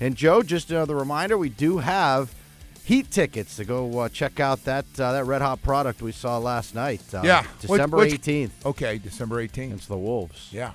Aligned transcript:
And 0.00 0.16
Joe, 0.16 0.42
just 0.42 0.70
another 0.70 0.94
reminder, 0.96 1.36
we 1.36 1.48
do 1.48 1.78
have 1.78 2.32
heat 2.84 3.10
tickets 3.10 3.56
to 3.56 3.64
go 3.64 3.98
uh, 4.00 4.08
check 4.08 4.38
out 4.40 4.64
that 4.64 4.84
uh, 4.98 5.12
that 5.12 5.24
red 5.24 5.42
hot 5.42 5.60
product 5.62 6.00
we 6.00 6.12
saw 6.12 6.38
last 6.38 6.74
night. 6.74 7.02
Uh, 7.12 7.22
Yeah. 7.24 7.44
December 7.60 7.98
18th 7.98 8.50
Okay, 8.64 8.98
December 8.98 9.46
18th. 9.46 9.74
It's 9.74 9.86
the 9.86 9.96
Wolves. 9.98 10.48
Yeah. 10.52 10.72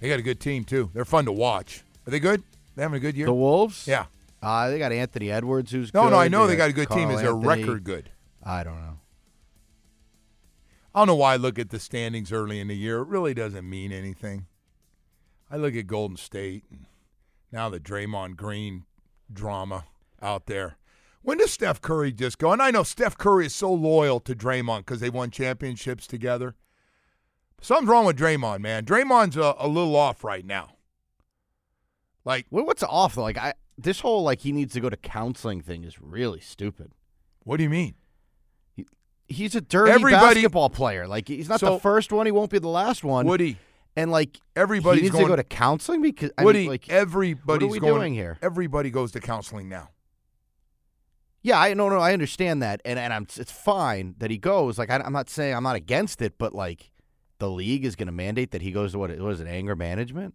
They 0.00 0.08
got 0.08 0.18
a 0.18 0.22
good 0.22 0.38
team, 0.40 0.64
too. 0.64 0.90
They're 0.92 1.04
fun 1.06 1.24
to 1.24 1.32
watch. 1.32 1.82
Are 2.06 2.10
they 2.10 2.20
good? 2.20 2.42
They 2.76 2.82
having 2.82 2.96
a 2.96 3.00
good 3.00 3.16
year? 3.16 3.26
The 3.26 3.32
Wolves? 3.34 3.86
Yeah. 3.86 4.06
Uh, 4.42 4.68
they 4.68 4.78
got 4.78 4.92
Anthony 4.92 5.30
Edwards, 5.30 5.70
who's 5.70 5.94
No, 5.94 6.02
good. 6.04 6.10
no, 6.10 6.18
I 6.18 6.28
know 6.28 6.46
they 6.46 6.56
got 6.56 6.68
a 6.68 6.74
good 6.74 6.90
team. 6.90 7.10
Is 7.10 7.22
their 7.22 7.34
record 7.34 7.84
good? 7.84 8.10
I 8.44 8.62
don't 8.62 8.76
know. 8.76 8.98
I 10.94 11.00
don't 11.00 11.06
know 11.06 11.14
why 11.16 11.32
I 11.32 11.36
look 11.36 11.58
at 11.58 11.70
the 11.70 11.80
standings 11.80 12.30
early 12.30 12.60
in 12.60 12.68
the 12.68 12.76
year. 12.76 12.98
It 12.98 13.08
really 13.08 13.32
doesn't 13.32 13.68
mean 13.68 13.90
anything. 13.90 14.46
I 15.50 15.56
look 15.56 15.74
at 15.74 15.86
Golden 15.86 16.16
State 16.18 16.64
and 16.70 16.84
now 17.54 17.68
the 17.70 17.78
Draymond 17.80 18.36
Green 18.36 18.84
drama 19.32 19.84
out 20.20 20.46
there. 20.46 20.76
When 21.22 21.38
does 21.38 21.52
Steph 21.52 21.80
Curry 21.80 22.12
just 22.12 22.36
go? 22.38 22.52
And 22.52 22.60
I 22.60 22.70
know 22.70 22.82
Steph 22.82 23.16
Curry 23.16 23.46
is 23.46 23.54
so 23.54 23.72
loyal 23.72 24.20
to 24.20 24.34
Draymond 24.34 24.80
because 24.80 25.00
they 25.00 25.08
won 25.08 25.30
championships 25.30 26.06
together. 26.06 26.54
Something's 27.62 27.88
wrong 27.88 28.04
with 28.04 28.18
Draymond, 28.18 28.60
man. 28.60 28.84
Draymond's 28.84 29.36
a, 29.38 29.54
a 29.58 29.68
little 29.68 29.96
off 29.96 30.22
right 30.24 30.44
now. 30.44 30.72
Like, 32.24 32.46
Well, 32.50 32.66
what's 32.66 32.82
off 32.82 33.14
though? 33.14 33.22
Like 33.22 33.38
I, 33.38 33.54
this 33.78 34.00
whole 34.00 34.22
like 34.22 34.40
he 34.40 34.52
needs 34.52 34.74
to 34.74 34.80
go 34.80 34.90
to 34.90 34.96
counseling 34.96 35.60
thing 35.62 35.84
is 35.84 36.00
really 36.00 36.40
stupid. 36.40 36.92
what 37.44 37.56
do 37.58 37.62
you 37.62 37.70
mean? 37.70 37.94
He's 39.26 39.54
a 39.54 39.60
dirty 39.62 39.92
Everybody- 39.92 40.34
basketball 40.34 40.68
player. 40.68 41.06
Like 41.06 41.28
he's 41.28 41.48
not 41.48 41.60
So- 41.60 41.74
the 41.74 41.80
first 41.80 42.12
one. 42.12 42.26
He 42.26 42.32
won't 42.32 42.50
be 42.50 42.58
the 42.58 42.68
last 42.68 43.04
one. 43.04 43.26
Woody, 43.26 43.56
and 43.96 44.10
like 44.10 44.40
everybody's 44.56 45.00
he 45.00 45.04
needs 45.06 45.12
going 45.12 45.26
to 45.26 45.30
go 45.30 45.36
to 45.36 45.44
counseling 45.44 46.02
because 46.02 46.30
I 46.36 46.44
Woody, 46.44 46.60
mean, 46.60 46.68
like 46.68 46.88
everybody's 46.88 47.70
we 47.70 47.78
going. 47.80 47.94
doing 47.94 48.14
here? 48.14 48.38
Everybody 48.42 48.90
goes 48.90 49.12
to 49.12 49.20
counseling 49.20 49.68
now. 49.68 49.90
Yeah, 51.42 51.60
I 51.60 51.74
no 51.74 51.88
no 51.88 51.98
I 51.98 52.12
understand 52.12 52.62
that, 52.62 52.80
and 52.84 52.98
and 52.98 53.12
I'm 53.12 53.26
it's 53.36 53.52
fine 53.52 54.14
that 54.18 54.30
he 54.30 54.38
goes. 54.38 54.78
Like 54.78 54.90
I, 54.90 54.96
I'm 54.96 55.12
not 55.12 55.28
saying 55.28 55.54
I'm 55.54 55.62
not 55.62 55.76
against 55.76 56.22
it, 56.22 56.38
but 56.38 56.54
like 56.54 56.90
the 57.38 57.50
league 57.50 57.84
is 57.84 57.96
going 57.96 58.06
to 58.06 58.12
mandate 58.12 58.52
that 58.52 58.62
he 58.62 58.72
goes 58.72 58.92
to 58.92 58.98
what 58.98 59.10
what 59.18 59.32
is 59.32 59.40
it 59.40 59.46
anger 59.46 59.76
management? 59.76 60.34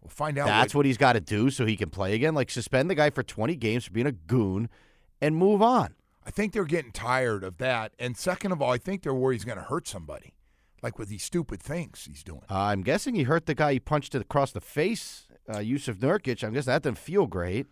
We'll 0.00 0.10
find 0.10 0.38
out. 0.38 0.46
That's 0.46 0.74
what 0.74 0.86
he's 0.86 0.98
got 0.98 1.12
to 1.14 1.20
do 1.20 1.50
so 1.50 1.64
he 1.64 1.76
can 1.76 1.90
play 1.90 2.14
again. 2.14 2.34
Like 2.34 2.50
suspend 2.50 2.90
the 2.90 2.94
guy 2.94 3.10
for 3.10 3.22
20 3.22 3.54
games 3.56 3.84
for 3.84 3.92
being 3.92 4.06
a 4.06 4.12
goon, 4.12 4.68
and 5.20 5.36
move 5.36 5.62
on. 5.62 5.94
I 6.24 6.30
think 6.30 6.52
they're 6.52 6.64
getting 6.64 6.92
tired 6.92 7.42
of 7.42 7.58
that. 7.58 7.92
And 7.98 8.16
second 8.16 8.52
of 8.52 8.62
all, 8.62 8.70
I 8.72 8.78
think 8.78 9.02
they're 9.02 9.14
worried 9.14 9.36
he's 9.36 9.44
going 9.44 9.58
to 9.58 9.64
hurt 9.64 9.88
somebody, 9.88 10.34
like 10.82 10.98
with 10.98 11.08
these 11.08 11.22
stupid 11.22 11.62
things 11.62 12.04
he's 12.06 12.22
doing. 12.22 12.42
Uh, 12.50 12.58
I'm 12.58 12.82
guessing 12.82 13.14
he 13.14 13.22
hurt 13.22 13.46
the 13.46 13.54
guy 13.54 13.74
he 13.74 13.80
punched 13.80 14.14
across 14.14 14.52
the 14.52 14.60
face, 14.60 15.26
uh, 15.48 15.58
Jusuf 15.58 15.96
Nurkic. 15.96 16.42
I'm 16.44 16.52
guessing 16.52 16.72
that 16.72 16.82
didn't 16.82 16.98
feel 16.98 17.26
great. 17.26 17.66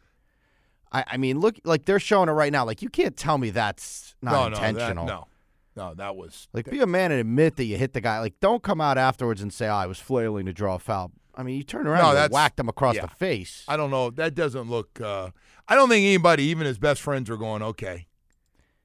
I, 0.93 1.05
I 1.07 1.17
mean, 1.17 1.39
look, 1.41 1.57
like 1.65 1.85
they're 1.85 2.01
showing 2.01 2.29
it 2.29 2.33
right 2.33 2.53
now. 2.53 2.65
Like 2.65 2.83
you 2.83 2.89
can't 2.89 3.17
tell 3.17 3.39
me 3.39 3.51
that's 3.51 4.15
not 4.23 4.53
no, 4.53 4.59
intentional. 4.59 5.07
No, 5.07 5.27
that, 5.75 5.81
no, 5.81 5.89
no, 5.89 5.95
that 5.95 6.17
was 6.17 6.49
Like, 6.53 6.71
be 6.71 6.81
a 6.81 6.87
man 6.87 7.13
and 7.13 7.21
admit 7.21 7.57
that 7.57 7.65
you 7.65 7.77
hit 7.77 7.93
the 7.93 8.01
guy. 8.01 8.21
Like, 8.21 8.35
don't 8.41 8.63
come 8.63 8.81
out 8.81 8.99
afterwards 8.99 9.41
and 9.41 9.53
say, 9.53 9.69
oh, 9.69 9.75
I 9.75 9.87
was 9.87 9.99
flailing 9.99 10.47
to 10.47 10.53
draw 10.53 10.77
a 10.77 10.79
foul. 10.79 11.13
I 11.35 11.43
mean, 11.43 11.57
you 11.57 11.63
turn 11.63 11.87
around 11.87 12.15
No, 12.15 12.21
and 12.21 12.33
whacked 12.33 12.59
him 12.59 12.69
across 12.69 12.97
yeah. 12.97 13.03
the 13.03 13.09
face. 13.09 13.65
I 13.69 13.77
don't 13.77 13.91
know. 13.91 14.11
That 14.11 14.35
doesn't 14.35 14.69
look. 14.69 15.01
Uh, 15.01 15.31
I 15.69 15.77
don't 15.77 15.89
think 15.89 16.05
anybody, 16.05 16.45
even 16.45 16.67
his 16.67 16.79
best 16.79 17.01
friends, 17.01 17.31
are 17.31 17.37
going 17.37 17.63
okay. 17.63 18.09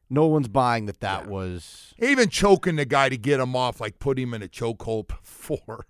No 0.09 0.27
one's 0.27 0.47
buying 0.47 0.85
that 0.85 0.99
that 0.99 1.23
Yeah. 1.25 1.29
was. 1.31 1.93
Even 1.99 2.29
choking 2.29 2.75
the 2.75 2.85
guy 2.85 3.09
to 3.09 3.17
get 3.17 3.39
him 3.39 3.55
off, 3.55 3.79
like 3.81 3.99
put 3.99 4.19
him 4.19 4.33
in 4.33 4.43
a 4.43 4.47
chokehold 4.47 5.07
before. 5.07 5.87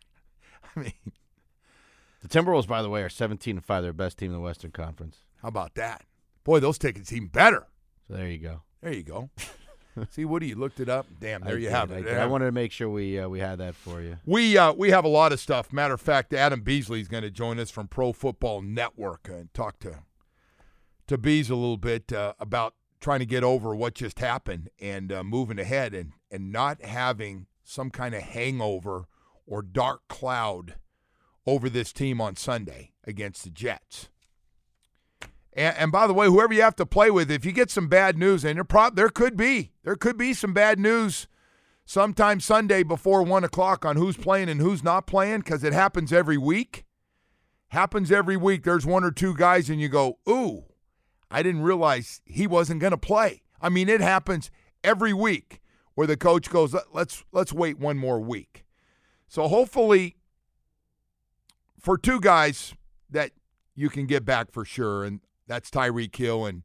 I 0.76 0.80
mean, 0.80 0.94
The 2.22 2.28
Timberwolves, 2.28 2.68
by 2.68 2.82
the 2.82 2.90
way, 2.90 3.04
are 3.04 3.10
17 3.10 3.58
and 3.58 3.66
5. 3.66 3.84
They're 3.84 3.92
the 3.92 3.96
best 3.98 4.18
team 4.18 4.32
in 4.32 4.38
the 4.38 4.42
Western 4.44 4.72
Conference. 4.72 5.18
how 5.42 5.50
about 5.50 5.76
that? 5.76 6.04
Boy, 6.44 6.60
those 6.60 6.78
tickets 6.78 7.12
even 7.14 7.28
better. 7.28 7.68
So 8.08 8.14
there 8.16 8.30
you 8.30 8.38
go. 8.40 8.62
There 8.82 8.94
you 8.94 9.04
go. 9.04 9.30
See, 10.12 10.26
Woody, 10.26 10.48
you 10.48 10.56
looked 10.56 10.80
it 10.82 10.90
up. 10.90 11.08
Damn, 11.22 11.42
there 11.42 11.56
I 11.56 11.58
you 11.58 11.66
did, 11.66 11.72
have 11.72 11.92
it. 11.92 12.04
did. 12.04 12.18
I 12.18 12.26
wanted 12.26 12.46
to 12.46 12.52
make 12.52 12.72
sure 12.74 12.90
we 12.90 13.18
uh, 13.18 13.30
we 13.30 13.40
had 13.40 13.60
that 13.60 13.76
for 13.76 14.02
you. 14.02 14.18
We 14.26 14.58
uh, 14.58 14.74
we 14.74 14.90
have 14.92 15.06
a 15.06 15.10
lot 15.10 15.32
of 15.32 15.40
stuff. 15.40 15.72
Matter 15.72 15.94
of 15.94 16.02
fact, 16.02 16.34
Adam 16.34 16.62
Beasley 16.62 17.00
is 17.00 17.08
going 17.08 17.24
to 17.24 17.32
join 17.32 17.60
us 17.60 17.72
from 17.72 17.88
Pro 17.88 18.12
Football 18.12 18.62
Network 18.62 19.30
and 19.30 19.54
talk 19.54 19.80
to 19.80 20.00
to 21.08 21.18
Bees 21.18 21.50
a 21.50 21.56
little 21.56 21.78
bit 21.78 22.12
uh, 22.12 22.34
about 22.40 22.74
trying 23.06 23.20
to 23.20 23.26
get 23.28 23.44
over 23.44 23.76
what 23.76 23.94
just 23.94 24.18
happened 24.18 24.68
and 24.82 25.12
uh, 25.12 25.24
moving 25.24 25.60
ahead 25.60 25.94
and 25.94 26.14
and 26.32 26.52
not 26.52 26.84
having 26.84 27.46
some 27.64 27.92
kind 27.92 28.16
of 28.16 28.24
hangover 28.24 29.06
or 29.46 29.62
dark 29.62 30.02
cloud 30.08 30.74
over 31.46 31.70
this 31.70 31.94
team 31.94 32.20
on 32.20 32.36
Sunday 32.36 32.94
against 33.04 33.44
the 33.44 33.52
Jets. 33.52 34.10
And, 35.54 35.78
and 35.78 35.92
by 35.92 36.08
the 36.08 36.16
way, 36.16 36.26
whoever 36.26 36.52
you 36.52 36.64
have 36.64 36.76
to 36.78 36.86
play 36.88 37.12
with, 37.12 37.30
if 37.30 37.46
you 37.46 37.52
get 37.52 37.70
some 37.70 37.88
bad 37.88 38.18
news, 38.18 38.44
and 38.44 38.58
there, 38.58 38.64
prob- 38.64 38.96
there 38.96 39.10
could 39.10 39.38
be, 39.38 39.72
there 39.84 39.96
could 39.96 40.18
be 40.18 40.34
some 40.34 40.52
bad 40.52 40.80
news 40.80 41.28
sometime 41.86 42.40
Sunday 42.40 42.82
before 42.82 43.22
one 43.22 43.44
o'clock 43.44 43.86
on 43.86 43.98
who's 43.98 44.18
playing 44.18 44.50
and 44.50 44.60
who's 44.60 44.84
not 44.84 45.06
playing 45.06 45.42
because 45.42 45.64
it 45.64 45.74
happens 45.74 46.12
every 46.12 46.40
week. 46.40 46.86
Happens 47.68 48.12
every 48.12 48.36
week. 48.36 48.64
There's 48.64 48.86
one 48.86 49.04
or 49.04 49.12
two 49.12 49.36
guys, 49.36 49.70
and 49.70 49.80
you 49.80 49.90
go, 49.90 50.18
"Ooh, 50.28 50.64
I 51.36 51.44
didn't 51.44 51.62
realize 51.62 52.22
he 52.26 52.48
wasn't 52.48 52.82
going 52.82 52.92
to 52.92 52.98
play." 52.98 53.44
I 53.62 53.70
mean, 53.70 53.90
it 53.90 54.02
happens 54.02 54.52
every 54.84 55.14
week 55.14 55.62
where 55.96 56.08
the 56.08 56.18
coach 56.18 56.50
goes, 56.50 56.74
"Let- 56.74 56.94
"Let's 56.94 57.24
let's 57.32 57.54
wait 57.54 57.80
one 57.80 57.98
more 57.98 58.20
week." 58.20 58.66
So 59.28 59.48
hopefully, 59.48 60.16
for 61.80 61.98
two 61.98 62.20
guys 62.20 62.74
that 63.10 63.32
you 63.76 63.90
can 63.90 64.06
get 64.06 64.26
back 64.26 64.52
for 64.52 64.66
sure, 64.66 65.04
and 65.04 65.20
that's 65.48 65.70
Tyreek 65.70 66.16
Hill 66.16 66.46
and 66.46 66.64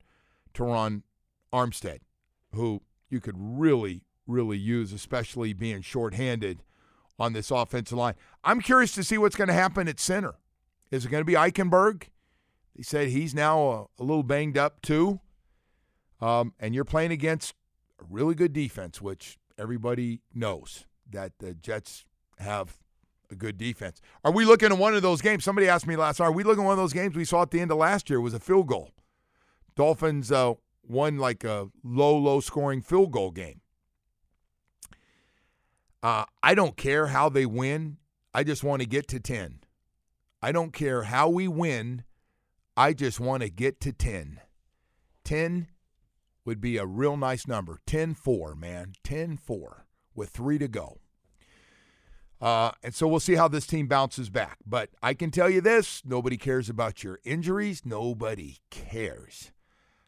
Terron 0.55 1.03
Armstead, 1.53 1.99
who 2.55 2.83
you 3.09 3.21
could 3.21 3.37
really, 3.37 4.05
really 4.27 4.59
use, 4.59 4.93
especially 4.93 5.53
being 5.53 5.83
shorthanded 5.83 6.63
on 7.19 7.33
this 7.33 7.51
offensive 7.51 7.99
line. 7.99 8.15
I'm 8.45 8.61
curious 8.61 8.93
to 8.95 9.05
see 9.05 9.19
what's 9.19 9.37
going 9.37 9.49
to 9.49 9.55
happen 9.55 9.89
at 9.89 10.01
center. 10.01 10.35
Is 10.91 11.05
it 11.05 11.11
going 11.11 11.21
to 11.21 11.27
be 11.27 11.35
Eichenberg? 11.35 12.05
They 12.77 12.83
said 12.83 13.09
he's 13.09 13.35
now 13.35 13.61
a, 13.61 14.03
a 14.03 14.05
little 14.05 14.23
banged 14.23 14.57
up 14.57 14.81
too. 14.83 15.21
Um, 16.21 16.55
and 16.61 16.75
you're 16.75 16.85
playing 16.85 17.13
against 17.13 17.55
a 18.01 18.05
really 18.09 18.35
good 18.35 18.53
defense, 18.53 19.01
which 19.01 19.39
everybody 19.59 20.21
knows 20.35 20.85
that 21.11 21.33
the 21.39 21.55
Jets 21.55 22.05
have 22.39 22.79
a 23.31 23.35
good 23.35 23.57
defense. 23.57 24.01
Are 24.25 24.33
we 24.33 24.45
looking 24.45 24.73
at 24.73 24.79
one 24.79 24.95
of 24.95 25.03
those 25.03 25.21
games? 25.21 25.45
Somebody 25.45 25.69
asked 25.69 25.87
me 25.87 25.97
last 25.97 26.21
night, 26.21 26.27
are 26.27 26.33
we 26.33 26.43
looking 26.43 26.63
at 26.63 26.67
one 26.67 26.73
of 26.73 26.79
those 26.79 26.93
games 26.93 27.17
we 27.17 27.25
saw 27.25 27.43
at 27.43 27.51
the 27.51 27.61
end 27.61 27.71
of 27.71 27.79
last 27.79 28.11
year 28.11 28.21
was 28.21 28.35
a 28.35 28.41
field 28.41 28.67
goal? 28.67 28.91
Dolphins 29.77 30.33
uh, 30.33 30.55
won 30.87 31.19
like 31.19 31.45
a 31.45 31.69
low, 31.85 32.17
low 32.17 32.41
scoring 32.41 32.83
field 32.83 33.13
goal 33.13 33.31
game. 33.31 33.61
Uh, 36.03 36.25
I 36.43 36.55
don't 36.55 36.77
care 36.77 37.09
how 37.09 37.29
they 37.29 37.47
win. 37.47 37.99
I 38.33 38.45
just 38.45 38.65
want 38.65 38.81
to 38.81 38.89
get 38.89 39.09
to 39.09 39.21
10. 39.21 39.61
I 40.43 40.53
don't 40.53 40.73
care 40.73 41.03
how 41.05 41.29
we 41.29 41.47
win. 41.47 42.05
I 42.81 42.95
just 42.95 43.21
want 43.21 43.43
to 43.43 43.51
get 43.51 43.79
to 43.83 43.93
10. 43.93 44.41
10 45.25 45.67
would 46.47 46.63
be 46.63 46.79
a 46.79 46.87
real 46.87 47.19
nice 47.19 47.47
number. 47.47 47.79
10 47.87 48.15
4, 48.15 48.55
man. 48.55 48.95
10 49.05 49.37
4 49.37 49.85
with 50.15 50.31
three 50.31 50.57
to 50.57 50.67
go. 50.67 50.97
Uh, 52.41 52.71
and 52.83 52.95
so 52.95 53.07
we'll 53.07 53.21
see 53.21 53.35
how 53.35 53.49
this 53.49 53.67
team 53.67 53.87
bounces 53.87 54.31
back. 54.31 54.57
But 54.67 54.89
I 55.03 55.13
can 55.13 55.31
tell 55.31 55.51
you 55.51 55.61
this 55.61 56.01
nobody 56.07 56.39
cares 56.39 56.71
about 56.71 57.05
your 57.05 57.21
injuries. 57.23 57.83
Nobody 57.85 58.57
cares. 58.71 59.53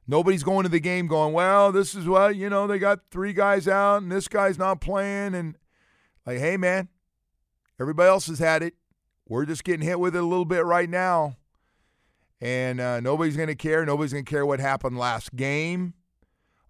Nobody's 0.08 0.42
going 0.42 0.62
to 0.62 0.70
the 0.70 0.80
game 0.80 1.08
going, 1.08 1.34
well, 1.34 1.72
this 1.72 1.94
is 1.94 2.08
what, 2.08 2.36
you 2.36 2.48
know, 2.48 2.66
they 2.66 2.78
got 2.78 3.00
three 3.10 3.34
guys 3.34 3.68
out 3.68 4.00
and 4.00 4.10
this 4.10 4.28
guy's 4.28 4.58
not 4.58 4.80
playing. 4.80 5.34
And 5.34 5.58
like, 6.24 6.38
hey, 6.38 6.56
man, 6.56 6.88
everybody 7.78 8.08
else 8.08 8.28
has 8.28 8.38
had 8.38 8.62
it. 8.62 8.76
We're 9.28 9.44
just 9.44 9.62
getting 9.62 9.86
hit 9.86 10.00
with 10.00 10.16
it 10.16 10.22
a 10.22 10.26
little 10.26 10.46
bit 10.46 10.64
right 10.64 10.88
now. 10.88 11.36
And 12.42 12.80
uh, 12.80 12.98
nobody's 12.98 13.36
going 13.36 13.48
to 13.48 13.54
care. 13.54 13.86
Nobody's 13.86 14.12
going 14.12 14.24
to 14.24 14.30
care 14.30 14.44
what 14.44 14.58
happened 14.58 14.98
last 14.98 15.36
game. 15.36 15.94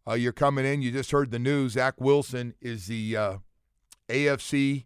Uh, 0.07 0.13
you're 0.13 0.31
coming 0.31 0.67
in. 0.67 0.83
You 0.83 0.93
just 0.93 1.13
heard 1.13 1.31
the 1.31 1.39
news. 1.39 1.73
Zach 1.73 1.99
Wilson 1.99 2.53
is 2.61 2.89
the 2.89 3.17
uh, 3.17 3.37
AFC 4.11 4.85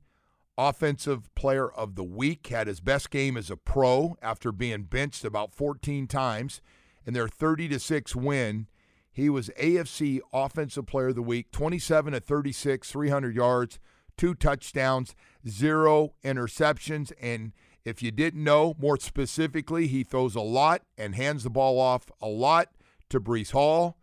Offensive 0.57 1.35
Player 1.35 1.69
of 1.69 1.97
the 1.97 2.05
Week. 2.05 2.47
Had 2.47 2.69
his 2.69 2.79
best 2.79 3.11
game 3.11 3.37
as 3.37 3.51
a 3.51 3.57
pro 3.57 4.17
after 4.23 4.53
being 4.53 4.85
benched 4.85 5.25
about 5.25 5.53
14 5.53 6.07
times 6.07 6.61
in 7.05 7.15
their 7.15 7.27
30 7.27 7.67
to 7.71 7.81
6 7.81 8.15
win. 8.15 8.69
He 9.11 9.29
was 9.29 9.51
AFC 9.61 10.21
Offensive 10.33 10.87
Player 10.87 11.09
of 11.09 11.17
the 11.17 11.23
Week, 11.23 11.51
27 11.51 12.13
to 12.13 12.21
36, 12.21 12.93
300 12.93 13.35
yards, 13.35 13.81
two 14.17 14.35
touchdowns, 14.35 15.17
zero 15.49 16.15
interceptions. 16.23 17.11
And 17.21 17.53
if 17.87 18.03
you 18.03 18.11
didn't 18.11 18.43
know, 18.43 18.75
more 18.81 18.99
specifically, 18.99 19.87
he 19.87 20.03
throws 20.03 20.35
a 20.35 20.41
lot 20.41 20.83
and 20.99 21.15
hands 21.15 21.45
the 21.45 21.51
ball 21.51 21.79
off 21.79 22.11
a 22.21 22.27
lot 22.27 22.71
to 23.09 23.21
Breece 23.21 23.53
Hall 23.53 23.97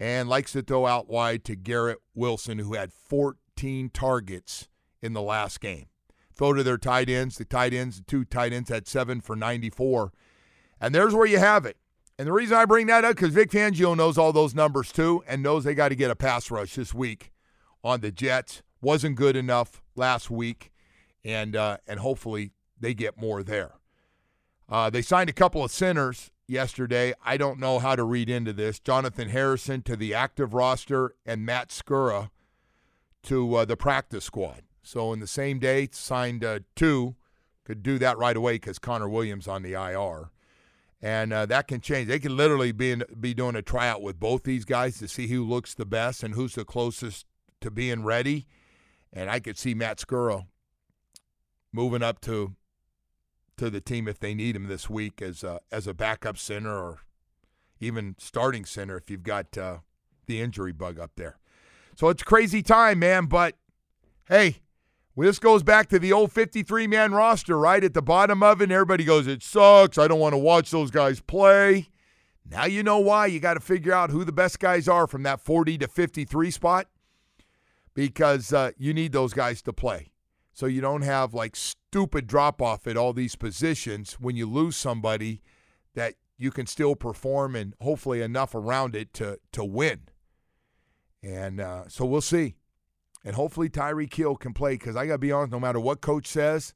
and 0.00 0.28
likes 0.28 0.50
to 0.52 0.62
throw 0.62 0.86
out 0.86 1.08
wide 1.08 1.44
to 1.44 1.54
Garrett 1.54 2.00
Wilson, 2.16 2.58
who 2.58 2.74
had 2.74 2.92
14 2.92 3.90
targets 3.90 4.66
in 5.00 5.12
the 5.12 5.22
last 5.22 5.60
game. 5.60 5.86
Throw 6.34 6.52
to 6.52 6.64
their 6.64 6.78
tight 6.78 7.08
ends. 7.08 7.38
The 7.38 7.44
tight 7.44 7.72
ends, 7.72 7.98
the 7.98 8.02
two 8.02 8.24
tight 8.24 8.52
ends 8.52 8.70
had 8.70 8.88
seven 8.88 9.20
for 9.20 9.36
94. 9.36 10.12
And 10.80 10.92
there's 10.92 11.14
where 11.14 11.24
you 11.24 11.38
have 11.38 11.64
it. 11.64 11.76
And 12.18 12.26
the 12.26 12.32
reason 12.32 12.56
I 12.56 12.64
bring 12.64 12.88
that 12.88 13.04
up 13.04 13.14
because 13.14 13.32
Vic 13.32 13.52
Fangio 13.52 13.96
knows 13.96 14.18
all 14.18 14.32
those 14.32 14.52
numbers 14.52 14.90
too 14.90 15.22
and 15.28 15.44
knows 15.44 15.62
they 15.62 15.76
got 15.76 15.90
to 15.90 15.94
get 15.94 16.10
a 16.10 16.16
pass 16.16 16.50
rush 16.50 16.74
this 16.74 16.92
week 16.92 17.30
on 17.84 18.00
the 18.00 18.10
Jets. 18.10 18.62
Wasn't 18.80 19.14
good 19.14 19.36
enough 19.36 19.80
last 19.94 20.28
week, 20.28 20.72
and 21.24 21.54
uh, 21.54 21.76
and 21.86 22.00
hopefully 22.00 22.50
they 22.82 22.92
get 22.92 23.16
more 23.16 23.42
there. 23.42 23.72
Uh, 24.68 24.90
they 24.90 25.02
signed 25.02 25.30
a 25.30 25.34
couple 25.34 25.64
of 25.64 25.70
centers 25.70 26.30
yesterday. 26.46 27.14
I 27.24 27.36
don't 27.36 27.58
know 27.58 27.78
how 27.78 27.96
to 27.96 28.04
read 28.04 28.28
into 28.28 28.52
this. 28.52 28.78
Jonathan 28.78 29.30
Harrison 29.30 29.82
to 29.82 29.96
the 29.96 30.14
active 30.14 30.52
roster 30.52 31.14
and 31.24 31.46
Matt 31.46 31.70
Skura 31.70 32.30
to 33.24 33.54
uh, 33.54 33.64
the 33.64 33.76
practice 33.76 34.24
squad. 34.24 34.62
So 34.82 35.12
in 35.12 35.20
the 35.20 35.26
same 35.26 35.58
day, 35.58 35.88
signed 35.92 36.44
uh, 36.44 36.60
two. 36.74 37.14
Could 37.64 37.84
do 37.84 37.98
that 37.98 38.18
right 38.18 38.36
away 38.36 38.54
because 38.54 38.80
Connor 38.80 39.08
Williams 39.08 39.46
on 39.46 39.62
the 39.62 39.74
IR, 39.74 40.30
and 41.00 41.32
uh, 41.32 41.46
that 41.46 41.68
can 41.68 41.80
change. 41.80 42.08
They 42.08 42.18
could 42.18 42.32
literally 42.32 42.72
be 42.72 42.90
in, 42.90 43.04
be 43.20 43.34
doing 43.34 43.54
a 43.54 43.62
tryout 43.62 44.02
with 44.02 44.18
both 44.18 44.42
these 44.42 44.64
guys 44.64 44.98
to 44.98 45.06
see 45.06 45.28
who 45.28 45.44
looks 45.44 45.72
the 45.72 45.86
best 45.86 46.24
and 46.24 46.34
who's 46.34 46.56
the 46.56 46.64
closest 46.64 47.24
to 47.60 47.70
being 47.70 48.02
ready. 48.02 48.48
And 49.12 49.30
I 49.30 49.38
could 49.38 49.56
see 49.56 49.74
Matt 49.74 49.98
Skura 49.98 50.46
moving 51.72 52.02
up 52.02 52.20
to 52.22 52.56
to 53.62 53.70
the 53.70 53.80
team 53.80 54.08
if 54.08 54.18
they 54.18 54.34
need 54.34 54.56
him 54.56 54.66
this 54.66 54.90
week 54.90 55.22
as 55.22 55.44
a, 55.44 55.60
as 55.70 55.86
a 55.86 55.94
backup 55.94 56.36
center 56.36 56.76
or 56.76 56.98
even 57.78 58.16
starting 58.18 58.64
center 58.64 58.96
if 58.96 59.08
you've 59.08 59.22
got 59.22 59.56
uh, 59.56 59.78
the 60.26 60.40
injury 60.40 60.72
bug 60.72 60.98
up 60.98 61.12
there. 61.14 61.38
So 61.96 62.08
it's 62.08 62.24
crazy 62.24 62.60
time, 62.60 62.98
man. 62.98 63.26
But 63.26 63.54
hey, 64.28 64.62
this 65.16 65.38
goes 65.38 65.62
back 65.62 65.88
to 65.90 66.00
the 66.00 66.12
old 66.12 66.32
53 66.32 66.88
man 66.88 67.12
roster, 67.12 67.56
right? 67.56 67.84
At 67.84 67.94
the 67.94 68.02
bottom 68.02 68.42
of 68.42 68.60
it, 68.60 68.72
everybody 68.72 69.04
goes, 69.04 69.28
It 69.28 69.44
sucks. 69.44 69.96
I 69.96 70.08
don't 70.08 70.18
want 70.18 70.32
to 70.32 70.38
watch 70.38 70.72
those 70.72 70.90
guys 70.90 71.20
play. 71.20 71.88
Now 72.48 72.64
you 72.64 72.82
know 72.82 72.98
why. 72.98 73.26
You 73.26 73.38
got 73.38 73.54
to 73.54 73.60
figure 73.60 73.92
out 73.92 74.10
who 74.10 74.24
the 74.24 74.32
best 74.32 74.58
guys 74.58 74.88
are 74.88 75.06
from 75.06 75.22
that 75.22 75.40
40 75.40 75.78
to 75.78 75.86
53 75.86 76.50
spot 76.50 76.88
because 77.94 78.52
uh, 78.52 78.72
you 78.76 78.92
need 78.92 79.12
those 79.12 79.32
guys 79.32 79.62
to 79.62 79.72
play. 79.72 80.11
So 80.52 80.66
you 80.66 80.80
don't 80.80 81.02
have 81.02 81.34
like 81.34 81.56
stupid 81.56 82.26
drop 82.26 82.60
off 82.60 82.86
at 82.86 82.96
all 82.96 83.12
these 83.12 83.36
positions 83.36 84.14
when 84.14 84.36
you 84.36 84.46
lose 84.46 84.76
somebody 84.76 85.42
that 85.94 86.14
you 86.36 86.50
can 86.50 86.66
still 86.66 86.94
perform 86.94 87.56
and 87.56 87.74
hopefully 87.80 88.20
enough 88.20 88.54
around 88.54 88.94
it 88.94 89.12
to 89.14 89.38
to 89.52 89.64
win. 89.64 90.02
And 91.22 91.60
uh, 91.60 91.84
so 91.88 92.04
we'll 92.04 92.20
see. 92.20 92.56
And 93.24 93.36
hopefully 93.36 93.68
Tyreek 93.68 94.12
Hill 94.12 94.36
can 94.36 94.52
play 94.52 94.74
because 94.74 94.96
I 94.96 95.06
got 95.06 95.14
to 95.14 95.18
be 95.18 95.30
honest, 95.30 95.52
no 95.52 95.60
matter 95.60 95.78
what 95.78 96.00
coach 96.00 96.26
says, 96.26 96.74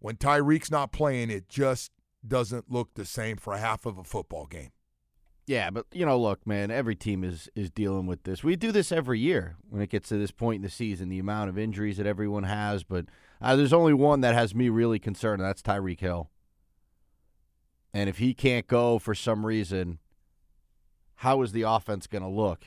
when 0.00 0.16
Tyreek's 0.16 0.70
not 0.70 0.92
playing, 0.92 1.30
it 1.30 1.48
just 1.48 1.92
doesn't 2.26 2.70
look 2.70 2.94
the 2.94 3.04
same 3.04 3.36
for 3.36 3.56
half 3.56 3.86
of 3.86 3.96
a 3.96 4.04
football 4.04 4.46
game. 4.46 4.72
Yeah, 5.46 5.70
but 5.70 5.86
you 5.92 6.04
know, 6.04 6.18
look, 6.18 6.44
man, 6.44 6.70
every 6.70 6.96
team 6.96 7.22
is 7.22 7.48
is 7.54 7.70
dealing 7.70 8.06
with 8.06 8.24
this. 8.24 8.42
We 8.42 8.56
do 8.56 8.72
this 8.72 8.90
every 8.90 9.20
year 9.20 9.56
when 9.68 9.80
it 9.80 9.90
gets 9.90 10.08
to 10.08 10.16
this 10.16 10.32
point 10.32 10.56
in 10.56 10.62
the 10.62 10.70
season, 10.70 11.08
the 11.08 11.20
amount 11.20 11.50
of 11.50 11.58
injuries 11.58 11.98
that 11.98 12.06
everyone 12.06 12.44
has, 12.44 12.82
but 12.82 13.06
uh, 13.40 13.54
there's 13.54 13.72
only 13.72 13.94
one 13.94 14.22
that 14.22 14.34
has 14.34 14.54
me 14.54 14.68
really 14.68 14.98
concerned, 14.98 15.40
and 15.40 15.48
that's 15.48 15.62
Tyreek 15.62 16.00
Hill. 16.00 16.30
And 17.94 18.10
if 18.10 18.18
he 18.18 18.34
can't 18.34 18.66
go 18.66 18.98
for 18.98 19.14
some 19.14 19.46
reason, 19.46 20.00
how 21.16 21.42
is 21.42 21.52
the 21.52 21.62
offense 21.62 22.06
going 22.06 22.22
to 22.22 22.28
look? 22.28 22.66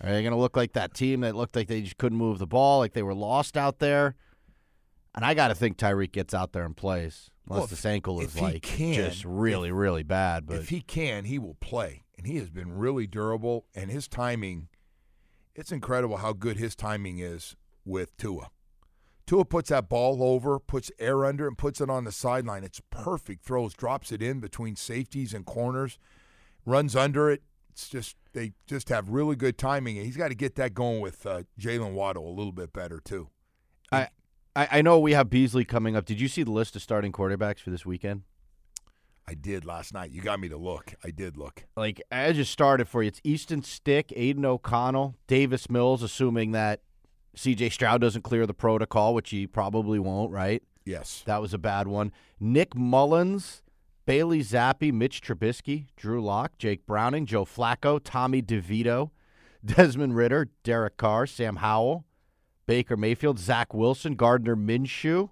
Are 0.00 0.10
they 0.10 0.22
going 0.22 0.32
to 0.32 0.38
look 0.38 0.56
like 0.56 0.72
that 0.72 0.94
team 0.94 1.20
that 1.20 1.34
looked 1.34 1.56
like 1.56 1.68
they 1.68 1.82
just 1.82 1.98
couldn't 1.98 2.18
move 2.18 2.38
the 2.38 2.46
ball, 2.46 2.78
like 2.78 2.92
they 2.92 3.02
were 3.02 3.14
lost 3.14 3.56
out 3.56 3.80
there? 3.80 4.14
And 5.14 5.24
I 5.24 5.34
got 5.34 5.48
to 5.48 5.54
think 5.54 5.76
Tyreek 5.76 6.12
gets 6.12 6.34
out 6.34 6.52
there 6.52 6.64
and 6.64 6.76
plays. 6.76 7.30
Unless 7.46 7.58
Well, 7.58 7.66
this 7.68 7.86
ankle 7.86 8.20
is 8.20 8.40
like 8.40 8.62
can, 8.62 8.94
just 8.94 9.24
really, 9.24 9.70
really 9.70 10.02
bad. 10.02 10.46
But 10.46 10.56
if 10.56 10.70
he 10.70 10.80
can, 10.80 11.24
he 11.24 11.38
will 11.38 11.56
play. 11.60 12.04
And 12.16 12.26
he 12.26 12.36
has 12.38 12.48
been 12.48 12.72
really 12.72 13.06
durable 13.06 13.66
and 13.74 13.90
his 13.90 14.08
timing 14.08 14.68
it's 15.54 15.72
incredible 15.72 16.18
how 16.18 16.32
good 16.32 16.56
his 16.56 16.74
timing 16.74 17.18
is 17.18 17.56
with 17.84 18.16
Tua. 18.16 18.50
Tua 19.26 19.44
puts 19.44 19.70
that 19.70 19.88
ball 19.88 20.22
over, 20.22 20.58
puts 20.58 20.90
air 20.98 21.24
under, 21.24 21.46
and 21.46 21.56
puts 21.56 21.80
it 21.80 21.88
on 21.88 22.04
the 22.04 22.12
sideline. 22.12 22.64
It's 22.64 22.80
perfect 22.90 23.44
throws, 23.44 23.72
drops 23.72 24.12
it 24.12 24.20
in 24.20 24.40
between 24.40 24.76
safeties 24.76 25.32
and 25.32 25.46
corners, 25.46 25.98
runs 26.66 26.94
under 26.94 27.30
it. 27.30 27.42
It's 27.70 27.88
just 27.88 28.16
they 28.32 28.52
just 28.66 28.88
have 28.90 29.08
really 29.08 29.34
good 29.36 29.56
timing, 29.56 29.96
and 29.96 30.06
he's 30.06 30.16
got 30.16 30.28
to 30.28 30.34
get 30.34 30.56
that 30.56 30.74
going 30.74 31.00
with 31.00 31.24
uh, 31.24 31.44
Jalen 31.58 31.92
Waddle 31.92 32.28
a 32.28 32.34
little 32.34 32.52
bit 32.52 32.72
better 32.72 33.00
too. 33.02 33.28
I, 33.90 34.08
I 34.54 34.68
I 34.70 34.82
know 34.82 34.98
we 34.98 35.12
have 35.12 35.30
Beasley 35.30 35.64
coming 35.64 35.96
up. 35.96 36.04
Did 36.04 36.20
you 36.20 36.28
see 36.28 36.42
the 36.42 36.50
list 36.50 36.76
of 36.76 36.82
starting 36.82 37.12
quarterbacks 37.12 37.60
for 37.60 37.70
this 37.70 37.84
weekend? 37.86 38.22
I 39.26 39.34
did 39.34 39.64
last 39.64 39.94
night. 39.94 40.10
You 40.10 40.20
got 40.20 40.38
me 40.38 40.48
to 40.50 40.56
look. 40.56 40.94
I 41.02 41.10
did 41.10 41.36
look. 41.36 41.64
Like 41.76 42.02
I 42.12 42.32
just 42.32 42.52
started 42.52 42.88
for 42.88 43.02
you. 43.02 43.08
It's 43.08 43.20
Easton 43.24 43.62
Stick, 43.62 44.12
Aidan 44.14 44.44
O'Connell, 44.44 45.16
Davis 45.26 45.70
Mills, 45.70 46.02
assuming 46.02 46.52
that 46.52 46.82
C.J. 47.34 47.70
Stroud 47.70 48.00
doesn't 48.00 48.22
clear 48.22 48.46
the 48.46 48.54
protocol, 48.54 49.14
which 49.14 49.30
he 49.30 49.46
probably 49.46 49.98
won't. 49.98 50.30
Right? 50.30 50.62
Yes. 50.84 51.22
That 51.24 51.40
was 51.40 51.54
a 51.54 51.58
bad 51.58 51.88
one. 51.88 52.12
Nick 52.38 52.74
Mullens, 52.74 53.62
Bailey 54.06 54.40
Zappe, 54.40 54.92
Mitch 54.92 55.22
Trubisky, 55.22 55.86
Drew 55.96 56.22
Lock, 56.22 56.58
Jake 56.58 56.86
Browning, 56.86 57.24
Joe 57.24 57.46
Flacco, 57.46 57.98
Tommy 58.02 58.42
DeVito, 58.42 59.10
Desmond 59.64 60.14
Ridder, 60.14 60.50
Derek 60.62 60.98
Carr, 60.98 61.26
Sam 61.26 61.56
Howell, 61.56 62.04
Baker 62.66 62.96
Mayfield, 62.96 63.38
Zach 63.38 63.74
Wilson, 63.74 64.14
Gardner 64.14 64.56
Minshew, 64.56 65.30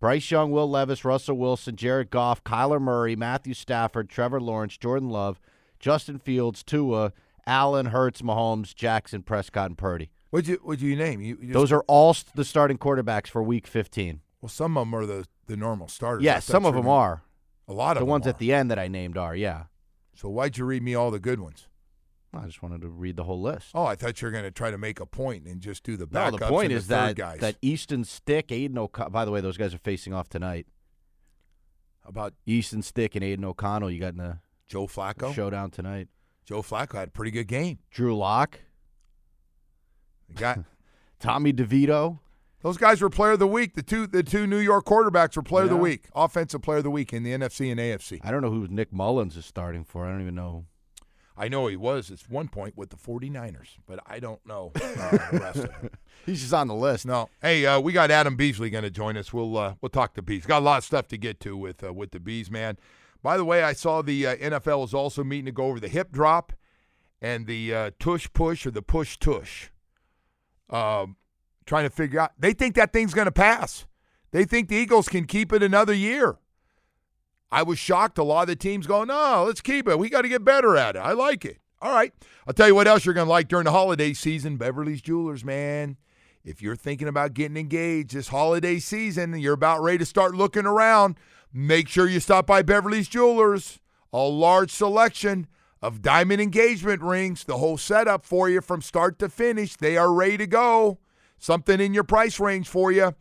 Bryce 0.00 0.30
Young, 0.30 0.50
Will 0.50 0.68
Levis, 0.68 1.04
Russell 1.04 1.36
Wilson, 1.36 1.76
Jared 1.76 2.10
Goff, 2.10 2.42
Kyler 2.42 2.80
Murray, 2.80 3.14
Matthew 3.14 3.54
Stafford, 3.54 4.08
Trevor 4.08 4.40
Lawrence, 4.40 4.76
Jordan 4.76 5.10
Love, 5.10 5.40
Justin 5.78 6.18
Fields, 6.18 6.62
Tua, 6.64 7.12
Allen, 7.46 7.86
Hurts, 7.86 8.20
Mahomes, 8.22 8.74
Jackson, 8.74 9.22
Prescott, 9.22 9.66
and 9.70 9.78
Purdy. 9.78 10.10
What'd 10.30 10.48
you 10.48 10.58
What'd 10.62 10.80
you 10.82 10.96
name? 10.96 11.20
You, 11.20 11.36
you 11.36 11.42
just- 11.48 11.52
Those 11.52 11.72
are 11.72 11.84
all 11.86 12.14
st- 12.14 12.34
the 12.34 12.44
starting 12.44 12.78
quarterbacks 12.78 13.28
for 13.28 13.42
Week 13.42 13.66
15. 13.66 14.20
well. 14.40 14.48
Some 14.48 14.76
of 14.76 14.86
them 14.86 14.94
are 14.94 15.06
the 15.06 15.26
the 15.46 15.56
normal 15.56 15.88
starters. 15.88 16.24
Yes, 16.24 16.46
thought 16.46 16.52
some 16.52 16.64
of 16.64 16.74
them 16.74 16.84
gonna- 16.84 16.94
are. 16.96 17.22
A 17.68 17.72
lot 17.72 17.96
of 17.96 18.00
The 18.00 18.06
ones 18.06 18.26
are. 18.26 18.30
at 18.30 18.38
the 18.38 18.52
end 18.52 18.70
that 18.70 18.78
I 18.78 18.88
named 18.88 19.16
are, 19.18 19.36
yeah. 19.36 19.64
So 20.14 20.28
why'd 20.28 20.56
you 20.56 20.64
read 20.64 20.82
me 20.82 20.94
all 20.94 21.10
the 21.10 21.18
good 21.20 21.40
ones? 21.40 21.68
I 22.34 22.46
just 22.46 22.62
wanted 22.62 22.80
to 22.82 22.88
read 22.88 23.16
the 23.16 23.24
whole 23.24 23.40
list. 23.42 23.68
Oh, 23.74 23.84
I 23.84 23.94
thought 23.94 24.20
you 24.22 24.26
were 24.26 24.32
going 24.32 24.44
to 24.44 24.50
try 24.50 24.70
to 24.70 24.78
make 24.78 25.00
a 25.00 25.06
point 25.06 25.46
and 25.46 25.60
just 25.60 25.82
do 25.84 25.96
the 25.96 26.08
no, 26.10 26.18
backups 26.20 26.38
the 26.38 26.46
point 26.48 26.64
and 26.66 26.72
is 26.78 26.86
the 26.86 26.94
that 26.94 27.16
guys. 27.16 27.40
that 27.40 27.56
Easton 27.60 28.04
Stick, 28.04 28.50
Aidan 28.50 28.78
O'Connell. 28.78 29.10
By 29.10 29.24
the 29.26 29.30
way, 29.30 29.40
those 29.42 29.58
guys 29.58 29.74
are 29.74 29.78
facing 29.78 30.14
off 30.14 30.28
tonight. 30.30 30.66
about 32.04 32.32
Easton 32.46 32.82
Stick 32.82 33.14
and 33.14 33.22
Aidan 33.24 33.44
O'Connell. 33.44 33.90
You 33.90 34.00
got 34.00 34.12
in 34.12 34.16
the 34.18 34.38
Joe 34.66 34.86
Flacco. 34.86 35.34
showdown 35.34 35.70
tonight. 35.70 36.08
Joe 36.44 36.62
Flacco 36.62 36.94
had 36.94 37.08
a 37.08 37.10
pretty 37.12 37.30
good 37.30 37.46
game. 37.48 37.78
Drew 37.90 38.16
Lock, 38.16 38.58
The 40.28 40.34
guy, 40.34 40.64
Tommy 41.20 41.52
DeVito. 41.52 42.18
those 42.62 42.76
guys 42.78 43.00
were 43.02 43.10
player 43.10 43.32
of 43.32 43.38
the 43.38 43.46
week. 43.46 43.74
The 43.74 43.82
two 43.82 44.06
the 44.06 44.22
two 44.22 44.46
New 44.46 44.58
York 44.58 44.84
quarterbacks 44.86 45.36
were 45.36 45.42
player 45.42 45.64
of 45.64 45.70
the 45.70 45.76
week, 45.76 46.08
offensive 46.14 46.62
player 46.62 46.78
of 46.78 46.84
the 46.84 46.90
week 46.90 47.12
in 47.12 47.22
the 47.22 47.32
NFC 47.32 47.70
and 47.70 47.78
AFC. 47.78 48.20
I 48.24 48.30
don't 48.30 48.40
know 48.42 48.50
who 48.50 48.66
Nick 48.68 48.90
Mullens 48.92 49.36
is 49.36 49.44
starting 49.44 49.84
for. 49.84 50.06
I 50.06 50.10
don't 50.10 50.22
even 50.22 50.34
know. 50.34 50.64
I 51.36 51.48
know 51.48 51.66
he 51.66 51.76
was 51.76 52.10
at 52.10 52.20
one 52.28 52.48
point 52.48 52.76
with 52.76 52.90
the 52.90 52.96
49ers, 52.96 53.78
but 53.86 54.00
I 54.06 54.20
don't 54.20 54.44
know 54.46 54.72
uh, 54.74 55.10
the 55.30 55.38
rest 55.40 55.58
of 55.58 55.70
them. 55.80 55.90
He's 56.26 56.40
just 56.40 56.52
on 56.52 56.68
the 56.68 56.74
list. 56.74 57.06
No. 57.06 57.28
Hey, 57.40 57.64
uh, 57.64 57.80
we 57.80 57.92
got 57.92 58.10
Adam 58.10 58.36
Beasley 58.36 58.70
going 58.70 58.84
to 58.84 58.90
join 58.90 59.16
us. 59.16 59.32
We'll 59.32 59.56
uh, 59.56 59.74
we'll 59.80 59.88
talk 59.88 60.14
to 60.14 60.22
Bees. 60.22 60.46
Got 60.46 60.60
a 60.60 60.64
lot 60.64 60.78
of 60.78 60.84
stuff 60.84 61.08
to 61.08 61.16
get 61.16 61.40
to 61.40 61.56
with 61.56 61.82
uh, 61.82 61.92
with 61.92 62.10
the 62.10 62.20
Bees, 62.20 62.50
man. 62.50 62.76
By 63.22 63.36
the 63.36 63.44
way, 63.44 63.62
I 63.62 63.72
saw 63.72 64.02
the 64.02 64.26
uh, 64.26 64.36
NFL 64.36 64.84
is 64.84 64.94
also 64.94 65.24
meeting 65.24 65.46
to 65.46 65.52
go 65.52 65.64
over 65.66 65.80
the 65.80 65.88
hip 65.88 66.12
drop 66.12 66.52
and 67.20 67.46
the 67.46 67.74
uh, 67.74 67.90
tush 67.98 68.28
push 68.32 68.66
or 68.66 68.70
the 68.72 68.82
push 68.82 69.16
tush. 69.16 69.70
Um, 70.68 71.16
trying 71.66 71.84
to 71.84 71.90
figure 71.90 72.20
out. 72.20 72.32
They 72.38 72.52
think 72.52 72.74
that 72.74 72.92
thing's 72.92 73.14
going 73.14 73.26
to 73.26 73.32
pass. 73.32 73.86
They 74.32 74.44
think 74.44 74.68
the 74.68 74.76
Eagles 74.76 75.08
can 75.08 75.26
keep 75.26 75.52
it 75.52 75.62
another 75.62 75.92
year. 75.94 76.38
I 77.52 77.62
was 77.62 77.78
shocked. 77.78 78.16
A 78.16 78.24
lot 78.24 78.42
of 78.42 78.48
the 78.48 78.56
teams 78.56 78.86
going, 78.86 79.08
no, 79.08 79.44
let's 79.46 79.60
keep 79.60 79.86
it. 79.86 79.98
We 79.98 80.08
got 80.08 80.22
to 80.22 80.28
get 80.28 80.42
better 80.42 80.76
at 80.76 80.96
it. 80.96 81.00
I 81.00 81.12
like 81.12 81.44
it. 81.44 81.58
All 81.82 81.92
right. 81.92 82.12
I'll 82.46 82.54
tell 82.54 82.66
you 82.66 82.74
what 82.74 82.88
else 82.88 83.04
you're 83.04 83.14
going 83.14 83.26
to 83.26 83.30
like 83.30 83.48
during 83.48 83.66
the 83.66 83.72
holiday 83.72 84.14
season. 84.14 84.56
Beverly's 84.56 85.02
Jewelers, 85.02 85.44
man. 85.44 85.98
If 86.44 86.62
you're 86.62 86.76
thinking 86.76 87.08
about 87.08 87.34
getting 87.34 87.58
engaged 87.58 88.14
this 88.14 88.28
holiday 88.28 88.78
season 88.78 89.34
and 89.34 89.42
you're 89.42 89.52
about 89.52 89.82
ready 89.82 89.98
to 89.98 90.06
start 90.06 90.34
looking 90.34 90.64
around, 90.64 91.16
make 91.52 91.88
sure 91.88 92.08
you 92.08 92.20
stop 92.20 92.46
by 92.46 92.62
Beverly's 92.62 93.06
Jewelers. 93.06 93.80
A 94.12 94.18
large 94.18 94.70
selection 94.70 95.46
of 95.82 96.00
diamond 96.00 96.40
engagement 96.40 97.02
rings, 97.02 97.44
the 97.44 97.58
whole 97.58 97.76
setup 97.76 98.24
for 98.24 98.48
you 98.48 98.60
from 98.60 98.80
start 98.80 99.18
to 99.18 99.28
finish. 99.28 99.76
They 99.76 99.96
are 99.96 100.12
ready 100.12 100.38
to 100.38 100.46
go. 100.46 100.98
Something 101.38 101.80
in 101.80 101.92
your 101.92 102.04
price 102.04 102.40
range 102.40 102.68
for 102.68 102.90
you. 102.92 103.14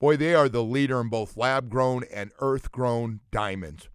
Boy, 0.00 0.16
they 0.16 0.34
are 0.34 0.48
the 0.48 0.64
leader 0.64 0.98
in 0.98 1.10
both 1.10 1.36
lab 1.36 1.68
grown 1.68 2.04
and 2.10 2.32
earth 2.40 2.72
grown 2.72 3.20
diamonds. 3.30 3.90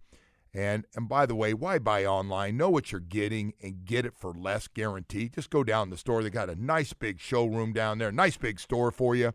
And 0.54 0.84
and 0.94 1.08
by 1.08 1.26
the 1.26 1.34
way, 1.34 1.52
why 1.52 1.80
buy 1.80 2.06
online? 2.06 2.56
Know 2.56 2.70
what 2.70 2.92
you're 2.92 3.00
getting 3.00 3.52
and 3.60 3.84
get 3.84 4.06
it 4.06 4.14
for 4.16 4.32
less 4.32 4.68
guaranteed. 4.68 5.34
Just 5.34 5.50
go 5.50 5.64
down 5.64 5.90
the 5.90 5.98
store. 5.98 6.22
They 6.22 6.30
got 6.30 6.48
a 6.48 6.54
nice 6.54 6.92
big 6.92 7.20
showroom 7.20 7.72
down 7.72 7.98
there, 7.98 8.12
nice 8.12 8.36
big 8.36 8.60
store 8.60 8.92
for 8.92 9.16
you. 9.16 9.32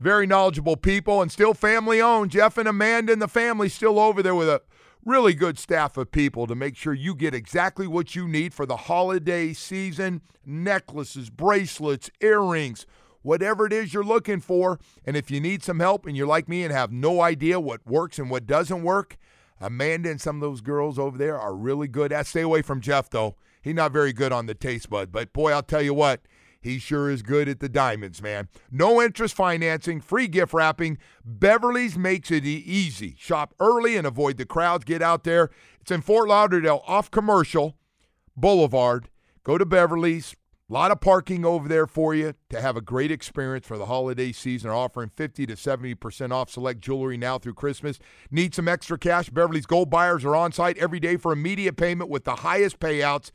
Very 0.00 0.26
knowledgeable 0.26 0.76
people 0.76 1.22
and 1.22 1.30
still 1.30 1.54
family 1.54 2.00
owned. 2.00 2.32
Jeff 2.32 2.58
and 2.58 2.68
Amanda 2.68 3.12
and 3.12 3.22
the 3.22 3.28
family 3.28 3.68
still 3.68 3.98
over 4.00 4.22
there 4.22 4.34
with 4.34 4.48
a 4.48 4.62
really 5.04 5.32
good 5.32 5.58
staff 5.58 5.96
of 5.96 6.10
people 6.10 6.46
to 6.46 6.54
make 6.54 6.76
sure 6.76 6.92
you 6.92 7.14
get 7.14 7.34
exactly 7.34 7.86
what 7.86 8.16
you 8.16 8.26
need 8.26 8.52
for 8.52 8.66
the 8.66 8.76
holiday 8.76 9.52
season 9.52 10.22
necklaces, 10.44 11.30
bracelets, 11.30 12.10
earrings, 12.20 12.84
whatever 13.22 13.66
it 13.66 13.72
is 13.72 13.92
you're 13.92 14.04
looking 14.04 14.40
for. 14.40 14.78
And 15.04 15.16
if 15.16 15.30
you 15.30 15.40
need 15.40 15.62
some 15.62 15.80
help 15.80 16.06
and 16.06 16.16
you're 16.16 16.26
like 16.26 16.48
me 16.48 16.62
and 16.62 16.72
have 16.72 16.92
no 16.92 17.20
idea 17.20 17.60
what 17.60 17.86
works 17.86 18.18
and 18.18 18.30
what 18.30 18.46
doesn't 18.46 18.82
work, 18.82 19.16
Amanda 19.60 20.10
and 20.10 20.20
some 20.20 20.36
of 20.36 20.40
those 20.40 20.60
girls 20.60 20.98
over 20.98 21.18
there 21.18 21.38
are 21.38 21.54
really 21.54 21.88
good 21.88 22.12
at. 22.12 22.26
Stay 22.26 22.40
away 22.40 22.62
from 22.62 22.80
Jeff, 22.80 23.10
though. 23.10 23.36
He's 23.62 23.74
not 23.74 23.92
very 23.92 24.12
good 24.12 24.32
on 24.32 24.46
the 24.46 24.54
taste 24.54 24.88
bud. 24.88 25.12
But 25.12 25.32
boy, 25.32 25.52
I'll 25.52 25.62
tell 25.62 25.82
you 25.82 25.92
what, 25.92 26.22
he 26.62 26.78
sure 26.78 27.10
is 27.10 27.22
good 27.22 27.48
at 27.48 27.60
the 27.60 27.68
diamonds, 27.68 28.22
man. 28.22 28.48
No 28.70 29.02
interest 29.02 29.34
financing, 29.34 30.00
free 30.00 30.28
gift 30.28 30.52
wrapping. 30.52 30.98
Beverly's 31.24 31.98
makes 31.98 32.30
it 32.30 32.44
easy. 32.44 33.16
Shop 33.18 33.54
early 33.60 33.96
and 33.96 34.06
avoid 34.06 34.38
the 34.38 34.46
crowds. 34.46 34.84
Get 34.84 35.02
out 35.02 35.24
there. 35.24 35.50
It's 35.80 35.90
in 35.90 36.02
Fort 36.02 36.28
Lauderdale 36.28 36.82
off 36.86 37.10
Commercial 37.10 37.76
Boulevard. 38.36 39.08
Go 39.44 39.58
to 39.58 39.66
Beverly's. 39.66 40.36
A 40.70 40.72
lot 40.72 40.92
of 40.92 41.00
parking 41.00 41.44
over 41.44 41.68
there 41.68 41.88
for 41.88 42.14
you 42.14 42.34
to 42.48 42.60
have 42.60 42.76
a 42.76 42.80
great 42.80 43.10
experience 43.10 43.66
for 43.66 43.76
the 43.76 43.86
holiday 43.86 44.30
season. 44.30 44.68
They're 44.68 44.76
offering 44.76 45.10
50 45.16 45.46
to 45.46 45.54
70% 45.54 46.30
off 46.30 46.48
select 46.48 46.80
jewelry 46.80 47.16
now 47.16 47.38
through 47.38 47.54
Christmas. 47.54 47.98
Need 48.30 48.54
some 48.54 48.68
extra 48.68 48.96
cash? 48.96 49.30
Beverly's 49.30 49.66
Gold 49.66 49.90
buyers 49.90 50.24
are 50.24 50.36
on 50.36 50.52
site 50.52 50.78
every 50.78 51.00
day 51.00 51.16
for 51.16 51.32
immediate 51.32 51.76
payment 51.76 52.08
with 52.08 52.22
the 52.22 52.36
highest 52.36 52.78
payouts. 52.78 53.32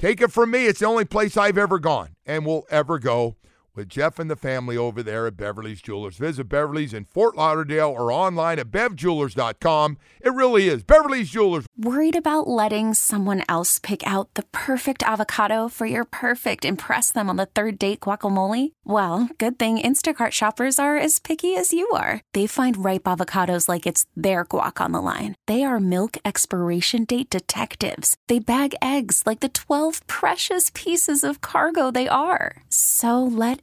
Take 0.00 0.20
it 0.20 0.32
from 0.32 0.50
me, 0.50 0.66
it's 0.66 0.80
the 0.80 0.86
only 0.86 1.04
place 1.04 1.36
I've 1.36 1.58
ever 1.58 1.78
gone 1.78 2.16
and 2.26 2.44
will 2.44 2.66
ever 2.68 2.98
go 2.98 3.36
with 3.74 3.88
Jeff 3.88 4.18
and 4.18 4.30
the 4.30 4.36
family 4.36 4.76
over 4.76 5.02
there 5.02 5.26
at 5.26 5.36
Beverly's 5.36 5.82
Jewelers. 5.82 6.16
Visit 6.16 6.48
Beverly's 6.48 6.94
in 6.94 7.04
Fort 7.04 7.36
Lauderdale 7.36 7.90
or 7.90 8.12
online 8.12 8.58
at 8.58 8.70
bevjewelers.com. 8.70 9.98
It 10.20 10.32
really 10.32 10.68
is 10.68 10.84
Beverly's 10.84 11.30
Jewelers. 11.30 11.66
Worried 11.76 12.16
about 12.16 12.46
letting 12.46 12.94
someone 12.94 13.42
else 13.48 13.78
pick 13.78 14.06
out 14.06 14.32
the 14.34 14.44
perfect 14.52 15.02
avocado 15.02 15.68
for 15.68 15.86
your 15.86 16.04
perfect 16.04 16.64
impress 16.64 17.10
them 17.10 17.28
on 17.28 17.36
the 17.36 17.46
third 17.46 17.78
date 17.78 18.00
guacamole? 18.00 18.72
Well, 18.84 19.28
good 19.38 19.58
thing 19.58 19.78
Instacart 19.78 20.30
shoppers 20.30 20.78
are 20.78 20.96
as 20.96 21.18
picky 21.18 21.56
as 21.56 21.72
you 21.72 21.90
are. 21.90 22.20
They 22.32 22.46
find 22.46 22.84
ripe 22.84 23.04
avocados 23.04 23.68
like 23.68 23.86
it's 23.86 24.06
their 24.14 24.44
guac 24.44 24.80
on 24.80 24.92
the 24.92 25.02
line. 25.02 25.34
They 25.46 25.64
are 25.64 25.80
milk 25.80 26.16
expiration 26.24 27.04
date 27.04 27.30
detectives. 27.30 28.16
They 28.28 28.38
bag 28.38 28.74
eggs 28.80 29.24
like 29.26 29.40
the 29.40 29.48
12 29.48 30.06
precious 30.06 30.70
pieces 30.74 31.24
of 31.24 31.40
cargo 31.40 31.90
they 31.90 32.08
are. 32.08 32.62
So 32.68 33.22
let 33.22 33.62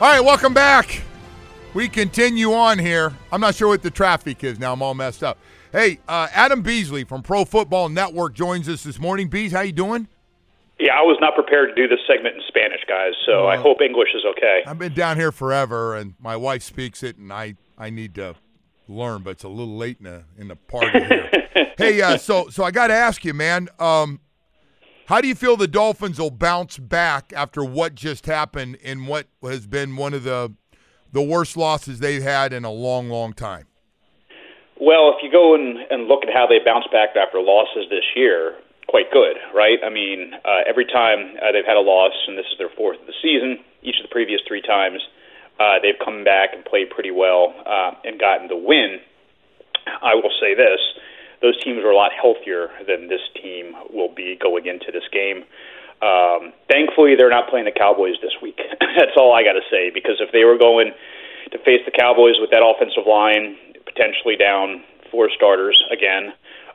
All 0.00 0.08
right, 0.08 0.20
welcome 0.20 0.52
back. 0.52 1.02
We 1.74 1.88
continue 1.88 2.52
on 2.52 2.78
here. 2.78 3.12
I'm 3.30 3.40
not 3.40 3.54
sure 3.54 3.68
what 3.68 3.82
the 3.82 3.90
traffic 3.90 4.42
is 4.42 4.58
now. 4.58 4.72
I'm 4.72 4.82
all 4.82 4.94
messed 4.94 5.22
up. 5.22 5.38
Hey, 5.70 6.00
uh, 6.08 6.28
Adam 6.32 6.62
Beasley 6.62 7.04
from 7.04 7.22
Pro 7.22 7.44
Football 7.44 7.88
Network 7.88 8.34
joins 8.34 8.68
us 8.68 8.82
this 8.82 8.98
morning. 8.98 9.28
Bees, 9.28 9.52
how 9.52 9.60
you 9.60 9.72
doing? 9.72 10.08
Yeah, 10.80 10.94
I 10.94 11.02
was 11.02 11.16
not 11.20 11.34
prepared 11.34 11.68
to 11.68 11.74
do 11.74 11.86
this 11.86 12.00
segment 12.06 12.34
in 12.34 12.42
Spanish, 12.48 12.80
guys. 12.88 13.12
So 13.26 13.46
I 13.46 13.56
hope 13.56 13.80
English 13.80 14.08
is 14.14 14.22
okay. 14.36 14.62
I've 14.66 14.78
been 14.78 14.94
down 14.94 15.16
here 15.16 15.30
forever, 15.30 15.94
and 15.94 16.14
my 16.18 16.36
wife 16.36 16.62
speaks 16.62 17.02
it, 17.04 17.16
and 17.16 17.32
I 17.32 17.54
I 17.78 17.90
need 17.90 18.16
to 18.16 18.34
learn, 18.88 19.22
but 19.22 19.30
it's 19.30 19.44
a 19.44 19.48
little 19.48 19.76
late 19.76 19.98
in 19.98 20.04
the 20.04 20.24
in 20.36 20.48
the 20.48 20.56
party 20.56 20.98
here. 20.98 21.30
hey, 21.78 22.02
uh, 22.02 22.16
so 22.18 22.48
so 22.48 22.64
I 22.64 22.72
got 22.72 22.88
to 22.88 22.94
ask 22.94 23.24
you, 23.24 23.32
man. 23.32 23.68
Um, 23.78 24.18
how 25.06 25.20
do 25.20 25.28
you 25.28 25.34
feel 25.34 25.56
the 25.56 25.68
Dolphins 25.68 26.18
will 26.18 26.30
bounce 26.30 26.78
back 26.78 27.32
after 27.34 27.64
what 27.64 27.94
just 27.94 28.26
happened 28.26 28.76
in 28.76 29.06
what 29.06 29.26
has 29.42 29.66
been 29.66 29.96
one 29.96 30.14
of 30.14 30.24
the 30.24 30.54
the 31.12 31.22
worst 31.22 31.58
losses 31.58 32.00
they've 32.00 32.22
had 32.22 32.54
in 32.54 32.64
a 32.64 32.70
long, 32.70 33.10
long 33.10 33.34
time? 33.34 33.66
Well, 34.80 35.12
if 35.14 35.22
you 35.22 35.30
go 35.30 35.54
and, 35.54 35.76
and 35.90 36.08
look 36.08 36.24
at 36.24 36.32
how 36.32 36.46
they 36.46 36.58
bounce 36.64 36.86
back 36.90 37.10
after 37.14 37.38
losses 37.38 37.84
this 37.90 38.04
year, 38.16 38.56
quite 38.88 39.12
good, 39.12 39.36
right? 39.54 39.78
I 39.84 39.90
mean, 39.90 40.32
uh, 40.44 40.64
every 40.66 40.86
time 40.86 41.36
uh, 41.36 41.52
they've 41.52 41.68
had 41.68 41.76
a 41.76 41.84
loss, 41.84 42.12
and 42.26 42.36
this 42.36 42.46
is 42.50 42.58
their 42.58 42.72
fourth 42.76 42.98
of 42.98 43.06
the 43.06 43.14
season, 43.22 43.62
each 43.82 43.96
of 44.00 44.08
the 44.08 44.12
previous 44.12 44.40
three 44.48 44.62
times, 44.62 45.00
uh, 45.60 45.78
they've 45.82 46.00
come 46.02 46.24
back 46.24 46.50
and 46.54 46.64
played 46.64 46.90
pretty 46.90 47.10
well 47.10 47.54
uh, 47.66 47.92
and 48.04 48.18
gotten 48.18 48.48
the 48.48 48.56
win. 48.56 48.98
I 50.02 50.14
will 50.14 50.32
say 50.40 50.54
this 50.54 50.80
those 51.42 51.58
teams 51.62 51.82
are 51.82 51.90
a 51.90 51.96
lot 51.96 52.12
healthier 52.14 52.70
than 52.86 53.08
this 53.08 53.20
team 53.34 53.74
will 53.90 54.14
be 54.14 54.38
going 54.40 54.66
into 54.66 54.90
this 54.92 55.04
game. 55.12 55.44
Um, 56.02 56.52
thankfully, 56.70 57.14
they're 57.14 57.30
not 57.30 57.50
playing 57.50 57.66
the 57.66 57.74
Cowboys 57.74 58.16
this 58.22 58.34
week. 58.40 58.58
That's 58.80 59.14
all 59.16 59.34
I 59.34 59.42
got 59.42 59.54
to 59.54 59.66
say. 59.70 59.90
Because 59.90 60.18
if 60.18 60.30
they 60.32 60.44
were 60.44 60.58
going 60.58 60.92
to 61.50 61.58
face 61.58 61.82
the 61.84 61.94
Cowboys 61.94 62.38
with 62.40 62.50
that 62.50 62.62
offensive 62.62 63.06
line 63.06 63.56
potentially 63.86 64.36
down 64.36 64.82
four 65.10 65.28
starters 65.34 65.78
again, 65.92 66.32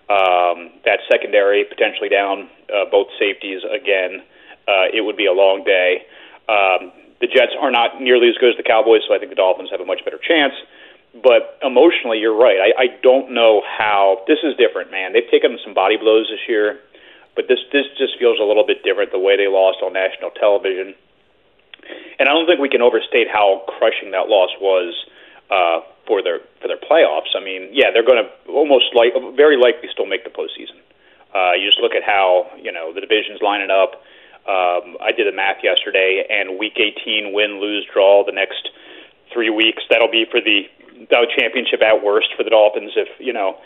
um, 0.08 0.72
that 0.86 1.00
secondary 1.12 1.66
potentially 1.68 2.08
down 2.08 2.48
uh, 2.72 2.88
both 2.92 3.08
safeties 3.20 3.64
again, 3.68 4.24
uh, 4.68 4.88
it 4.94 5.04
would 5.04 5.18
be 5.18 5.26
a 5.26 5.34
long 5.34 5.64
day. 5.64 6.08
Um, 6.48 6.92
the 7.20 7.28
Jets 7.28 7.52
are 7.60 7.72
not 7.72 8.00
nearly 8.00 8.30
as 8.30 8.38
good 8.40 8.52
as 8.52 8.58
the 8.58 8.64
Cowboys, 8.64 9.02
so 9.08 9.16
I 9.16 9.20
think 9.20 9.32
the 9.32 9.40
Dolphins 9.40 9.70
have 9.72 9.82
a 9.82 9.86
much 9.86 10.06
better 10.06 10.20
chance. 10.22 10.54
But 11.24 11.58
emotionally, 11.64 12.20
you're 12.20 12.36
right. 12.36 12.60
I, 12.60 12.84
I 12.84 12.88
don't 13.02 13.32
know 13.32 13.62
how 13.66 14.24
this 14.28 14.40
is 14.44 14.56
different, 14.58 14.92
man. 14.92 15.14
They've 15.14 15.30
taken 15.32 15.58
some 15.64 15.74
body 15.74 15.98
blows 15.98 16.28
this 16.30 16.44
year, 16.48 16.80
but 17.36 17.46
this 17.48 17.60
this 17.72 17.86
just 17.98 18.20
feels 18.20 18.40
a 18.40 18.44
little 18.44 18.66
bit 18.66 18.84
different 18.84 19.12
the 19.12 19.20
way 19.20 19.38
they 19.38 19.48
lost 19.48 19.80
on 19.82 19.94
national 19.94 20.32
television. 20.32 20.94
And 22.20 22.28
I 22.28 22.34
don't 22.34 22.46
think 22.46 22.60
we 22.60 22.70
can 22.70 22.82
overstate 22.82 23.28
how 23.32 23.64
crushing 23.68 24.12
that 24.12 24.28
loss 24.28 24.52
was 24.60 24.94
uh, 25.50 25.80
for 26.06 26.22
their 26.22 26.40
for 26.62 26.68
their 26.68 26.82
playoffs. 26.82 27.34
I 27.36 27.44
mean, 27.44 27.70
yeah, 27.72 27.92
they're 27.92 28.06
going 28.06 28.24
to 28.24 28.30
almost 28.52 28.94
like 28.94 29.14
very 29.36 29.58
likely 29.58 29.90
still 29.92 30.06
make 30.06 30.24
the 30.24 30.34
postseason. 30.34 30.78
Uh, 31.34 31.54
you 31.54 31.68
just 31.68 31.80
look 31.80 31.94
at 31.94 32.04
how 32.04 32.52
you 32.62 32.72
know 32.72 32.94
the 32.94 33.02
divisions 33.02 33.40
lining 33.42 33.72
up. 33.72 34.04
Um, 34.48 34.96
I 35.04 35.12
did 35.12 35.28
the 35.28 35.36
math 35.36 35.60
yesterday, 35.62 36.24
and 36.30 36.58
Week 36.58 36.80
18, 36.80 37.34
win, 37.34 37.60
lose, 37.60 37.86
draw. 37.92 38.24
The 38.26 38.32
next 38.32 38.70
three 39.34 39.50
weeks, 39.50 39.84
that'll 39.90 40.12
be 40.12 40.26
for 40.32 40.40
the 40.40 40.72
Dow 41.10 41.24
Championship 41.38 41.82
at 41.82 42.04
worst 42.04 42.30
for 42.36 42.44
the 42.44 42.50
Dolphins. 42.50 42.92
If 42.96 43.08
you 43.20 43.34
know, 43.34 43.58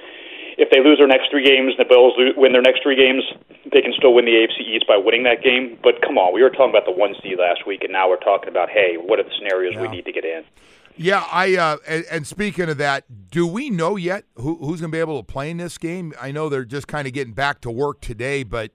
if 0.58 0.70
they 0.70 0.84
lose 0.84 0.98
their 1.00 1.08
next 1.08 1.32
three 1.32 1.46
games, 1.46 1.74
and 1.78 1.80
the 1.80 1.90
Bills 1.90 2.14
win 2.36 2.52
their 2.52 2.62
next 2.62 2.84
three 2.84 2.96
games, 2.96 3.24
they 3.72 3.82
can 3.82 3.94
still 3.98 4.14
win 4.14 4.26
the 4.26 4.32
AFC 4.32 4.62
East 4.62 4.86
by 4.88 4.98
winning 4.98 5.24
that 5.24 5.42
game. 5.44 5.78
But 5.82 6.02
come 6.02 6.18
on, 6.18 6.34
we 6.34 6.44
were 6.44 6.50
talking 6.50 6.70
about 6.70 6.86
the 6.86 6.92
one 6.92 7.16
seed 7.24 7.40
last 7.40 7.66
week, 7.66 7.84
and 7.84 7.92
now 7.92 8.10
we're 8.10 8.20
talking 8.20 8.50
about 8.50 8.70
hey, 8.70 8.98
what 8.98 9.20
are 9.20 9.24
the 9.24 9.34
scenarios 9.38 9.74
yeah. 9.76 9.82
we 9.82 9.88
need 9.88 10.06
to 10.06 10.12
get 10.12 10.26
in? 10.26 10.44
Yeah, 10.98 11.26
I 11.32 11.56
uh, 11.56 11.78
and, 11.88 12.06
and, 12.12 12.28
speaking 12.28 12.70
of 12.70 12.78
that, 12.78 13.32
do 13.32 13.48
we 13.48 13.70
know 13.70 13.96
yet 13.96 14.26
who, 14.36 14.58
who's 14.58 14.82
going 14.82 14.92
to 14.92 14.96
be 14.96 15.00
able 15.00 15.24
to 15.24 15.26
play 15.26 15.50
in 15.50 15.58
this 15.58 15.78
game? 15.78 16.14
I 16.20 16.32
know 16.32 16.50
they're 16.50 16.66
just 16.66 16.88
kind 16.88 17.08
of 17.08 17.14
getting 17.14 17.34
back 17.34 17.62
to 17.62 17.72
work 17.72 18.02
today, 18.02 18.44
but 18.44 18.72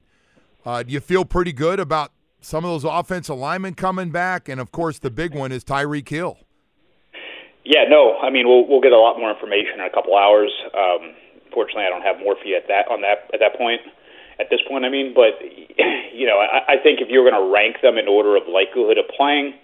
uh, 0.64 0.82
do 0.82 0.92
you 0.92 1.00
feel 1.00 1.24
pretty 1.24 1.52
good 1.52 1.78
about 1.78 2.12
some 2.40 2.64
of 2.64 2.70
those 2.70 2.84
offensive 2.84 3.36
linemen 3.36 3.74
coming 3.74 4.10
back? 4.10 4.48
And 4.48 4.60
of 4.60 4.72
course, 4.72 4.98
the 4.98 5.10
big 5.10 5.34
one 5.34 5.52
is 5.52 5.62
Tyreek 5.62 6.08
Hill. 6.08 6.38
Yeah, 7.66 7.90
no, 7.90 8.14
I 8.22 8.30
mean 8.30 8.46
we'll 8.46 8.62
we'll 8.70 8.80
get 8.80 8.94
a 8.94 8.98
lot 8.98 9.18
more 9.18 9.26
information 9.26 9.82
in 9.82 9.86
a 9.86 9.90
couple 9.90 10.14
hours. 10.14 10.54
Um, 10.70 11.18
fortunately, 11.50 11.82
I 11.82 11.90
don't 11.90 12.06
have 12.06 12.22
you 12.22 12.54
at 12.54 12.70
that 12.70 12.86
on 12.86 13.02
that 13.02 13.26
at 13.34 13.42
that 13.42 13.58
point. 13.58 13.82
At 14.38 14.54
this 14.54 14.62
point, 14.70 14.86
I 14.86 14.88
mean, 14.88 15.10
but 15.18 15.42
you 16.14 16.30
know, 16.30 16.38
I, 16.38 16.74
I 16.74 16.76
think 16.78 17.02
if 17.02 17.10
you 17.10 17.18
were 17.18 17.26
going 17.26 17.42
to 17.42 17.50
rank 17.50 17.82
them 17.82 17.98
in 17.98 18.06
order 18.06 18.38
of 18.38 18.46
likelihood 18.46 19.02
of 19.02 19.10
playing, 19.10 19.58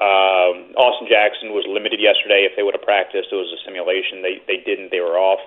um, 0.00 0.72
Austin 0.80 1.12
Jackson 1.12 1.52
was 1.52 1.68
limited 1.68 2.00
yesterday. 2.00 2.48
If 2.48 2.56
they 2.56 2.64
would 2.64 2.72
have 2.72 2.86
practiced, 2.86 3.28
it 3.28 3.36
was 3.36 3.52
a 3.52 3.60
simulation. 3.68 4.24
They 4.24 4.40
they 4.48 4.64
didn't. 4.64 4.88
They 4.88 5.04
were 5.04 5.20
off. 5.20 5.44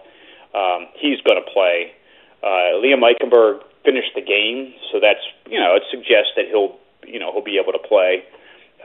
Um, 0.53 0.93
he's 1.01 1.17
going 1.25 1.41
to 1.41 1.47
play. 1.49 1.97
Uh, 2.45 2.77
Liam 2.85 3.01
Eichenberg 3.01 3.65
finish 3.81 4.05
the 4.13 4.21
game. 4.21 4.77
So 4.93 5.01
that's 5.01 5.25
you 5.49 5.57
know 5.57 5.73
it 5.73 5.89
suggests 5.89 6.37
that 6.37 6.53
he'll 6.53 6.77
you 7.01 7.17
know 7.17 7.33
he'll 7.33 7.43
be 7.43 7.57
able 7.57 7.73
to 7.73 7.81
play. 7.81 8.29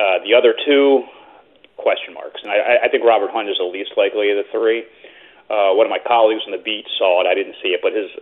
Uh, 0.00 0.25
the 0.25 0.33
other 0.33 0.57
two 0.57 1.05
question 1.81 2.15
marks, 2.15 2.41
and 2.45 2.53
I, 2.53 2.85
I 2.85 2.89
think 2.89 3.05
Robert 3.05 3.31
Hunt 3.33 3.49
is 3.49 3.57
the 3.59 3.65
least 3.65 3.97
likely 3.97 4.31
of 4.31 4.39
the 4.39 4.49
three. 4.53 4.85
Uh, 5.51 5.75
one 5.75 5.89
of 5.89 5.91
my 5.91 5.99
colleagues 5.99 6.45
on 6.47 6.53
the 6.53 6.63
beat 6.63 6.87
saw 7.01 7.25
it. 7.25 7.27
I 7.27 7.35
didn't 7.35 7.57
see 7.59 7.75
it, 7.75 7.81
but 7.83 7.97
his 7.97 8.13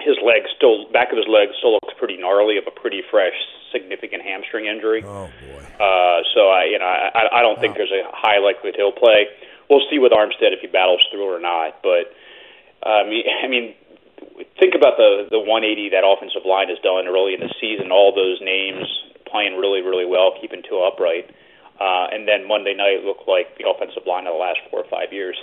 his 0.00 0.16
leg 0.24 0.48
still 0.56 0.88
back 0.90 1.12
of 1.12 1.20
his 1.20 1.28
leg 1.28 1.52
still 1.60 1.76
looks 1.76 1.92
pretty 2.00 2.16
gnarly 2.16 2.56
of 2.56 2.64
a 2.64 2.72
pretty 2.72 3.04
fresh 3.06 3.36
significant 3.70 4.24
hamstring 4.24 4.66
injury. 4.66 5.04
Oh 5.04 5.28
boy. 5.28 5.62
Uh, 5.78 6.24
so 6.34 6.48
I 6.48 6.66
you 6.66 6.78
know 6.80 6.88
I, 6.88 7.38
I 7.38 7.40
don't 7.44 7.60
think 7.60 7.76
there's 7.76 7.92
a 7.92 8.08
high 8.10 8.40
likelihood 8.40 8.74
he'll 8.76 8.96
play. 8.96 9.28
We'll 9.68 9.86
see 9.86 10.00
with 10.00 10.10
Armstead 10.10 10.50
if 10.50 10.60
he 10.60 10.66
battles 10.66 11.04
through 11.12 11.28
or 11.28 11.40
not, 11.40 11.82
but. 11.82 12.10
Um, 12.80 13.12
I 13.44 13.46
mean, 13.46 13.74
think 14.58 14.74
about 14.74 14.96
the 14.96 15.28
the 15.30 15.38
180 15.38 15.90
that 15.90 16.00
offensive 16.00 16.48
line 16.48 16.68
has 16.68 16.78
done 16.80 17.04
early 17.06 17.34
in 17.34 17.40
the 17.40 17.52
season. 17.60 17.92
All 17.92 18.12
those 18.16 18.40
names 18.40 18.88
playing 19.30 19.56
really, 19.56 19.80
really 19.80 20.04
well, 20.04 20.34
keeping 20.40 20.62
Tua 20.66 20.88
upright, 20.88 21.30
uh, 21.80 22.06
and 22.12 22.28
then 22.28 22.46
Monday 22.46 22.74
night 22.74 23.04
looked 23.04 23.26
like 23.26 23.56
the 23.58 23.64
offensive 23.68 24.02
line 24.06 24.26
of 24.26 24.34
the 24.34 24.38
last 24.38 24.60
four 24.70 24.80
or 24.80 24.90
five 24.90 25.12
years. 25.12 25.36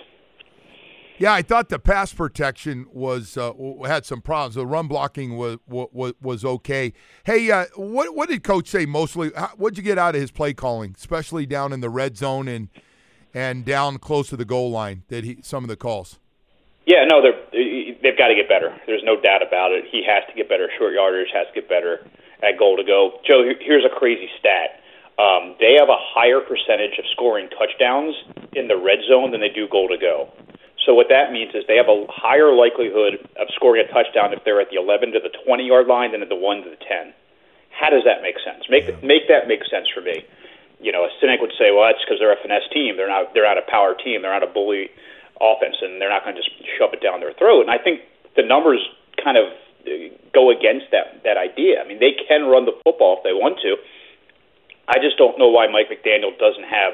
Yeah, 1.19 1.33
I 1.33 1.41
thought 1.41 1.69
the 1.69 1.79
pass 1.79 2.13
protection 2.13 2.85
was 2.93 3.37
uh, 3.37 3.53
had 3.85 4.05
some 4.05 4.21
problems. 4.21 4.53
The 4.53 4.67
run 4.67 4.87
blocking 4.87 5.35
was 5.35 5.57
was, 5.67 6.13
was 6.21 6.45
okay. 6.45 6.93
Hey, 7.25 7.49
uh, 7.49 7.65
what 7.75 8.15
what 8.15 8.29
did 8.29 8.43
coach 8.43 8.67
say 8.67 8.85
mostly? 8.85 9.31
What 9.55 9.73
did 9.73 9.77
you 9.79 9.83
get 9.83 9.97
out 9.97 10.13
of 10.13 10.21
his 10.21 10.29
play 10.29 10.53
calling, 10.53 10.93
especially 10.95 11.47
down 11.47 11.73
in 11.73 11.81
the 11.81 11.89
red 11.89 12.17
zone 12.17 12.47
and 12.47 12.69
and 13.33 13.65
down 13.65 13.97
close 13.97 14.29
to 14.29 14.37
the 14.37 14.45
goal 14.45 14.69
line? 14.69 15.03
That 15.07 15.23
he 15.23 15.39
some 15.41 15.63
of 15.63 15.69
the 15.69 15.75
calls. 15.75 16.19
Yeah, 16.85 17.03
no, 17.09 17.23
they're 17.23 17.41
they've 18.03 18.17
got 18.17 18.27
to 18.27 18.35
get 18.35 18.47
better. 18.47 18.77
There's 18.85 19.03
no 19.03 19.19
doubt 19.19 19.41
about 19.41 19.71
it. 19.71 19.85
He 19.91 20.05
has 20.05 20.23
to 20.29 20.35
get 20.35 20.47
better. 20.47 20.69
Short 20.77 20.93
yardage 20.93 21.33
has 21.33 21.47
to 21.47 21.53
get 21.61 21.67
better 21.67 22.05
at 22.43 22.59
goal 22.59 22.77
to 22.77 22.83
go. 22.83 23.19
Joe, 23.25 23.41
here's 23.59 23.83
a 23.83 23.93
crazy 23.97 24.29
stat. 24.37 24.81
Um, 25.17 25.57
they 25.59 25.73
have 25.79 25.89
a 25.89 25.97
higher 25.97 26.39
percentage 26.39 26.99
of 27.01 27.05
scoring 27.11 27.49
touchdowns 27.49 28.13
in 28.53 28.67
the 28.67 28.77
red 28.77 29.01
zone 29.09 29.31
than 29.31 29.41
they 29.41 29.49
do 29.49 29.67
goal 29.67 29.89
to 29.89 29.97
go. 29.97 30.29
So 30.85 30.93
what 30.93 31.09
that 31.09 31.33
means 31.33 31.51
is 31.53 31.65
they 31.67 31.75
have 31.75 31.89
a 31.89 32.05
higher 32.07 32.53
likelihood 32.53 33.19
of 33.35 33.49
scoring 33.57 33.83
a 33.83 33.91
touchdown 33.91 34.31
if 34.31 34.45
they're 34.45 34.61
at 34.61 34.69
the 34.69 34.77
11 34.77 35.11
to 35.13 35.19
the 35.19 35.33
20 35.43 35.67
yard 35.67 35.87
line 35.87 36.13
than 36.13 36.21
at 36.21 36.29
the 36.29 36.39
1 36.39 36.63
to 36.63 36.69
the 36.69 36.79
10. 36.79 37.13
How 37.75 37.89
does 37.89 38.05
that 38.05 38.21
make 38.21 38.39
sense? 38.41 38.65
Make 38.69 38.89
make 39.03 39.27
that 39.27 39.45
make 39.45 39.61
sense 39.69 39.85
for 39.93 40.01
me. 40.01 40.25
You 40.79 40.91
know, 40.91 41.05
a 41.05 41.11
cynic 41.21 41.41
would 41.41 41.53
say, 41.59 41.69
well, 41.69 41.85
that's 41.85 42.01
because 42.01 42.17
they're 42.17 42.33
a 42.33 42.41
finesse 42.41 42.65
team. 42.73 42.97
They're 42.97 43.09
not 43.09 43.33
they're 43.33 43.45
not 43.45 43.57
a 43.57 43.67
power 43.69 43.93
team. 43.93 44.21
They're 44.21 44.33
not 44.33 44.41
a 44.41 44.49
bully 44.49 44.89
offense, 45.37 45.77
and 45.81 46.01
they're 46.01 46.09
not 46.09 46.23
going 46.23 46.33
to 46.35 46.41
just 46.41 46.49
shove 46.77 46.93
it 46.93 47.01
down 47.01 47.19
their 47.21 47.33
throat. 47.37 47.61
And 47.61 47.69
I 47.69 47.77
think 47.77 48.01
the 48.35 48.41
numbers 48.41 48.81
kind 49.21 49.37
of 49.37 49.53
go 50.33 50.49
against 50.49 50.89
that 50.89 51.21
that 51.21 51.37
idea. 51.37 51.81
I 51.81 51.85
mean, 51.85 51.99
they 51.99 52.17
can 52.17 52.49
run 52.49 52.65
the 52.65 52.73
football 52.81 53.17
if 53.17 53.23
they 53.23 53.33
want 53.33 53.61
to. 53.61 53.77
I 54.87 54.99
just 54.99 55.17
don't 55.17 55.37
know 55.37 55.49
why 55.49 55.67
Mike 55.67 55.91
McDaniel 55.91 56.31
doesn't 56.39 56.65
have 56.65 56.93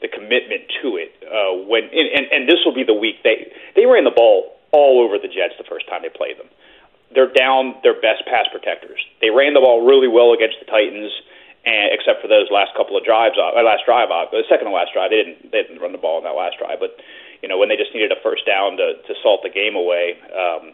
the 0.00 0.08
commitment 0.08 0.68
to 0.82 0.96
it. 0.98 1.14
Uh, 1.22 1.64
when 1.66 1.84
and, 1.88 2.08
and, 2.12 2.24
and 2.32 2.42
this 2.48 2.60
will 2.64 2.74
be 2.74 2.84
the 2.84 2.96
week 2.96 3.22
they 3.22 3.52
they 3.74 3.86
ran 3.86 4.04
the 4.04 4.14
ball 4.14 4.58
all 4.72 5.00
over 5.00 5.18
the 5.18 5.28
Jets 5.28 5.54
the 5.56 5.68
first 5.68 5.88
time 5.88 6.02
they 6.02 6.12
played 6.12 6.38
them. 6.38 6.48
They're 7.14 7.32
down 7.32 7.76
their 7.82 7.94
best 7.94 8.24
pass 8.24 8.48
protectors. 8.50 9.00
They 9.20 9.30
ran 9.30 9.52
the 9.52 9.60
ball 9.60 9.84
really 9.84 10.08
well 10.08 10.32
against 10.32 10.56
the 10.64 10.66
Titans, 10.66 11.12
and 11.64 11.92
except 11.92 12.24
for 12.24 12.28
those 12.28 12.48
last 12.48 12.72
couple 12.74 12.96
of 12.96 13.04
drives, 13.04 13.36
uh, 13.36 13.52
last 13.60 13.84
drive, 13.84 14.08
uh, 14.08 14.32
the 14.32 14.42
second 14.48 14.66
to 14.66 14.72
last 14.72 14.96
drive, 14.96 15.12
they 15.12 15.20
didn't 15.22 15.52
they 15.52 15.62
didn't 15.62 15.80
run 15.80 15.92
the 15.92 16.00
ball 16.00 16.18
in 16.18 16.24
that 16.24 16.36
last 16.36 16.56
drive, 16.58 16.80
but 16.80 16.98
you 17.42 17.48
know, 17.48 17.58
when 17.58 17.68
they 17.68 17.76
just 17.76 17.92
needed 17.92 18.10
a 18.12 18.18
first 18.22 18.46
down 18.46 18.78
to, 18.78 18.94
to 19.02 19.12
salt 19.22 19.42
the 19.42 19.50
game 19.50 19.74
away, 19.74 20.14
um, 20.30 20.70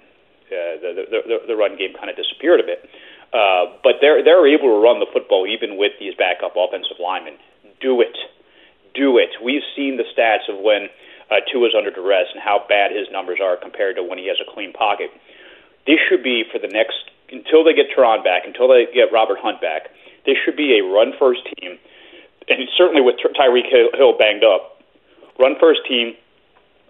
uh, 0.48 0.76
the, 0.80 0.90
the, 1.08 1.20
the, 1.26 1.36
the 1.48 1.56
run 1.56 1.76
game 1.76 1.96
kind 1.96 2.08
of 2.08 2.16
disappeared 2.16 2.60
a 2.60 2.64
bit. 2.64 2.88
Uh, 3.32 3.76
but 3.84 4.00
they're 4.00 4.24
they're 4.24 4.48
able 4.48 4.72
to 4.72 4.80
run 4.80 5.00
the 5.00 5.10
football 5.12 5.46
even 5.46 5.76
with 5.76 5.92
these 6.00 6.14
backup 6.16 6.56
offensive 6.56 6.96
linemen. 6.96 7.36
Do 7.80 8.00
it, 8.00 8.16
do 8.94 9.18
it. 9.18 9.36
We've 9.42 9.64
seen 9.76 10.00
the 10.00 10.08
stats 10.16 10.48
of 10.48 10.60
when 10.64 10.88
uh, 11.30 11.44
Tua's 11.52 11.76
under 11.76 11.90
duress 11.90 12.32
and 12.32 12.40
how 12.42 12.64
bad 12.68 12.90
his 12.90 13.06
numbers 13.12 13.38
are 13.42 13.56
compared 13.56 13.96
to 13.96 14.02
when 14.02 14.16
he 14.16 14.26
has 14.28 14.40
a 14.40 14.48
clean 14.48 14.72
pocket. 14.72 15.12
This 15.86 16.00
should 16.08 16.24
be 16.24 16.44
for 16.50 16.58
the 16.58 16.68
next 16.68 17.12
until 17.28 17.64
they 17.64 17.76
get 17.76 17.92
Terron 17.92 18.24
back, 18.24 18.48
until 18.48 18.68
they 18.68 18.88
get 18.92 19.12
Robert 19.12 19.38
Hunt 19.40 19.60
back. 19.60 19.92
This 20.24 20.36
should 20.44 20.56
be 20.56 20.80
a 20.80 20.84
run 20.84 21.12
first 21.18 21.44
team, 21.56 21.78
and 22.48 22.68
certainly 22.76 23.00
with 23.00 23.16
Tyreek 23.20 23.68
Hill 23.68 24.16
banged 24.18 24.44
up, 24.44 24.80
run 25.38 25.56
first 25.60 25.80
team 25.88 26.16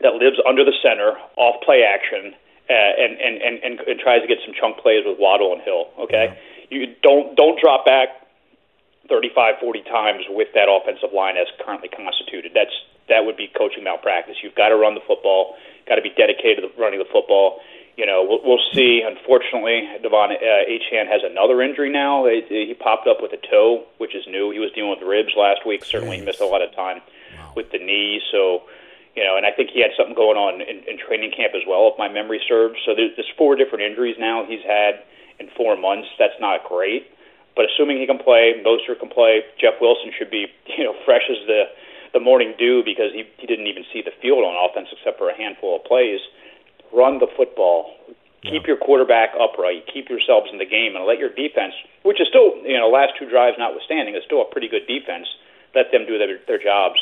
that 0.02 0.14
lives 0.14 0.38
under 0.46 0.64
the 0.64 0.74
center, 0.82 1.18
off 1.36 1.62
play 1.62 1.82
action, 1.82 2.34
uh, 2.68 2.74
and, 2.74 3.16
and, 3.18 3.42
and, 3.42 3.56
and, 3.64 3.80
and 3.80 4.00
tries 4.00 4.20
to 4.22 4.28
get 4.28 4.38
some 4.44 4.54
chunk 4.54 4.78
plays 4.78 5.04
with 5.06 5.18
Waddle 5.18 5.52
and 5.52 5.62
Hill. 5.62 5.88
Okay, 5.98 6.36
yeah. 6.36 6.68
you 6.70 6.94
don't 7.02 7.36
don't 7.36 7.58
drop 7.60 7.84
back 7.84 8.08
35, 9.08 9.54
40 9.60 9.82
times 9.82 10.24
with 10.28 10.48
that 10.54 10.68
offensive 10.68 11.10
line 11.14 11.36
as 11.36 11.48
currently 11.64 11.88
constituted. 11.88 12.52
That's 12.54 12.74
that 13.08 13.24
would 13.24 13.36
be 13.36 13.48
coaching 13.56 13.84
malpractice. 13.84 14.36
You've 14.42 14.54
got 14.54 14.68
to 14.68 14.76
run 14.76 14.94
the 14.94 15.00
football, 15.06 15.56
got 15.88 15.96
to 15.96 16.02
be 16.02 16.12
dedicated 16.12 16.60
to 16.60 16.68
running 16.80 16.98
the 16.98 17.08
football. 17.10 17.60
You 17.96 18.06
know, 18.06 18.24
we'll, 18.28 18.40
we'll 18.44 18.64
see. 18.72 19.02
Unfortunately, 19.02 19.88
De'Von 20.04 20.30
uh, 20.30 20.70
Achane 20.70 21.08
has 21.08 21.22
another 21.24 21.60
injury 21.62 21.90
now. 21.90 22.26
He, 22.26 22.44
he 22.48 22.74
popped 22.74 23.08
up 23.08 23.18
with 23.20 23.32
a 23.32 23.40
toe, 23.50 23.84
which 23.96 24.14
is 24.14 24.24
new. 24.28 24.52
He 24.52 24.60
was 24.60 24.70
dealing 24.72 24.90
with 24.90 25.02
ribs 25.02 25.32
last 25.36 25.66
week. 25.66 25.84
Certainly, 25.84 26.18
he 26.18 26.24
missed 26.24 26.40
a 26.40 26.46
lot 26.46 26.62
of 26.62 26.72
time 26.76 27.00
wow. 27.36 27.52
with 27.56 27.72
the 27.72 27.78
knee. 27.78 28.20
So 28.30 28.62
you 29.18 29.26
know, 29.26 29.34
and 29.34 29.42
I 29.42 29.50
think 29.50 29.74
he 29.74 29.82
had 29.82 29.90
something 29.98 30.14
going 30.14 30.38
on 30.38 30.62
in, 30.62 30.86
in 30.86 30.94
training 30.94 31.34
camp 31.34 31.58
as 31.58 31.66
well, 31.66 31.90
if 31.90 31.98
my 31.98 32.06
memory 32.06 32.38
serves. 32.46 32.78
So 32.86 32.94
there's, 32.94 33.18
there's 33.18 33.34
four 33.34 33.58
different 33.58 33.82
injuries 33.82 34.14
now 34.14 34.46
he's 34.46 34.62
had 34.62 35.02
in 35.42 35.50
four 35.58 35.74
months. 35.74 36.06
That's 36.22 36.38
not 36.38 36.62
great, 36.62 37.10
but 37.58 37.66
assuming 37.66 37.98
he 37.98 38.06
can 38.06 38.22
play, 38.22 38.54
Mostert 38.62 39.02
can 39.02 39.10
play, 39.10 39.42
Jeff 39.58 39.82
Wilson 39.82 40.14
should 40.14 40.30
be, 40.30 40.46
you 40.78 40.86
know, 40.86 40.94
fresh 41.02 41.26
as 41.26 41.42
the 41.50 41.66
the 42.14 42.22
morning 42.22 42.54
dew 42.56 42.80
because 42.86 43.10
he 43.12 43.26
he 43.42 43.44
didn't 43.50 43.66
even 43.66 43.84
see 43.92 44.00
the 44.00 44.14
field 44.22 44.46
on 44.46 44.54
offense 44.54 44.88
except 44.94 45.18
for 45.18 45.28
a 45.28 45.36
handful 45.36 45.76
of 45.76 45.84
plays. 45.84 46.22
Run 46.94 47.18
the 47.18 47.28
football. 47.34 47.98
Keep 48.46 48.70
your 48.70 48.78
quarterback 48.78 49.34
upright. 49.34 49.84
Keep 49.92 50.08
yourselves 50.08 50.46
in 50.54 50.62
the 50.62 50.64
game, 50.64 50.94
and 50.94 51.04
let 51.04 51.18
your 51.18 51.28
defense, 51.28 51.74
which 52.06 52.22
is 52.22 52.30
still, 52.30 52.54
you 52.62 52.78
know, 52.78 52.88
last 52.88 53.18
two 53.18 53.28
drives 53.28 53.58
notwithstanding, 53.58 54.14
is 54.14 54.22
still 54.24 54.40
a 54.40 54.48
pretty 54.48 54.70
good 54.70 54.86
defense. 54.86 55.26
Let 55.74 55.90
them 55.90 56.06
do 56.06 56.16
their, 56.16 56.38
their 56.46 56.62
jobs. 56.62 56.96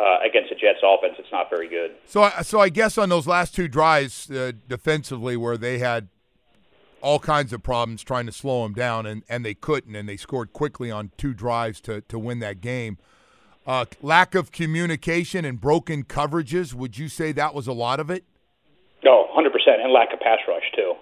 Uh, 0.00 0.18
against 0.24 0.48
the 0.48 0.54
Jets 0.54 0.78
offense, 0.82 1.14
it's 1.18 1.30
not 1.30 1.50
very 1.50 1.68
good. 1.68 1.90
So, 2.06 2.30
so 2.42 2.58
I 2.58 2.70
guess 2.70 2.96
on 2.96 3.10
those 3.10 3.26
last 3.26 3.54
two 3.54 3.68
drives 3.68 4.30
uh, 4.30 4.52
defensively, 4.66 5.36
where 5.36 5.58
they 5.58 5.78
had 5.78 6.08
all 7.02 7.18
kinds 7.18 7.52
of 7.52 7.62
problems 7.62 8.02
trying 8.02 8.24
to 8.24 8.32
slow 8.32 8.62
them 8.62 8.72
down, 8.72 9.04
and, 9.04 9.24
and 9.28 9.44
they 9.44 9.52
couldn't, 9.52 9.94
and 9.94 10.08
they 10.08 10.16
scored 10.16 10.54
quickly 10.54 10.90
on 10.90 11.10
two 11.18 11.34
drives 11.34 11.82
to, 11.82 12.00
to 12.02 12.18
win 12.18 12.38
that 12.38 12.62
game. 12.62 12.96
Uh, 13.66 13.84
lack 14.00 14.34
of 14.34 14.52
communication 14.52 15.44
and 15.44 15.60
broken 15.60 16.04
coverages, 16.04 16.72
would 16.72 16.96
you 16.96 17.08
say 17.08 17.30
that 17.32 17.54
was 17.54 17.66
a 17.66 17.72
lot 17.72 18.00
of 18.00 18.10
it? 18.10 18.24
No, 19.04 19.28
100%, 19.36 19.48
and 19.82 19.92
lack 19.92 20.14
of 20.14 20.20
pass 20.20 20.38
rush, 20.48 20.64
too. 20.74 20.92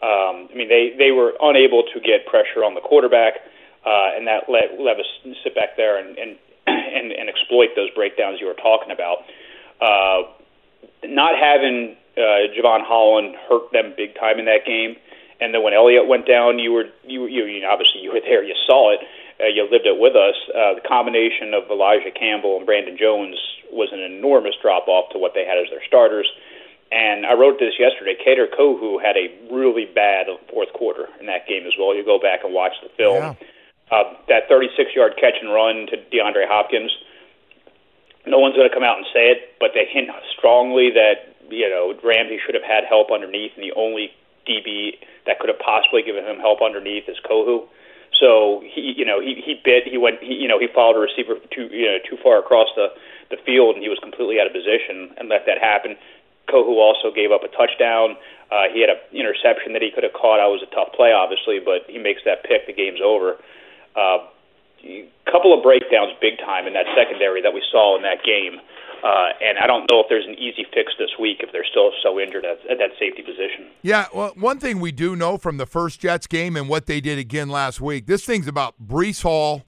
Um, 0.00 0.48
I 0.50 0.54
mean, 0.54 0.68
they, 0.68 0.92
they 0.96 1.10
were 1.10 1.34
unable 1.42 1.82
to 1.92 2.00
get 2.00 2.24
pressure 2.26 2.64
on 2.64 2.74
the 2.74 2.80
quarterback, 2.80 3.34
uh, 3.84 4.16
and 4.16 4.26
that 4.26 4.44
let 4.48 4.80
Levis 4.80 5.06
sit 5.44 5.54
back 5.54 5.76
there 5.76 5.98
and, 5.98 6.16
and 6.16 6.36
and, 6.66 7.12
and 7.12 7.28
exploit 7.28 7.70
those 7.76 7.90
breakdowns 7.94 8.40
you 8.40 8.46
were 8.46 8.54
talking 8.54 8.90
about. 8.90 9.24
Uh, 9.80 10.28
not 11.04 11.38
having 11.38 11.96
uh, 12.16 12.50
Jevon 12.56 12.82
Holland 12.82 13.36
hurt 13.48 13.70
them 13.72 13.94
big 13.96 14.14
time 14.14 14.38
in 14.38 14.46
that 14.46 14.64
game, 14.66 14.96
and 15.40 15.52
then 15.54 15.62
when 15.62 15.74
Elliott 15.74 16.08
went 16.08 16.26
down, 16.26 16.58
you 16.58 16.72
were 16.72 16.86
you 17.04 17.26
you, 17.26 17.44
you 17.44 17.66
obviously 17.66 18.00
you 18.00 18.12
were 18.12 18.20
there, 18.20 18.42
you 18.42 18.54
saw 18.66 18.92
it, 18.94 19.00
uh, 19.40 19.46
you 19.46 19.62
lived 19.70 19.86
it 19.86 20.00
with 20.00 20.16
us. 20.16 20.34
Uh, 20.48 20.74
the 20.74 20.84
combination 20.86 21.52
of 21.52 21.70
Elijah 21.70 22.10
Campbell 22.10 22.56
and 22.56 22.66
Brandon 22.66 22.96
Jones 22.98 23.36
was 23.70 23.90
an 23.92 24.00
enormous 24.00 24.54
drop 24.62 24.88
off 24.88 25.12
to 25.12 25.18
what 25.18 25.34
they 25.34 25.44
had 25.44 25.58
as 25.58 25.68
their 25.70 25.84
starters. 25.86 26.30
And 26.90 27.26
I 27.26 27.34
wrote 27.34 27.58
this 27.58 27.74
yesterday. 27.78 28.14
Kader 28.14 28.46
Kohou 28.46 29.02
had 29.02 29.16
a 29.18 29.26
really 29.52 29.84
bad 29.84 30.26
fourth 30.48 30.72
quarter 30.72 31.08
in 31.18 31.26
that 31.26 31.48
game 31.48 31.66
as 31.66 31.74
well. 31.78 31.94
You 31.94 32.04
go 32.04 32.18
back 32.18 32.44
and 32.44 32.54
watch 32.54 32.74
the 32.80 32.88
film. 32.96 33.34
Yeah 33.34 33.34
uh, 33.90 34.14
that 34.28 34.48
36 34.48 34.94
yard 34.94 35.14
catch 35.20 35.38
and 35.40 35.52
run 35.52 35.86
to 35.90 35.96
DeAndre 36.10 36.48
Hopkins. 36.48 36.90
No 38.26 38.38
one's 38.38 38.56
going 38.56 38.68
to 38.68 38.74
come 38.74 38.82
out 38.82 38.98
and 38.98 39.06
say 39.14 39.30
it, 39.30 39.54
but 39.60 39.70
they 39.74 39.86
hint 39.86 40.10
strongly 40.36 40.90
that 40.90 41.38
you 41.48 41.70
know 41.70 41.94
Ramsey 42.02 42.38
should 42.44 42.54
have 42.54 42.66
had 42.66 42.82
help 42.88 43.14
underneath, 43.14 43.52
and 43.54 43.62
the 43.62 43.74
only 43.78 44.10
DB 44.46 44.98
that 45.26 45.38
could 45.38 45.48
have 45.48 45.62
possibly 45.62 46.02
given 46.02 46.24
him 46.26 46.38
help 46.38 46.58
underneath 46.62 47.06
is 47.08 47.16
Kohou. 47.22 47.66
So 48.18 48.62
he, 48.66 48.94
you 48.96 49.04
know, 49.04 49.20
he 49.20 49.42
he 49.44 49.60
bit. 49.62 49.86
He 49.86 49.98
went. 49.98 50.18
He, 50.22 50.34
you 50.34 50.48
know, 50.48 50.58
he 50.58 50.66
followed 50.66 50.96
a 50.96 51.04
receiver 51.06 51.38
too, 51.54 51.68
you 51.70 51.86
know, 51.86 51.98
too 52.02 52.16
far 52.22 52.38
across 52.38 52.68
the 52.74 52.88
the 53.30 53.36
field, 53.46 53.74
and 53.74 53.82
he 53.82 53.90
was 53.90 53.98
completely 54.02 54.40
out 54.40 54.46
of 54.46 54.54
position 54.54 55.14
and 55.18 55.28
let 55.28 55.46
that 55.46 55.58
happen. 55.58 55.96
Kohou 56.48 56.78
also 56.78 57.10
gave 57.10 57.32
up 57.34 57.42
a 57.42 57.50
touchdown. 57.50 58.14
Uh, 58.50 58.70
he 58.70 58.80
had 58.80 58.90
an 58.90 59.02
interception 59.10 59.74
that 59.74 59.82
he 59.82 59.90
could 59.90 60.06
have 60.06 60.14
caught. 60.14 60.38
I 60.38 60.46
was 60.46 60.62
a 60.62 60.70
tough 60.70 60.94
play, 60.94 61.10
obviously, 61.10 61.58
but 61.58 61.90
he 61.90 61.98
makes 61.98 62.22
that 62.22 62.46
pick. 62.46 62.66
The 62.66 62.72
game's 62.72 63.02
over. 63.02 63.36
A 63.96 64.00
uh, 64.00 64.18
couple 65.30 65.56
of 65.56 65.62
breakdowns 65.62 66.12
big 66.20 66.38
time 66.38 66.66
in 66.66 66.72
that 66.74 66.86
secondary 66.96 67.42
that 67.42 67.52
we 67.52 67.62
saw 67.70 67.96
in 67.96 68.02
that 68.02 68.24
game. 68.24 68.60
Uh, 69.02 69.28
and 69.42 69.58
I 69.58 69.66
don't 69.66 69.88
know 69.90 70.00
if 70.00 70.06
there's 70.08 70.26
an 70.26 70.34
easy 70.34 70.66
fix 70.72 70.92
this 70.98 71.10
week 71.20 71.38
if 71.40 71.52
they're 71.52 71.66
still 71.70 71.90
so 72.02 72.18
injured 72.18 72.44
at, 72.44 72.58
at, 72.70 72.78
that 72.78 72.90
safety 72.98 73.22
position. 73.22 73.68
Yeah, 73.82 74.06
well, 74.12 74.32
one 74.36 74.58
thing 74.58 74.80
we 74.80 74.90
do 74.90 75.14
know 75.14 75.36
from 75.36 75.58
the 75.58 75.66
first 75.66 76.00
Jets 76.00 76.26
game 76.26 76.56
and 76.56 76.68
what 76.68 76.86
they 76.86 77.00
did 77.00 77.18
again 77.18 77.48
last 77.48 77.80
week, 77.80 78.06
this 78.06 78.24
thing's 78.24 78.48
about 78.48 78.74
Breece 78.84 79.22
Hall 79.22 79.64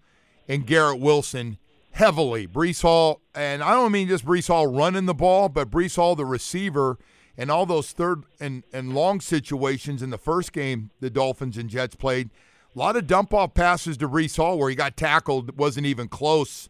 and 0.49 0.67
Garrett 0.67 0.99
Wilson 0.99 1.59
heavily. 1.93 2.49
Breece 2.49 2.83
Hall, 2.83 3.21
and 3.35 3.63
I 3.63 3.73
don't 3.73 3.93
mean 3.93 4.09
just 4.09 4.25
Breece 4.25 4.49
Hall 4.49 4.67
running 4.67 5.07
the 5.07 5.15
ball, 5.15 5.49
but 5.49 5.71
Breece 5.71 5.97
Hall, 5.97 6.17
the 6.17 6.27
receiver, 6.27 6.99
and 7.37 7.51
all 7.51 7.67
those 7.67 7.93
third 7.93 8.25
and, 8.41 8.65
and 8.73 8.95
long 8.95 9.21
situations 9.21 10.03
in 10.03 10.11
the 10.11 10.19
first 10.19 10.53
game 10.53 10.91
the 11.01 11.11
Dolphins 11.11 11.59
and 11.59 11.69
Jets 11.69 11.97
played– 11.97 12.31
a 12.75 12.79
lot 12.79 12.97
of 12.97 13.07
dump 13.07 13.33
off 13.35 13.55
passes 13.55 13.97
to 13.99 14.07
Reese 14.07 14.37
Hall 14.37 14.59
where 14.59 14.71
he 14.71 14.77
got 14.77 14.97
tackled, 14.97 15.59
wasn't 15.59 15.87
even 15.87 16.09
close. 16.09 16.69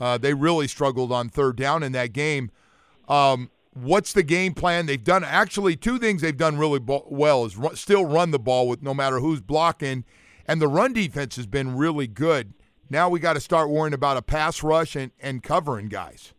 Uh, 0.00 0.18
they 0.18 0.34
really 0.34 0.66
struggled 0.66 1.12
on 1.12 1.28
third 1.28 1.56
down 1.56 1.82
in 1.82 1.92
that 1.92 2.12
game. 2.12 2.50
Um, 3.08 3.50
what's 3.74 4.12
the 4.12 4.22
game 4.22 4.54
plan? 4.54 4.86
They've 4.86 5.02
done 5.02 5.22
actually 5.24 5.76
two 5.76 5.98
things 5.98 6.22
they've 6.22 6.36
done 6.36 6.58
really 6.58 6.80
well 6.82 7.44
is 7.44 7.56
still 7.74 8.04
run 8.04 8.30
the 8.30 8.38
ball 8.38 8.68
with 8.68 8.82
no 8.82 8.94
matter 8.94 9.20
who's 9.20 9.40
blocking, 9.40 10.04
and 10.46 10.60
the 10.60 10.68
run 10.68 10.92
defense 10.92 11.36
has 11.36 11.46
been 11.46 11.76
really 11.76 12.06
good. 12.06 12.54
Now 12.90 13.08
we 13.08 13.20
got 13.20 13.34
to 13.34 13.40
start 13.40 13.70
worrying 13.70 13.94
about 13.94 14.16
a 14.16 14.22
pass 14.22 14.62
rush 14.62 14.96
and, 14.96 15.10
and 15.20 15.42
covering 15.42 15.88
guys. 15.88 16.32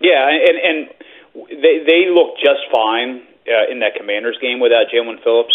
Yeah, 0.00 0.28
and 0.28 0.58
and 0.58 0.88
they 1.34 1.84
they 1.86 2.06
look 2.10 2.36
just 2.38 2.60
fine 2.72 3.22
uh, 3.48 3.70
in 3.70 3.80
that 3.80 3.94
Commanders 3.96 4.38
game 4.40 4.60
without 4.60 4.86
Jaelan 4.92 5.22
Phillips. 5.22 5.54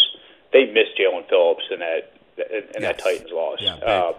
They 0.53 0.65
missed 0.65 0.97
Jaelan 0.99 1.27
Phillips 1.29 1.63
in 1.71 1.79
that 1.79 2.18
in, 2.39 2.81
yes. 2.81 2.81
that 2.81 2.99
Titans 2.99 3.31
loss. 3.31 3.59
Yeah, 3.61 3.75
uh, 3.75 4.13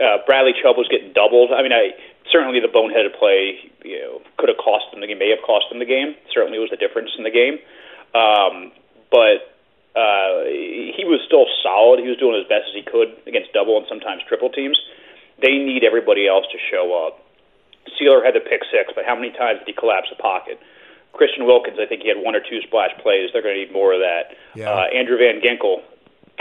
uh, 0.00 0.18
Bradley 0.26 0.52
Chubb 0.62 0.76
was 0.76 0.88
getting 0.88 1.12
doubled. 1.12 1.52
I 1.52 1.62
mean, 1.62 1.72
I 1.72 1.96
certainly 2.30 2.60
the 2.60 2.68
boneheaded 2.68 3.16
play, 3.18 3.70
you 3.84 4.00
know, 4.00 4.20
could 4.36 4.48
have 4.48 4.58
cost 4.58 4.90
them 4.90 5.00
the 5.00 5.06
game. 5.06 5.18
May 5.18 5.30
have 5.30 5.44
cost 5.44 5.66
them 5.70 5.78
the 5.78 5.88
game. 5.88 6.14
Certainly 6.32 6.58
was 6.58 6.70
the 6.70 6.76
difference 6.76 7.10
in 7.16 7.24
the 7.24 7.32
game. 7.32 7.58
Um, 8.14 8.72
but 9.10 9.56
uh, 9.96 10.44
he 10.44 11.04
was 11.08 11.20
still 11.24 11.46
solid. 11.62 12.00
He 12.00 12.08
was 12.08 12.18
doing 12.18 12.36
as 12.36 12.48
best 12.48 12.68
as 12.68 12.74
he 12.76 12.84
could 12.84 13.16
against 13.26 13.52
double 13.52 13.78
and 13.78 13.86
sometimes 13.88 14.22
triple 14.28 14.50
teams. 14.50 14.76
They 15.40 15.56
need 15.56 15.84
everybody 15.84 16.28
else 16.28 16.44
to 16.52 16.58
show 16.58 16.92
up. 17.06 17.24
Sieler 17.96 18.24
had 18.24 18.34
the 18.34 18.44
pick 18.44 18.66
six, 18.68 18.92
but 18.94 19.04
how 19.06 19.14
many 19.14 19.30
times 19.30 19.60
did 19.60 19.68
he 19.68 19.76
collapse 19.76 20.08
the 20.10 20.20
pocket? 20.20 20.58
Christian 21.12 21.46
Wilkins, 21.46 21.78
I 21.80 21.86
think 21.86 22.02
he 22.02 22.08
had 22.08 22.18
one 22.20 22.34
or 22.36 22.40
two 22.40 22.60
splash 22.60 22.92
plays. 23.00 23.30
They're 23.32 23.40
going 23.40 23.56
to 23.56 23.64
need 23.64 23.72
more 23.72 23.94
of 23.94 24.00
that. 24.00 24.36
Yeah. 24.54 24.68
Uh, 24.68 24.84
Andrew 24.92 25.16
Van 25.16 25.40
Ginkel 25.40 25.80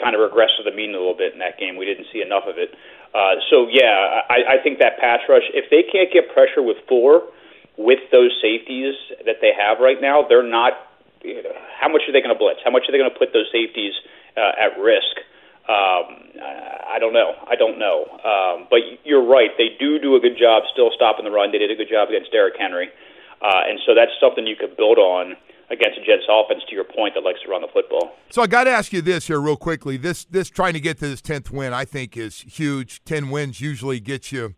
kind 0.02 0.16
of 0.16 0.22
regressed 0.22 0.58
to 0.58 0.64
the 0.64 0.76
mean 0.76 0.92
a 0.92 1.00
little 1.00 1.18
bit 1.18 1.34
in 1.34 1.40
that 1.40 1.58
game. 1.58 1.78
We 1.78 1.86
didn't 1.86 2.08
see 2.12 2.22
enough 2.22 2.44
of 2.48 2.58
it. 2.58 2.76
Uh, 3.14 3.40
so 3.50 3.68
yeah, 3.72 4.22
I, 4.28 4.60
I 4.60 4.64
think 4.64 4.80
that 4.80 5.00
pass 5.00 5.20
rush. 5.30 5.48
If 5.54 5.72
they 5.72 5.84
can't 5.88 6.12
get 6.12 6.34
pressure 6.34 6.62
with 6.62 6.78
four, 6.88 7.24
with 7.78 8.00
those 8.12 8.32
safeties 8.42 8.96
that 9.26 9.40
they 9.42 9.52
have 9.56 9.80
right 9.80 10.00
now, 10.00 10.24
they're 10.28 10.46
not. 10.46 10.74
How 11.80 11.90
much 11.90 12.04
are 12.08 12.14
they 12.14 12.22
going 12.22 12.36
to 12.36 12.38
blitz? 12.38 12.60
How 12.64 12.70
much 12.70 12.86
are 12.88 12.92
they 12.92 13.00
going 13.02 13.10
to 13.10 13.18
put 13.18 13.34
those 13.34 13.50
safeties 13.52 13.94
uh, 14.38 14.54
at 14.62 14.78
risk? 14.78 15.18
Um, 15.66 16.38
I 16.86 17.02
don't 17.02 17.14
know. 17.14 17.34
I 17.50 17.56
don't 17.56 17.80
know. 17.80 18.06
Um, 18.22 18.68
but 18.70 18.86
you're 19.04 19.26
right. 19.26 19.50
They 19.58 19.74
do 19.80 19.98
do 19.98 20.16
a 20.16 20.20
good 20.20 20.38
job 20.38 20.64
still 20.72 20.92
stopping 20.94 21.26
the 21.26 21.32
run. 21.34 21.52
They 21.52 21.58
did 21.58 21.72
a 21.72 21.76
good 21.76 21.90
job 21.90 22.10
against 22.10 22.32
Derrick 22.32 22.54
Henry, 22.60 22.94
uh, 23.42 23.66
and 23.66 23.80
so 23.86 23.96
that's 23.96 24.14
something 24.22 24.46
you 24.46 24.56
could 24.56 24.78
build 24.78 25.00
on 25.00 25.34
against 25.70 26.00
the 26.00 26.06
Jets 26.06 26.24
offense. 26.30 26.64
To 26.70 26.76
your 26.76 26.84
point, 26.84 27.14
that 27.16 27.24
likes 27.24 27.42
to 27.44 27.50
run 27.50 27.62
the 27.62 27.68
football. 27.68 28.16
So 28.30 28.42
I 28.42 28.48
got 28.48 28.66
to 28.66 28.72
ask 28.72 28.94
you 28.94 29.02
this 29.02 29.28
here 29.28 29.40
real 29.40 29.58
quickly. 29.58 29.98
This 29.98 30.26
this 30.26 30.50
trying 30.50 30.74
to 30.74 30.80
get 30.80 31.00
to 31.00 31.08
this 31.08 31.22
tenth 31.22 31.52
win, 31.52 31.74
I 31.74 31.86
think, 31.86 32.18
is 32.18 32.42
huge. 32.42 33.04
Ten 33.06 33.30
wins 33.30 33.62
usually 33.62 34.00
gets 34.00 34.32
you 34.32 34.56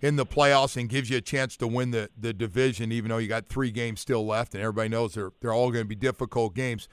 in 0.00 0.16
the 0.16 0.26
playoffs 0.26 0.76
and 0.76 0.88
gives 0.88 1.10
you 1.10 1.16
a 1.16 1.22
chance 1.22 1.56
to 1.56 1.66
win 1.66 1.90
the, 1.90 2.10
the 2.18 2.32
division, 2.32 2.92
even 2.92 3.08
though 3.08 3.18
you 3.18 3.28
got 3.28 3.46
three 3.46 3.70
games 3.70 4.00
still 4.00 4.26
left, 4.26 4.54
and 4.54 4.62
everybody 4.62 4.88
knows 4.88 5.14
they're 5.14 5.32
they're 5.40 5.52
all 5.52 5.70
going 5.70 5.84
to 5.84 5.88
be 5.88 5.94
difficult 5.94 6.54
games. 6.54 6.88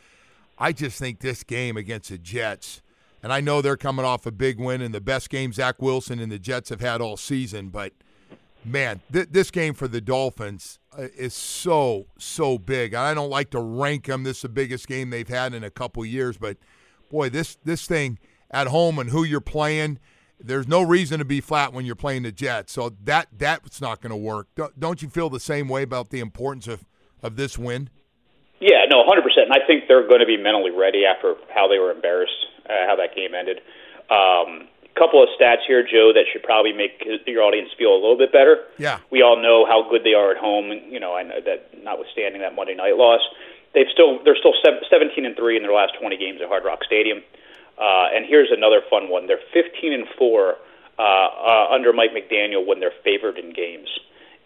I 0.57 0.71
just 0.71 0.99
think 0.99 1.19
this 1.19 1.43
game 1.43 1.77
against 1.77 2.09
the 2.09 2.17
Jets, 2.17 2.81
and 3.21 3.33
I 3.33 3.41
know 3.41 3.61
they're 3.61 3.77
coming 3.77 4.05
off 4.05 4.25
a 4.25 4.31
big 4.31 4.59
win 4.59 4.81
and 4.81 4.93
the 4.93 5.01
best 5.01 5.29
game 5.29 5.51
Zach 5.51 5.81
Wilson 5.81 6.19
and 6.19 6.31
the 6.31 6.39
Jets 6.39 6.69
have 6.69 6.81
had 6.81 7.01
all 7.01 7.17
season, 7.17 7.69
but 7.69 7.93
man, 8.65 9.01
th- 9.11 9.29
this 9.31 9.51
game 9.51 9.73
for 9.73 9.87
the 9.87 10.01
Dolphins 10.01 10.79
uh, 10.97 11.07
is 11.17 11.33
so 11.33 12.07
so 12.17 12.57
big. 12.57 12.93
I 12.93 13.13
don't 13.13 13.29
like 13.29 13.49
to 13.51 13.59
rank 13.59 14.05
them. 14.05 14.23
This 14.23 14.37
is 14.37 14.41
the 14.43 14.49
biggest 14.49 14.87
game 14.87 15.09
they've 15.09 15.27
had 15.27 15.53
in 15.53 15.63
a 15.63 15.69
couple 15.69 16.05
years, 16.05 16.37
but 16.37 16.57
boy, 17.09 17.29
this 17.29 17.57
this 17.63 17.85
thing 17.85 18.19
at 18.51 18.67
home 18.67 18.99
and 18.99 19.09
who 19.09 19.23
you're 19.23 19.41
playing, 19.41 19.99
there's 20.39 20.67
no 20.67 20.81
reason 20.81 21.19
to 21.19 21.25
be 21.25 21.41
flat 21.41 21.73
when 21.73 21.85
you're 21.85 21.95
playing 21.95 22.23
the 22.23 22.31
Jets. 22.31 22.73
So 22.73 22.93
that 23.03 23.27
that's 23.37 23.81
not 23.81 24.01
going 24.01 24.11
to 24.11 24.17
work. 24.17 24.47
Don't 24.77 25.01
you 25.01 25.09
feel 25.09 25.29
the 25.29 25.39
same 25.39 25.67
way 25.67 25.83
about 25.83 26.09
the 26.09 26.19
importance 26.19 26.67
of 26.67 26.85
of 27.21 27.35
this 27.35 27.57
win? 27.57 27.89
Yeah, 28.59 28.85
no, 28.89 29.03
100%. 29.03 29.19
And 29.43 29.51
I 29.51 29.65
think 29.67 29.89
they're 29.89 30.07
going 30.07 30.21
to 30.21 30.25
be 30.25 30.37
mentally 30.37 30.71
ready 30.71 31.03
after 31.05 31.35
how 31.53 31.67
they 31.67 31.79
were 31.79 31.91
embarrassed, 31.91 32.45
uh, 32.65 32.87
how 32.87 32.95
that 32.95 33.13
game 33.13 33.35
ended. 33.35 33.59
Um, 34.09 34.69
couple 34.95 35.21
of 35.21 35.29
stats 35.39 35.65
here, 35.67 35.81
Joe, 35.81 36.11
that 36.13 36.25
should 36.31 36.43
probably 36.43 36.73
make 36.73 37.03
your 37.25 37.41
audience 37.41 37.69
feel 37.77 37.93
a 37.93 37.99
little 37.99 38.17
bit 38.17 38.31
better. 38.31 38.65
Yeah. 38.77 38.99
We 39.09 39.21
all 39.21 39.41
know 39.41 39.65
how 39.65 39.89
good 39.89 40.03
they 40.03 40.13
are 40.13 40.31
at 40.31 40.37
home. 40.37 40.71
You 40.89 40.99
know, 40.99 41.15
I 41.15 41.23
know 41.23 41.41
that 41.45 41.83
notwithstanding 41.83 42.41
that 42.41 42.55
Monday 42.55 42.75
night 42.75 42.97
loss, 42.97 43.21
they've 43.73 43.89
still 43.91 44.23
they're 44.23 44.37
still 44.37 44.53
17 44.63 45.25
and 45.25 45.35
three 45.35 45.57
in 45.57 45.63
their 45.63 45.73
last 45.73 45.93
20 45.99 46.17
games 46.17 46.39
at 46.41 46.47
Hard 46.47 46.63
Rock 46.65 46.83
Stadium. 46.85 47.21
Uh, 47.77 48.13
and 48.13 48.25
here's 48.25 48.49
another 48.51 48.81
fun 48.89 49.09
one: 49.09 49.25
they're 49.25 49.41
15 49.53 49.93
and 49.93 50.07
four 50.17 50.55
uh, 50.99 51.01
uh, 51.01 51.67
under 51.73 51.91
Mike 51.91 52.11
McDaniel 52.13 52.65
when 52.65 52.79
they're 52.79 52.93
favored 53.03 53.37
in 53.37 53.51
games. 53.53 53.89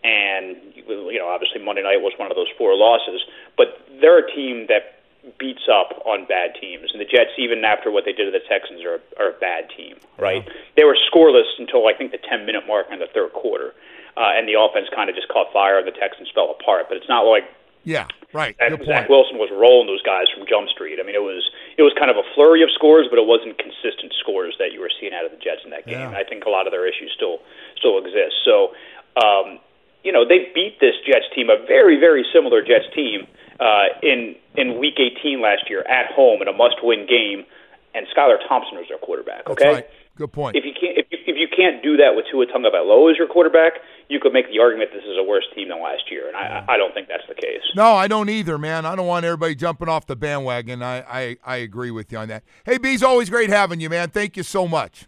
And 0.04 0.56
you 0.76 1.20
know, 1.20 1.28
obviously 1.28 1.60
Monday 1.64 1.84
night 1.84 2.00
was 2.00 2.14
one 2.18 2.32
of 2.32 2.38
those 2.38 2.48
four 2.58 2.76
losses, 2.76 3.20
but 3.58 3.84
they're 4.00 4.20
a 4.20 4.32
team 4.32 4.68
that 4.70 4.97
beats 5.40 5.68
up 5.68 6.02
on 6.06 6.26
bad 6.26 6.56
teams. 6.60 6.92
And 6.92 7.02
the 7.02 7.06
Jets, 7.06 7.36
even 7.38 7.63
after 7.63 7.92
what 7.92 8.06
they 8.06 8.13
did 8.13 8.26
to 8.26 8.32
the 8.32 8.44
Texans, 8.48 8.82
are, 8.84 9.00
are 9.20 9.36
a 9.36 9.40
bad 9.40 9.70
team, 9.76 9.96
right? 10.18 10.44
Yeah. 10.46 10.54
They 10.76 10.84
were 10.84 10.98
scoreless 11.12 11.48
until 11.60 11.88
I 11.88 11.94
think 11.94 12.12
the 12.12 12.22
10 12.24 12.46
minute 12.46 12.63
mark 12.68 12.88
in 12.92 13.00
the 13.00 13.08
third 13.13 13.34
quarter. 13.34 13.74
Uh, 14.18 14.34
and 14.34 14.50
the 14.50 14.58
offense 14.58 14.90
kind 14.96 15.10
of 15.10 15.16
just 15.16 15.30
caught 15.30 15.54
fire 15.54 15.78
and 15.78 15.86
the 15.86 15.94
Texans 15.94 16.30
fell 16.34 16.50
apart. 16.50 16.90
But 16.90 16.98
it's 16.98 17.08
not 17.08 17.30
like 17.30 17.46
Yeah, 17.86 18.10
right. 18.34 18.58
And 18.60 18.74
Good 18.78 18.88
Zach 18.90 19.06
point. 19.06 19.13
Wilson 19.13 19.38
was 19.38 19.54
rolling 19.54 19.86
those 19.86 20.02
guys 20.02 20.26
from 20.34 20.50
Jump 20.50 20.68
Street. 20.74 20.98
I 21.00 21.06
mean, 21.06 21.13
it 21.13 21.22
was 21.22 21.46
it 21.78 21.86
was 21.86 21.94
kind 21.94 22.10
of 22.10 22.18
a 22.18 22.26
flurry 22.34 22.66
of 22.66 22.74
scores, 22.74 23.06
but 23.13 23.22
it 23.22 23.28
wasn't 23.30 23.62
consistent 23.62 24.12
scores 24.18 24.58
that 24.58 24.74
you 24.74 24.82
were 24.82 24.90
seeing 25.00 25.13
out 25.13 25.24
of 25.24 25.32
the 25.32 25.38
Jets 25.38 25.62
in 25.63 25.70
that 25.70 25.86
game. 25.86 26.12
Yeah. 26.12 26.18
I 26.18 26.26
think 26.26 26.44
a 26.44 26.52
lot 26.52 26.66
of 26.66 26.74
their 26.74 26.90
issues 26.90 27.13
still 27.13 27.40
still 27.78 28.02
exist. 28.02 28.42
So, 28.42 28.74
um, 29.22 29.62
you 30.02 30.12
know, 30.12 30.26
they 30.26 30.50
beat 30.50 30.82
this 30.82 30.98
Jets 31.06 31.30
team, 31.38 31.54
a 31.54 31.62
very 31.70 32.02
very 32.02 32.26
similar 32.34 32.66
Jets 32.66 32.90
team, 32.98 33.30
uh, 33.60 33.84
in 34.04 34.36
in 34.56 34.80
Week 34.80 34.96
18 35.00 35.41
last 35.41 35.70
year 35.70 35.82
at 35.88 36.12
home 36.13 36.41
in 36.41 36.48
a 36.48 36.54
must-win 36.54 37.06
game, 37.08 37.46
and 37.93 38.06
Skylar 38.15 38.38
Thompson 38.48 38.78
was 38.78 38.86
their 38.89 38.98
quarterback. 38.98 39.46
That's 39.46 39.62
Okay. 39.62 39.72
right. 39.74 39.88
Good 40.15 40.32
point. 40.34 40.56
If 40.56 40.65
you 40.65 40.74
can't 40.74 40.98
if 40.98 41.06
you, 41.12 41.17
if 41.28 41.36
you 41.38 41.48
can't 41.56 41.84
do 41.84 41.96
that 41.98 42.15
with 42.15 42.26
Tua 42.32 42.48
Tagovailoa 42.48 43.12
as 43.12 43.17
your 43.17 43.28
quarterback, 43.28 43.74
you 44.10 44.20
could 44.20 44.34
make 44.34 44.48
the 44.50 44.58
argument 44.60 44.89
this 44.91 45.04
is 45.04 45.15
a 45.15 45.24
worse 45.24 45.46
team 45.54 45.70
than 45.70 45.80
last 45.80 46.10
year, 46.10 46.28
and 46.28 46.36
I, 46.36 46.65
I 46.67 46.78
don't 46.78 46.91
think 46.93 47.08
that's 47.08 47.28
the 47.30 47.36
case. 47.36 47.62
No, 47.76 47.93
I 47.93 48.08
don't 48.08 48.28
either, 48.30 48.58
man. 48.58 48.88
I 48.88 48.96
don't 48.96 49.06
want 49.06 49.26
everybody 49.26 49.54
jumping 49.54 49.88
off 49.89 50.08
the 50.08 50.15
bandwagon. 50.15 50.82
I, 50.82 51.02
I, 51.02 51.38
I 51.46 51.56
agree 51.58 51.91
with 51.91 52.12
you 52.12 52.17
on 52.17 52.30
that. 52.30 52.43
Hey, 52.65 52.80
Bees, 52.80 53.04
always 53.04 53.30
great 53.30 53.52
having 53.52 53.80
you, 53.80 53.91
man. 53.91 54.10
Thank 54.10 54.38
you 54.38 54.41
so 54.43 54.67
much. 54.67 55.06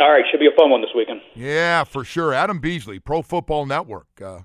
All 0.00 0.10
right, 0.10 0.24
should 0.32 0.40
be 0.40 0.46
a 0.48 0.56
fun 0.58 0.70
one 0.70 0.80
this 0.80 0.90
weekend. 0.96 1.20
Yeah, 1.34 1.84
for 1.84 2.02
sure. 2.04 2.32
Adam 2.34 2.58
Beasley, 2.58 2.98
Pro 2.98 3.22
Football 3.22 3.66
Network, 3.66 4.08
uh, 4.20 4.40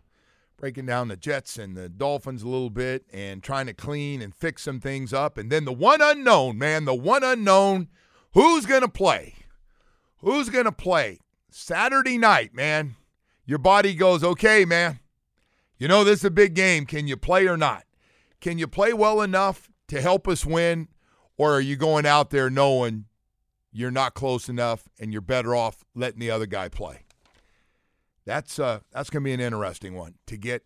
breaking 0.66 0.88
down 0.88 1.10
the 1.10 1.16
Jets 1.16 1.60
and 1.60 1.78
the 1.78 1.88
Dolphins 1.88 2.42
a 2.42 2.48
little 2.48 2.72
bit 2.72 3.06
and 3.14 3.44
trying 3.44 3.68
to 3.68 3.74
clean 3.76 4.20
and 4.20 4.34
fix 4.34 4.64
some 4.64 4.80
things 4.80 5.14
up. 5.14 5.38
And 5.38 5.52
then 5.52 5.64
the 5.64 5.72
one 5.72 6.02
unknown, 6.02 6.58
man, 6.58 6.86
the 6.86 6.96
one 6.96 7.24
unknown, 7.24 7.88
who's 8.34 8.66
going 8.66 8.82
to 8.82 8.88
play? 8.88 9.36
Who's 10.22 10.50
going 10.50 10.66
to 10.66 10.72
play? 10.72 11.20
Saturday 11.52 12.18
night, 12.18 12.56
man. 12.56 12.96
Your 13.46 13.60
body 13.60 13.94
goes, 13.94 14.24
okay, 14.24 14.66
man. 14.66 15.02
You 15.78 15.88
know 15.88 16.04
this 16.04 16.22
is 16.22 16.26
a 16.26 16.32
big 16.32 16.56
game. 16.56 16.88
Can 16.88 17.06
you 17.08 17.16
play 17.16 17.46
or 17.46 17.58
not? 17.58 17.84
Can 18.42 18.58
you 18.58 18.66
play 18.66 18.92
well 18.92 19.22
enough 19.22 19.70
to 19.90 20.02
help 20.02 20.28
us 20.28 20.48
win? 20.48 20.88
Or 21.38 21.54
are 21.54 21.62
you 21.62 21.76
going 21.76 22.08
out 22.08 22.32
there 22.32 22.50
knowing 22.50 23.06
you're 23.72 23.92
not 23.92 24.16
close 24.16 24.50
enough 24.50 24.90
and 25.00 25.12
you're 25.12 25.22
better 25.22 25.54
off 25.54 25.84
letting 25.94 26.20
the 26.20 26.32
other 26.32 26.48
guy 26.48 26.70
play? 26.70 27.05
That's 28.26 28.60
uh 28.60 28.80
that's 28.92 29.10
gonna 29.10 29.24
be 29.24 29.34
an 29.34 29.40
interesting 29.40 29.96
one 29.96 30.16
to 30.28 30.38
get 30.38 30.64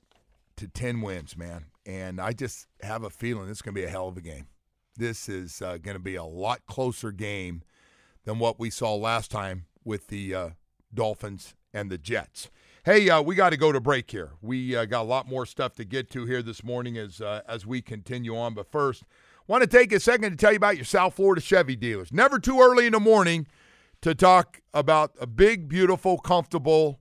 to 0.57 0.67
ten 0.67 1.01
wins, 1.01 1.37
man. 1.37 1.65
And 1.85 2.21
I 2.21 2.33
just 2.33 2.67
have 2.81 3.03
a 3.03 3.09
feeling 3.09 3.47
this 3.47 3.57
is 3.57 3.61
gonna 3.61 3.75
be 3.75 3.83
a 3.83 3.89
hell 3.89 4.07
of 4.07 4.17
a 4.17 4.21
game. 4.21 4.47
This 4.95 5.29
is 5.29 5.61
uh, 5.61 5.77
gonna 5.77 5.99
be 5.99 6.15
a 6.15 6.23
lot 6.23 6.65
closer 6.67 7.11
game 7.11 7.63
than 8.25 8.39
what 8.39 8.59
we 8.59 8.69
saw 8.69 8.95
last 8.95 9.31
time 9.31 9.65
with 9.83 10.07
the 10.07 10.35
uh, 10.35 10.49
Dolphins 10.93 11.55
and 11.73 11.89
the 11.89 11.97
Jets. 11.97 12.49
Hey, 12.85 13.09
uh, 13.09 13.21
we 13.21 13.35
got 13.35 13.49
to 13.51 13.57
go 13.57 13.71
to 13.71 13.79
break 13.79 14.09
here. 14.09 14.31
We 14.41 14.75
uh, 14.75 14.85
got 14.85 15.01
a 15.01 15.03
lot 15.03 15.27
more 15.27 15.45
stuff 15.45 15.75
to 15.75 15.85
get 15.85 16.09
to 16.11 16.25
here 16.25 16.41
this 16.41 16.63
morning 16.63 16.97
as 16.97 17.21
uh, 17.21 17.41
as 17.47 17.65
we 17.65 17.81
continue 17.81 18.37
on. 18.37 18.53
But 18.53 18.71
first, 18.71 19.03
want 19.47 19.61
to 19.61 19.67
take 19.67 19.91
a 19.91 19.99
second 19.99 20.31
to 20.31 20.37
tell 20.37 20.51
you 20.51 20.57
about 20.57 20.77
your 20.77 20.85
South 20.85 21.15
Florida 21.15 21.41
Chevy 21.41 21.75
dealers. 21.75 22.13
Never 22.13 22.39
too 22.39 22.61
early 22.61 22.85
in 22.85 22.93
the 22.93 22.99
morning 22.99 23.47
to 24.01 24.15
talk 24.15 24.61
about 24.73 25.11
a 25.19 25.27
big, 25.27 25.67
beautiful, 25.67 26.17
comfortable 26.17 26.99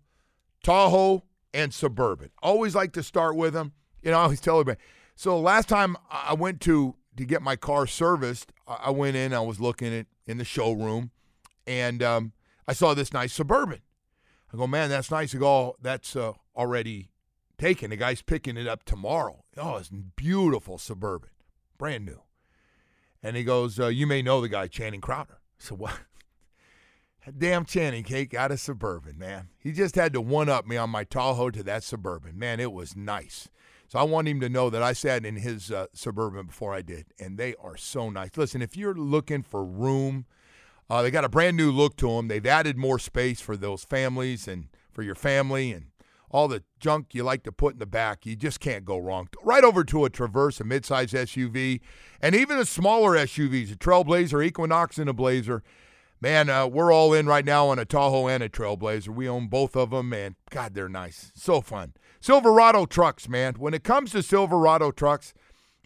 Tahoe 0.68 1.24
and 1.54 1.72
Suburban. 1.72 2.28
Always 2.42 2.74
like 2.74 2.92
to 2.92 3.02
start 3.02 3.36
with 3.36 3.54
them. 3.54 3.72
You 4.02 4.10
know, 4.10 4.18
I 4.18 4.24
always 4.24 4.38
tell 4.38 4.60
everybody. 4.60 4.78
So 5.16 5.40
last 5.40 5.66
time 5.66 5.96
I 6.10 6.34
went 6.34 6.60
to 6.62 6.94
to 7.16 7.24
get 7.24 7.40
my 7.40 7.56
car 7.56 7.86
serviced, 7.86 8.52
I 8.66 8.90
went 8.90 9.16
in. 9.16 9.32
I 9.32 9.40
was 9.40 9.60
looking 9.60 9.94
at 9.94 10.06
in 10.26 10.36
the 10.36 10.44
showroom, 10.44 11.10
and 11.66 12.02
um, 12.02 12.32
I 12.68 12.74
saw 12.74 12.92
this 12.92 13.14
nice 13.14 13.32
Suburban. 13.32 13.80
I 14.52 14.58
go, 14.58 14.66
man, 14.66 14.90
that's 14.90 15.10
nice. 15.10 15.34
I 15.34 15.38
go, 15.38 15.48
oh, 15.48 15.76
that's 15.80 16.14
uh, 16.14 16.34
already 16.54 17.12
taken. 17.56 17.88
The 17.88 17.96
guy's 17.96 18.20
picking 18.20 18.58
it 18.58 18.68
up 18.68 18.84
tomorrow. 18.84 19.44
Oh, 19.56 19.76
it's 19.76 19.88
beautiful 19.88 20.76
Suburban, 20.76 21.30
brand 21.78 22.04
new. 22.04 22.20
And 23.22 23.36
he 23.36 23.42
goes, 23.42 23.80
uh, 23.80 23.86
you 23.86 24.06
may 24.06 24.20
know 24.20 24.42
the 24.42 24.50
guy, 24.50 24.66
Channing 24.66 25.00
Crowder. 25.00 25.38
Said, 25.58 25.78
what? 25.78 25.98
Damn 27.36 27.64
Channing 27.64 28.04
Cake 28.04 28.30
got 28.30 28.50
a 28.50 28.56
Suburban, 28.56 29.18
man. 29.18 29.48
He 29.58 29.72
just 29.72 29.96
had 29.96 30.12
to 30.14 30.20
one 30.20 30.48
up 30.48 30.66
me 30.66 30.76
on 30.76 30.90
my 30.90 31.04
Tahoe 31.04 31.50
to 31.50 31.62
that 31.64 31.84
Suburban. 31.84 32.38
Man, 32.38 32.58
it 32.60 32.72
was 32.72 32.96
nice. 32.96 33.48
So 33.88 33.98
I 33.98 34.02
want 34.02 34.28
him 34.28 34.40
to 34.40 34.48
know 34.48 34.70
that 34.70 34.82
I 34.82 34.92
sat 34.92 35.24
in 35.24 35.36
his 35.36 35.70
uh, 35.70 35.86
Suburban 35.94 36.46
before 36.46 36.74
I 36.74 36.82
did, 36.82 37.06
and 37.18 37.38
they 37.38 37.54
are 37.60 37.76
so 37.76 38.10
nice. 38.10 38.30
Listen, 38.36 38.62
if 38.62 38.76
you're 38.76 38.94
looking 38.94 39.42
for 39.42 39.64
room, 39.64 40.26
uh, 40.90 41.02
they 41.02 41.10
got 41.10 41.24
a 41.24 41.28
brand 41.28 41.56
new 41.56 41.70
look 41.70 41.96
to 41.96 42.08
them. 42.08 42.28
They've 42.28 42.44
added 42.44 42.76
more 42.76 42.98
space 42.98 43.40
for 43.40 43.56
those 43.56 43.84
families 43.84 44.46
and 44.46 44.68
for 44.92 45.02
your 45.02 45.14
family 45.14 45.72
and 45.72 45.86
all 46.30 46.48
the 46.48 46.62
junk 46.78 47.14
you 47.14 47.22
like 47.22 47.42
to 47.44 47.52
put 47.52 47.74
in 47.74 47.78
the 47.78 47.86
back. 47.86 48.26
You 48.26 48.36
just 48.36 48.60
can't 48.60 48.84
go 48.84 48.98
wrong. 48.98 49.28
Right 49.42 49.64
over 49.64 49.84
to 49.84 50.04
a 50.04 50.10
Traverse, 50.10 50.60
a 50.60 50.64
midsize 50.64 51.12
SUV, 51.12 51.80
and 52.20 52.34
even 52.34 52.58
the 52.58 52.66
smaller 52.66 53.16
SUVs, 53.16 53.72
a 53.72 53.76
Trailblazer, 53.76 54.44
Equinox, 54.44 54.98
and 54.98 55.08
a 55.08 55.14
Blazer. 55.14 55.62
Man, 56.20 56.50
uh, 56.50 56.66
we're 56.66 56.92
all 56.92 57.12
in 57.12 57.26
right 57.26 57.44
now 57.44 57.68
on 57.68 57.78
a 57.78 57.84
Tahoe 57.84 58.26
and 58.26 58.42
a 58.42 58.48
Trailblazer. 58.48 59.08
We 59.08 59.28
own 59.28 59.46
both 59.46 59.76
of 59.76 59.90
them, 59.90 60.12
and 60.12 60.34
God, 60.50 60.74
they're 60.74 60.88
nice. 60.88 61.30
So 61.36 61.60
fun. 61.60 61.92
Silverado 62.20 62.86
trucks, 62.86 63.28
man. 63.28 63.54
When 63.54 63.72
it 63.72 63.84
comes 63.84 64.10
to 64.12 64.22
Silverado 64.24 64.90
trucks, 64.90 65.32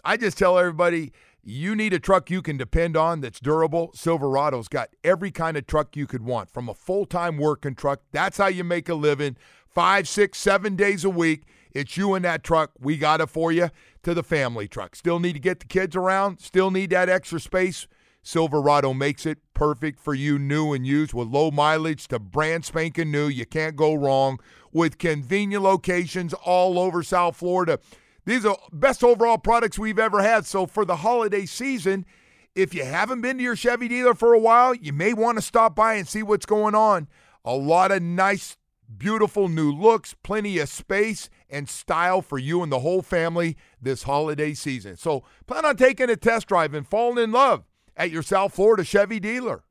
I 0.03 0.17
just 0.17 0.39
tell 0.39 0.59
everybody 0.59 1.13
you 1.45 1.77
need 1.77 1.93
a 1.93 1.99
truck 1.99 2.31
you 2.31 2.41
can 2.41 2.57
depend 2.57 2.97
on 2.97 3.21
that's 3.21 3.41
durable. 3.41 3.93
Silverado's 3.95 4.69
got 4.69 4.89
every 5.05 5.31
kind 5.31 5.59
of 5.59 5.67
truck 5.67 5.97
you 5.97 6.07
could 6.07 6.23
want, 6.23 6.51
from 6.51 6.67
a 6.67 6.75
full 6.75 7.05
time 7.05 7.37
working 7.37 7.75
truck. 7.75 8.01
That's 8.13 8.39
how 8.39 8.47
you 8.47 8.65
make 8.65 8.89
a 8.89 8.95
living. 8.95 9.37
Five, 9.69 10.09
six, 10.09 10.39
seven 10.39 10.77
days 10.77 11.05
a 11.05 11.11
week. 11.11 11.43
It's 11.73 11.97
you 11.99 12.15
in 12.15 12.23
that 12.23 12.43
truck. 12.43 12.71
We 12.79 12.97
got 12.97 13.21
it 13.21 13.29
for 13.29 13.53
you. 13.53 13.71
To 14.05 14.15
the 14.15 14.23
family 14.23 14.67
truck. 14.67 14.97
Still 14.97 15.21
need 15.21 15.35
to 15.35 15.39
get 15.39 15.61
the 15.61 15.67
kids 15.67 15.95
around. 15.95 16.41
Still 16.41 16.71
need 16.71 16.91
that 16.91 17.09
extra 17.09 17.39
space. 17.39 17.87
Silverado 18.23 18.95
makes 18.95 19.27
it 19.27 19.39
perfect 19.53 19.99
for 19.99 20.15
you, 20.15 20.39
new 20.39 20.73
and 20.73 20.87
used, 20.87 21.13
with 21.13 21.29
low 21.29 21.51
mileage 21.51 22.07
to 22.09 22.19
brand 22.19 22.65
spanking 22.65 23.11
new. 23.11 23.27
You 23.27 23.45
can't 23.45 23.75
go 23.75 23.95
wrong 23.95 24.39
with 24.73 24.99
convenient 24.99 25.65
locations 25.65 26.33
all 26.33 26.79
over 26.79 27.03
South 27.03 27.37
Florida. 27.37 27.81
These 28.25 28.47
are 28.47 28.57
best 28.73 29.03
overall 29.03 29.39
products 29.39 29.79
we've 29.79 29.99
ever 29.99 30.23
had. 30.23 30.47
So 30.47 30.67
for 30.67 30.85
the 30.85 30.97
holiday 30.97 31.47
season, 31.47 32.07
if 32.55 32.73
you 32.75 32.85
haven't 32.85 33.23
been 33.23 33.39
to 33.39 33.43
your 33.43 33.57
Chevy 33.57 33.89
dealer 33.89 34.15
for 34.15 34.35
a 34.35 34.39
while, 34.39 34.75
you 34.75 34.93
may 34.93 35.13
want 35.13 35.39
to 35.39 35.43
stop 35.43 35.75
by 35.75 35.95
and 35.95 36.07
see 36.07 36.23
what's 36.23 36.47
going 36.47 36.77
on. 36.77 37.09
A 37.45 37.55
lot 37.55 37.91
of 37.91 38.03
nice, 38.03 38.57
beautiful 38.97 39.49
new 39.49 39.73
looks, 39.73 40.15
plenty 40.23 40.59
of 40.61 40.69
space 40.69 41.29
and 41.51 41.69
style 41.69 42.23
for 42.23 42.39
you 42.39 42.63
and 42.63 42.71
the 42.71 42.81
whole 42.81 43.03
family 43.03 43.57
this 43.81 44.05
holiday 44.05 44.55
season. 44.55 44.97
So 44.97 45.25
plan 45.47 45.65
on 45.65 45.77
taking 45.77 46.09
a 46.09 46.17
test 46.17 46.47
drive 46.47 46.73
and 46.73 46.87
falling 46.87 47.25
in 47.25 47.33
love 47.33 47.65
at 47.97 48.11
your 48.11 48.23
South 48.23 48.55
Florida 48.55 48.85
Chevy 48.85 49.21
dealer. 49.21 49.63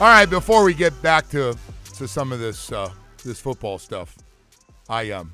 All 0.00 0.06
right, 0.06 0.26
before 0.26 0.64
we 0.64 0.74
get 0.74 1.00
back 1.02 1.28
to 1.30 1.56
to 1.96 2.06
some 2.06 2.32
of 2.32 2.38
this 2.38 2.70
uh, 2.70 2.90
this 3.24 3.40
football 3.40 3.78
stuff, 3.78 4.16
I 4.88 5.10
um, 5.10 5.32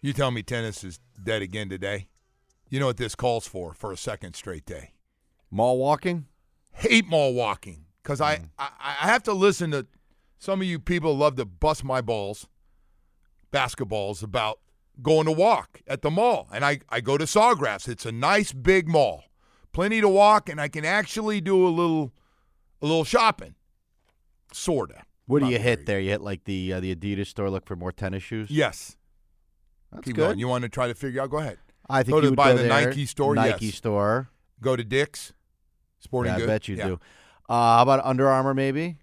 you 0.00 0.12
tell 0.12 0.30
me 0.30 0.42
tennis 0.42 0.84
is 0.84 1.00
dead 1.22 1.42
again 1.42 1.68
today. 1.68 2.08
You 2.70 2.80
know 2.80 2.86
what 2.86 2.96
this 2.96 3.14
calls 3.14 3.46
for 3.46 3.74
for 3.74 3.92
a 3.92 3.96
second 3.96 4.34
straight 4.34 4.64
day? 4.64 4.92
Mall 5.50 5.78
walking? 5.78 6.26
Hate 6.72 7.06
mall 7.06 7.34
walking 7.34 7.84
because 8.02 8.20
I, 8.20 8.40
I 8.58 8.70
I 8.78 9.06
have 9.06 9.22
to 9.24 9.32
listen 9.32 9.72
to 9.72 9.86
some 10.38 10.60
of 10.60 10.66
you 10.66 10.78
people 10.78 11.16
love 11.16 11.36
to 11.36 11.44
bust 11.44 11.84
my 11.84 12.00
balls, 12.00 12.46
basketballs 13.52 14.22
about 14.22 14.60
going 15.02 15.26
to 15.26 15.32
walk 15.32 15.82
at 15.86 16.02
the 16.02 16.10
mall, 16.10 16.48
and 16.52 16.64
I 16.64 16.80
I 16.88 17.00
go 17.00 17.18
to 17.18 17.24
Sawgrass. 17.24 17.88
It's 17.88 18.06
a 18.06 18.12
nice 18.12 18.52
big 18.52 18.88
mall, 18.88 19.24
plenty 19.78 20.00
to 20.00 20.08
walk, 20.08 20.48
and 20.48 20.60
I 20.60 20.66
can 20.66 20.84
actually 20.84 21.40
do 21.40 21.64
a 21.64 21.70
little 21.70 22.12
a 22.82 22.86
little 22.86 23.04
shopping, 23.04 23.54
sorta. 24.52 25.04
What 25.26 25.40
do 25.40 25.48
you 25.48 25.58
hit 25.60 25.86
there? 25.86 26.00
You 26.00 26.10
hit 26.10 26.20
like 26.20 26.42
the 26.44 26.72
uh, 26.72 26.80
the 26.80 26.92
Adidas 26.96 27.28
store, 27.28 27.48
look 27.48 27.64
for 27.64 27.76
more 27.76 27.92
tennis 27.92 28.24
shoes. 28.24 28.50
Yes. 28.50 28.96
That's 29.92 30.04
Keep 30.04 30.16
good. 30.16 30.22
going. 30.22 30.38
You 30.40 30.48
want 30.48 30.62
to 30.62 30.68
try 30.68 30.88
to 30.88 30.94
figure 30.96 31.22
out? 31.22 31.30
Go 31.30 31.38
ahead. 31.38 31.58
I 31.88 32.02
think 32.02 32.16
Go 32.16 32.22
you 32.22 32.30
to 32.30 32.36
by 32.36 32.50
go 32.50 32.56
the 32.56 32.62
there, 32.64 32.86
Nike 32.88 33.06
store, 33.06 33.36
Nike 33.36 33.66
yes. 33.66 33.74
store. 33.76 34.30
Go 34.60 34.74
to 34.74 34.82
Dick's 34.82 35.32
Sporting 36.00 36.36
yeah, 36.36 36.42
I 36.42 36.46
bet 36.46 36.66
you 36.66 36.74
Yeah. 36.74 36.86
do. 36.88 36.92
Uh, 37.48 37.76
how 37.76 37.82
about 37.82 38.04
Under 38.04 38.28
Armour? 38.28 38.54
Maybe 38.54 38.98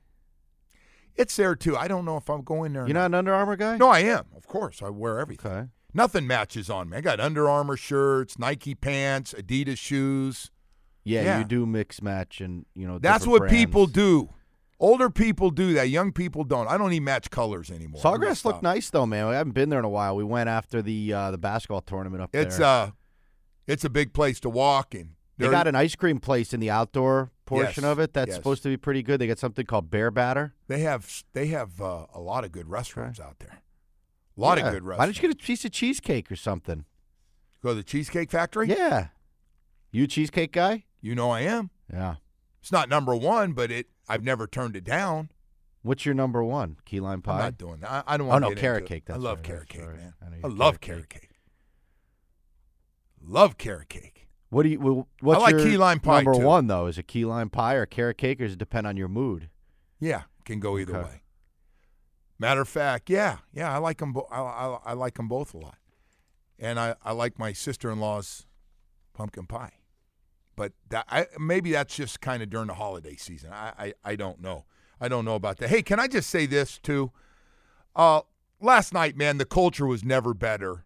It's 1.16 1.36
there 1.38 1.56
too. 1.56 1.78
I 1.78 1.88
don't 1.88 2.04
know 2.04 2.18
if 2.18 2.30
I'm 2.30 2.44
going 2.44 2.74
there. 2.74 2.86
you're 2.86 2.94
not 2.94 3.06
an 3.08 3.14
Under 3.16 3.34
Armour 3.34 3.56
guy. 3.56 3.78
No, 3.78 3.88
I 3.88 4.00
am. 4.00 4.26
Of 4.36 4.46
course, 4.46 4.82
I 4.84 4.90
wear 4.90 5.20
everything. 5.20 5.52
Okay. 5.52 5.68
Nothing 5.94 6.28
matches 6.28 6.70
on 6.70 6.90
me. 6.90 6.98
I 6.98 7.02
got 7.02 7.22
Under 7.22 7.50
Armour 7.50 7.78
shirts, 7.78 8.38
Nike 8.38 8.76
pants, 8.76 9.34
Adidas 9.34 9.78
shoes. 9.78 10.52
Yeah, 11.06 11.22
Yeah. 11.24 11.38
you 11.40 11.46
do 11.46 11.66
mix 11.66 12.02
match 12.02 12.42
and 12.42 12.66
you 12.74 12.86
know. 12.88 13.00
That's 13.00 13.24
different 13.26 13.42
what 13.44 13.50
people 13.50 13.86
do. 13.86 14.30
Older 14.78 15.10
people 15.10 15.52
do 15.52 15.74
that. 15.76 15.88
Young 15.88 16.12
people 16.12 16.44
don't. 16.44 16.68
I 16.68 16.78
don't 16.78 16.92
even 16.92 17.06
match 17.06 17.30
colors 17.30 17.72
anymore. 17.72 18.02
I'm 18.04 18.20
Sawgrass 18.20 18.44
looked 18.44 18.62
nice 18.64 18.90
though, 18.90 19.06
man. 19.06 19.28
We 19.30 19.36
haven't 19.36 19.54
been 19.54 19.70
there 19.70 19.80
in 19.80 19.86
a 19.86 19.90
while. 19.90 20.16
We 20.18 20.24
went 20.26 20.50
after 20.50 20.82
the 20.82 21.14
uh, 21.14 21.32
the 21.32 21.38
basketball 21.38 21.82
tournament 21.82 22.22
up 22.24 22.36
It's 22.36 22.58
there. 22.58 22.68
uh, 22.68 22.92
it's 23.68 23.86
a 23.86 23.90
big 23.90 24.12
place 24.14 24.40
to 24.42 24.50
walk 24.50 24.94
in. 24.94 25.12
they 25.38 25.46
there- 25.46 25.52
got 25.52 25.68
an 25.68 25.76
ice 25.76 25.96
cream 25.96 26.20
place 26.20 26.54
in 26.54 26.60
the 26.60 26.70
outdoor 26.70 27.32
portion 27.46 27.84
Yes, 27.84 27.92
of 27.92 28.00
it 28.00 28.14
that's 28.14 28.30
yes. 28.30 28.36
supposed 28.38 28.64
to 28.64 28.70
be 28.70 28.76
pretty 28.78 29.04
good. 29.04 29.22
They 29.22 29.28
got 29.28 29.38
something 29.40 29.66
called 29.66 29.90
Bear 29.92 30.10
Batter. 30.12 30.56
They 30.68 30.80
have 30.80 31.24
they 31.34 31.48
have 31.48 31.80
uh, 31.80 32.08
a 32.14 32.20
lot 32.20 32.44
of 32.44 32.52
good 32.52 32.68
restaurants 32.68 33.20
out 33.20 33.38
there. 33.40 33.62
A 34.38 34.42
lot 34.42 34.58
Yeah. 34.58 34.66
of 34.68 34.74
good 34.74 34.84
restaurants. 34.84 35.00
Why 35.00 35.06
don't 35.06 35.16
you 35.16 35.22
get 35.30 35.42
a 35.42 35.46
piece 35.46 35.64
of 35.64 35.72
cheesecake 35.72 36.30
or 36.32 36.36
something? 36.36 36.84
Go 37.64 37.70
to 37.70 37.76
the 37.76 37.84
Cheesecake 37.84 38.30
Factory? 38.32 38.68
Yeah. 38.68 39.08
You 39.92 40.04
a 40.04 40.08
cheesecake 40.08 40.52
guy? 40.52 40.84
You 41.06 41.14
know 41.14 41.30
I 41.30 41.42
am. 41.42 41.70
Yeah. 41.94 42.16
It's 42.62 42.72
not 42.72 42.90
number 42.90 43.16
one, 43.16 43.54
but 43.54 43.70
it 43.72 43.88
I've 44.10 44.24
never 44.24 44.48
turned 44.48 44.76
it 44.76 44.84
down. 44.84 45.30
What's 45.84 46.04
your 46.04 46.16
number 46.16 46.44
one? 46.44 46.78
Key 46.84 47.00
lime 47.00 47.22
pie? 47.22 47.34
I'm 47.34 47.40
not 47.40 47.58
doing 47.60 47.80
that. 47.82 47.92
I, 47.92 48.16
I 48.16 48.18
don't 48.18 48.26
Oh, 48.26 48.32
want 48.32 48.42
no, 48.42 48.50
to 48.50 48.56
get 48.56 48.62
carrot 48.62 48.82
into 48.84 48.94
it. 48.96 49.06
cake, 49.06 49.10
I 49.14 49.18
love 49.18 49.38
right, 49.38 49.44
carrot 49.46 49.70
cake, 49.70 49.86
right. 49.86 49.96
man. 49.98 50.14
I 50.20 50.48
I 50.48 50.50
love 50.50 50.82
carrot 50.82 51.10
carrot 51.10 51.30
cake. 51.30 51.30
Love 53.22 53.58
carrot 53.60 53.90
cake. 53.90 54.28
What 54.50 54.64
do 54.64 54.70
you? 54.70 54.80
well, 54.80 55.08
What's 55.22 55.42
like 55.42 55.52
your 55.52 55.60
key 55.64 55.78
lime 55.78 56.00
pie, 56.00 56.24
Number 56.24 56.40
too. 56.40 56.46
one 56.46 56.66
though 56.66 56.88
is 56.88 56.98
it 56.98 57.08
key 57.08 57.24
lime 57.24 57.50
pie 57.52 57.76
or 57.76 57.86
carrot 57.86 58.18
cake, 58.18 58.40
or 58.42 58.46
does 58.46 58.54
it 58.54 58.60
depend 58.60 58.88
on 58.88 58.98
your 58.98 59.08
mood? 59.08 59.50
Yeah, 60.00 60.24
can 60.44 60.60
go 60.60 60.80
either 60.80 60.98
Okay. 60.98 61.08
way. 61.10 61.22
Matter 62.40 62.62
of 62.62 62.68
fact, 62.68 63.12
yeah, 63.12 63.38
yeah, 63.54 63.72
I 63.72 63.78
like 63.78 64.00
them. 64.00 64.12
Bo- 64.12 64.28
I, 64.32 64.40
I, 64.42 64.80
I 64.86 64.94
like 64.94 65.16
them 65.16 65.28
both 65.28 65.54
a 65.54 65.58
lot, 65.58 65.78
and 66.58 66.80
I, 66.80 66.96
I 67.04 67.12
like 67.12 67.38
my 67.38 67.54
sister 67.54 67.92
in 67.92 68.00
law's 68.00 68.48
pumpkin 69.14 69.46
pie. 69.46 69.74
But 70.56 70.74
that 70.90 71.06
I, 71.10 71.28
maybe 71.40 71.72
that's 71.72 71.96
just 71.96 72.22
kind 72.22 72.42
of 72.42 72.50
during 72.50 72.68
the 72.68 72.76
holiday 72.76 73.16
season. 73.16 73.52
I, 73.52 73.74
I 73.78 73.94
I 74.04 74.16
don't 74.16 74.42
know. 74.42 74.66
I 75.00 75.08
don't 75.08 75.26
know 75.26 75.36
about 75.36 75.58
that. 75.58 75.70
Hey, 75.70 75.82
can 75.82 76.00
I 76.00 76.08
just 76.08 76.30
say 76.30 76.46
this 76.46 76.80
too? 76.80 77.12
Uh, 77.96 78.22
last 78.62 78.94
night, 78.94 79.18
man, 79.18 79.38
the 79.38 79.46
culture 79.46 79.86
was 79.86 80.04
never 80.04 80.34
better 80.34 80.86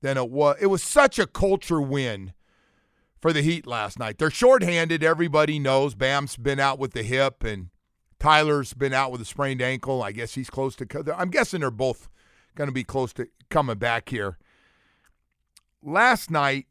than 0.00 0.16
it 0.16 0.30
was. 0.30 0.56
It 0.60 0.66
was 0.66 0.82
such 0.82 1.18
a 1.18 1.26
culture 1.26 1.80
win 1.80 2.32
for 3.20 3.32
the 3.32 3.42
Heat 3.42 3.66
last 3.66 3.98
night. 3.98 4.18
They're 4.18 4.30
shorthanded. 4.30 5.02
Everybody 5.02 5.58
knows 5.58 5.94
Bam's 5.94 6.36
been 6.36 6.60
out 6.60 6.78
with 6.78 6.92
the 6.92 7.02
hip, 7.02 7.44
and 7.44 7.70
Tyler's 8.18 8.72
been 8.74 8.92
out 8.92 9.12
with 9.12 9.20
a 9.20 9.24
sprained 9.24 9.62
ankle. 9.62 10.02
I 10.02 10.12
guess 10.12 10.34
he's 10.34 10.50
close 10.50 10.76
to. 10.76 11.14
I'm 11.16 11.30
guessing 11.30 11.60
they're 11.60 11.70
both 11.70 12.08
going 12.54 12.68
to 12.68 12.72
be 12.72 12.84
close 12.84 13.12
to 13.14 13.28
coming 13.50 13.78
back 13.78 14.08
here. 14.08 14.38
Last 15.82 16.30
night, 16.30 16.66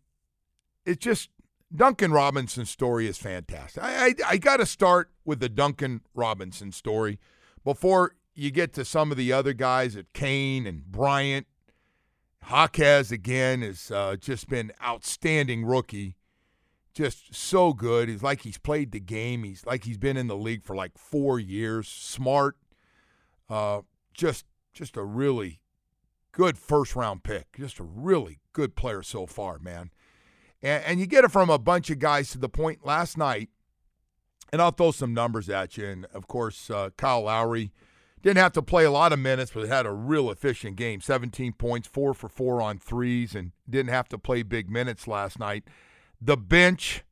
it 0.85 0.99
just 0.99 1.29
Duncan 1.73 2.11
Robinson's 2.11 2.69
story 2.69 3.07
is 3.07 3.17
fantastic. 3.17 3.83
I 3.83 4.07
I, 4.07 4.13
I 4.27 4.37
got 4.37 4.57
to 4.57 4.65
start 4.65 5.11
with 5.23 5.39
the 5.39 5.49
Duncan 5.49 6.01
Robinson 6.13 6.71
story 6.71 7.19
before 7.63 8.15
you 8.33 8.51
get 8.51 8.73
to 8.73 8.85
some 8.85 9.11
of 9.11 9.17
the 9.17 9.31
other 9.31 9.53
guys 9.53 9.95
at 9.95 10.13
Cain 10.13 10.67
and 10.67 10.85
Bryant. 10.85 11.47
Jaquez 12.49 13.11
again 13.11 13.61
has 13.61 13.89
uh, 13.89 14.15
just 14.19 14.47
been 14.47 14.71
outstanding 14.83 15.65
rookie 15.65 16.15
just 16.93 17.35
so 17.35 17.73
good. 17.73 18.07
He's 18.07 18.23
like 18.23 18.41
he's 18.41 18.57
played 18.57 18.91
the 18.91 18.99
game. 18.99 19.43
He's 19.43 19.65
like 19.65 19.83
he's 19.83 19.97
been 19.97 20.17
in 20.17 20.27
the 20.27 20.37
league 20.37 20.63
for 20.63 20.75
like 20.75 20.97
four 20.97 21.39
years. 21.39 21.87
Smart, 21.87 22.57
uh, 23.49 23.81
just 24.13 24.45
just 24.73 24.95
a 24.97 25.03
really 25.03 25.59
good 26.31 26.57
first 26.57 26.95
round 26.95 27.23
pick. 27.23 27.57
Just 27.57 27.79
a 27.79 27.83
really 27.83 28.39
good 28.53 28.75
player 28.75 29.03
so 29.03 29.25
far, 29.25 29.59
man. 29.59 29.91
And, 30.65 30.83
and 30.83 30.99
you 30.99 31.05
get 31.05 31.23
it 31.23 31.31
from 31.31 31.51
a 31.51 31.59
bunch 31.59 31.91
of 31.91 31.99
guys 31.99 32.31
to 32.31 32.39
the 32.39 32.49
point 32.49 32.83
last 32.83 33.17
night. 33.19 33.49
And 34.51 34.61
I'll 34.61 34.71
throw 34.71 34.91
some 34.91 35.13
numbers 35.13 35.47
at 35.47 35.77
you. 35.77 35.85
And 35.85 36.05
of 36.05 36.27
course, 36.27 36.71
uh, 36.71 36.89
Kyle 36.97 37.21
Lowry 37.21 37.71
didn't 38.23 38.37
have 38.37 38.53
to 38.53 38.63
play 38.63 38.83
a 38.83 38.91
lot 38.91 39.13
of 39.13 39.19
minutes, 39.19 39.51
but 39.53 39.67
had 39.67 39.85
a 39.85 39.91
real 39.91 40.31
efficient 40.31 40.75
game 40.75 41.01
17 41.01 41.53
points, 41.53 41.87
four 41.87 42.15
for 42.15 42.27
four 42.27 42.61
on 42.63 42.79
threes, 42.79 43.35
and 43.35 43.51
didn't 43.69 43.91
have 43.91 44.09
to 44.09 44.17
play 44.17 44.41
big 44.41 44.69
minutes 44.69 45.07
last 45.07 45.37
night. 45.37 45.65
The 46.19 46.35
bench, 46.35 47.03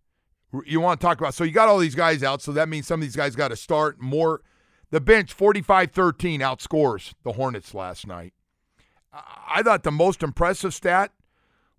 you 0.66 0.82
want 0.82 1.00
to 1.00 1.06
talk 1.06 1.20
about. 1.20 1.36
So 1.36 1.44
you 1.44 1.52
got 1.52 1.70
all 1.70 1.78
these 1.78 1.96
guys 1.96 2.24
out, 2.24 2.42
so 2.42 2.52
that 2.54 2.68
means 2.68 2.88
some 2.88 3.02
of 3.02 3.06
these 3.06 3.16
guys 3.16 3.36
got 3.36 3.50
to 3.50 3.56
start 3.56 4.02
more. 4.02 4.42
The 4.89 5.02
bench, 5.02 5.32
45 5.32 5.92
13, 5.92 6.39
outscores 6.39 7.13
the 7.24 7.34
Hornets 7.34 7.76
last 7.76 8.08
night. 8.08 8.34
I 9.12 9.22
I 9.56 9.62
thought 9.62 9.84
the 9.84 9.92
most 9.92 10.24
impressive 10.24 10.74
stat 10.74 11.12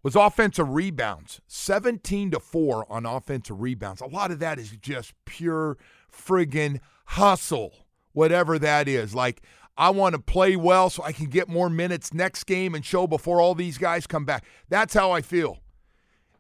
was 0.05 0.15
offensive 0.15 0.69
rebounds 0.69 1.41
17 1.49 2.31
to 2.33 2.39
4 2.39 2.87
on 2.93 3.07
offensive 3.07 3.61
rebounds. 3.61 4.01
A 4.01 4.07
lot 4.07 4.31
of 4.31 4.39
that 4.39 4.61
is 4.61 4.71
just 4.81 5.15
pure 5.25 5.77
friggin' 6.13 6.79
hustle, 7.07 7.73
whatever 8.13 8.59
that 8.59 8.87
is. 8.87 9.15
Like, 9.15 9.43
I 9.77 9.91
want 9.91 10.15
to 10.15 10.21
play 10.21 10.55
well 10.55 10.91
so 10.91 11.03
I 11.03 11.13
can 11.13 11.27
get 11.27 11.49
more 11.49 11.69
minutes 11.69 12.15
next 12.15 12.45
game 12.45 12.75
and 12.75 12.85
show 12.85 13.09
before 13.09 13.41
all 13.41 13.57
these 13.57 13.79
guys 13.79 14.07
come 14.07 14.25
back. 14.25 14.45
That's 14.69 14.95
how 14.95 15.11
I 15.11 15.23
feel. 15.23 15.59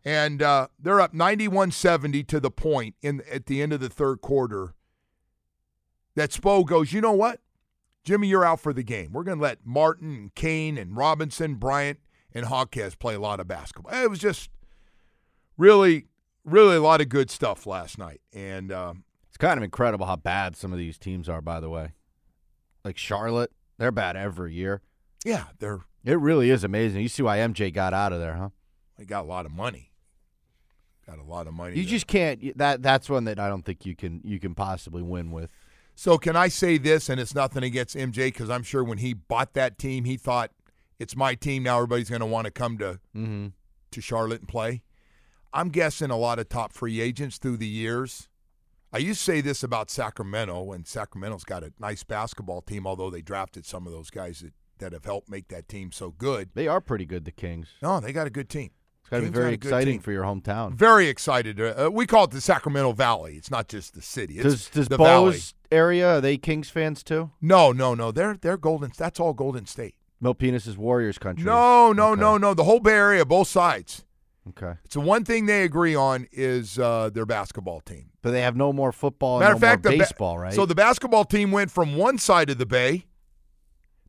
And 0.04 0.42
uh, 0.42 0.68
they're 0.78 1.00
up 1.00 1.14
91 1.14 1.70
70 1.72 2.22
to 2.24 2.38
the 2.38 2.50
point 2.50 2.94
in 3.00 3.22
at 3.32 3.46
the 3.46 3.62
end 3.62 3.72
of 3.72 3.80
the 3.80 3.88
third 3.88 4.20
quarter 4.20 4.74
that 6.14 6.30
Spo 6.30 6.64
goes, 6.64 6.92
you 6.92 7.00
know 7.00 7.12
what? 7.12 7.40
Jimmy, 8.04 8.28
you're 8.28 8.44
out 8.44 8.60
for 8.60 8.74
the 8.74 8.82
game. 8.82 9.12
We're 9.12 9.24
going 9.24 9.38
to 9.38 9.42
let 9.42 9.64
Martin 9.64 10.14
and 10.14 10.34
Cain 10.34 10.76
and 10.76 10.94
Robinson, 10.94 11.54
Bryant, 11.54 11.98
and 12.34 12.46
Hawkes 12.46 12.94
play 12.96 13.14
a 13.14 13.20
lot 13.20 13.40
of 13.40 13.46
basketball. 13.48 13.94
It 13.94 14.10
was 14.10 14.18
just 14.18 14.50
really, 15.56 16.06
really 16.44 16.76
a 16.76 16.82
lot 16.82 17.00
of 17.00 17.08
good 17.08 17.30
stuff 17.30 17.66
last 17.66 17.98
night. 17.98 18.20
And 18.32 18.72
um, 18.72 19.04
It's 19.28 19.36
kind 19.36 19.56
of 19.58 19.62
incredible 19.64 20.06
how 20.06 20.16
bad 20.16 20.56
some 20.56 20.72
of 20.72 20.78
these 20.78 20.98
teams 20.98 21.28
are. 21.28 21.40
By 21.40 21.60
the 21.60 21.70
way, 21.70 21.92
like 22.84 22.96
Charlotte, 22.98 23.52
they're 23.78 23.92
bad 23.92 24.16
every 24.16 24.54
year. 24.54 24.82
yeah, 25.24 25.44
they're 25.58 25.80
It 26.04 26.18
really 26.18 26.50
is 26.50 26.64
amazing. 26.64 27.02
You 27.02 27.08
see 27.08 27.22
why 27.22 27.38
MJ 27.38 27.72
got 27.72 27.94
out 27.94 28.12
of 28.12 28.20
there, 28.20 28.34
huh? 28.34 28.48
they 28.98 29.04
got 29.04 29.24
a 29.24 29.28
lot 29.28 29.46
of 29.46 29.52
money. 29.52 29.90
Got 31.06 31.18
a 31.18 31.22
lot 31.24 31.46
of 31.46 31.52
money. 31.54 31.76
You 31.76 31.82
there. 31.82 31.90
just 31.90 32.06
can't. 32.06 32.56
That 32.56 32.82
that's 32.82 33.10
one 33.10 33.24
that 33.24 33.38
I 33.38 33.48
don't 33.48 33.62
think 33.64 33.84
you 33.84 33.94
can 33.94 34.20
you 34.24 34.40
can 34.40 34.54
possibly 34.54 35.02
win 35.02 35.30
with. 35.30 35.50
So 35.94 36.16
can 36.18 36.34
I 36.34 36.48
say 36.48 36.78
this? 36.78 37.08
And 37.08 37.20
it's 37.20 37.34
nothing 37.34 37.62
against 37.62 37.94
MJ 37.94 38.28
because 38.28 38.48
I'm 38.50 38.62
sure 38.62 38.82
when 38.82 38.98
he 38.98 39.12
bought 39.12 39.52
that 39.54 39.78
team, 39.78 40.04
he 40.04 40.16
thought 40.16 40.50
it's 40.98 41.16
my 41.16 41.34
team 41.34 41.62
now. 41.64 41.76
Everybody's 41.76 42.08
going 42.10 42.20
to 42.20 42.26
want 42.26 42.44
to 42.46 42.50
come 42.50 42.78
to 42.78 43.00
Mm-hmm. 43.16 43.48
to 43.90 44.00
Charlotte 44.00 44.40
and 44.40 44.48
play. 44.48 44.82
I'm 45.52 45.68
guessing 45.68 46.10
a 46.10 46.16
lot 46.16 46.38
of 46.38 46.48
top 46.48 46.72
free 46.72 47.00
agents 47.00 47.38
through 47.38 47.58
the 47.58 47.66
years. 47.68 48.28
I 48.92 48.98
used 48.98 49.20
to 49.20 49.24
say 49.24 49.40
this 49.40 49.62
about 49.62 49.90
Sacramento, 49.90 50.72
and 50.72 50.86
Sacramento's 50.86 51.44
got 51.44 51.62
a 51.64 51.72
nice 51.80 52.04
basketball 52.04 52.60
team, 52.62 52.86
although 52.86 53.10
they 53.10 53.22
drafted 53.22 53.66
some 53.66 53.86
of 53.86 53.92
those 53.92 54.10
guys 54.10 54.40
that, 54.40 54.52
that 54.78 54.92
have 54.92 55.04
helped 55.04 55.28
make 55.28 55.48
that 55.48 55.68
team 55.68 55.90
so 55.92 56.10
good. 56.10 56.50
They 56.54 56.68
are 56.68 56.80
pretty 56.80 57.04
good. 57.06 57.24
The 57.24 57.32
Kings. 57.32 57.68
No, 57.82 57.98
they 58.00 58.12
got 58.12 58.26
a 58.26 58.30
good 58.30 58.48
team. 58.48 58.70
It's 59.00 59.10
got 59.10 59.16
to 59.18 59.22
be 59.24 59.28
very 59.28 59.44
got 59.44 59.52
a 59.54 59.56
good 59.58 59.68
exciting 59.68 60.00
for 60.00 60.12
your 60.12 60.24
hometown. 60.24 60.74
Very 60.74 61.08
excited. 61.08 61.60
Uh, 61.60 61.90
we 61.92 62.06
call 62.06 62.24
it 62.24 62.30
the 62.30 62.40
Sacramento 62.40 62.92
Valley. 62.92 63.34
It's 63.36 63.50
not 63.50 63.68
just 63.68 63.94
the 63.94 64.00
city. 64.02 64.34
It's 64.36 64.44
Does 64.44 64.68
does 64.70 64.88
the 64.88 64.96
valley. 64.96 65.38
Area 65.70 66.16
are 66.16 66.20
they 66.20 66.36
Kings 66.38 66.70
fans 66.70 67.02
too? 67.02 67.30
No, 67.40 67.70
no, 67.72 67.94
no. 67.94 68.10
They're 68.12 68.36
they're 68.40 68.56
Golden. 68.56 68.92
That's 68.96 69.20
all 69.20 69.34
Golden 69.34 69.66
State. 69.66 69.94
Milpitas 70.24 70.66
is 70.66 70.76
Warriors 70.78 71.18
country. 71.18 71.44
No, 71.44 71.92
no, 71.92 72.12
Okay. 72.12 72.20
no, 72.20 72.38
no. 72.38 72.54
The 72.54 72.64
whole 72.64 72.80
Bay 72.80 72.92
Area, 72.92 73.24
both 73.24 73.48
sides. 73.48 74.04
Okay, 74.46 74.74
It's 74.84 74.92
the 74.94 75.00
one 75.00 75.24
thing 75.24 75.46
they 75.46 75.62
agree 75.62 75.94
on 75.94 76.26
is 76.30 76.78
uh, 76.78 77.08
their 77.12 77.24
basketball 77.24 77.80
team. 77.80 78.10
but 78.20 78.30
they 78.32 78.42
have 78.42 78.56
no 78.56 78.74
more 78.74 78.92
football 78.92 79.36
and 79.36 79.40
Matter 79.40 79.52
no 79.52 79.56
of 79.56 79.60
fact, 79.62 79.84
more 79.84 79.92
the 79.92 79.98
ba- 79.98 80.04
baseball, 80.04 80.38
right? 80.38 80.52
So 80.52 80.66
the 80.66 80.74
basketball 80.74 81.24
team 81.24 81.50
went 81.50 81.70
from 81.70 81.96
one 81.96 82.18
side 82.18 82.50
of 82.50 82.58
the 82.58 82.66
bay. 82.66 83.06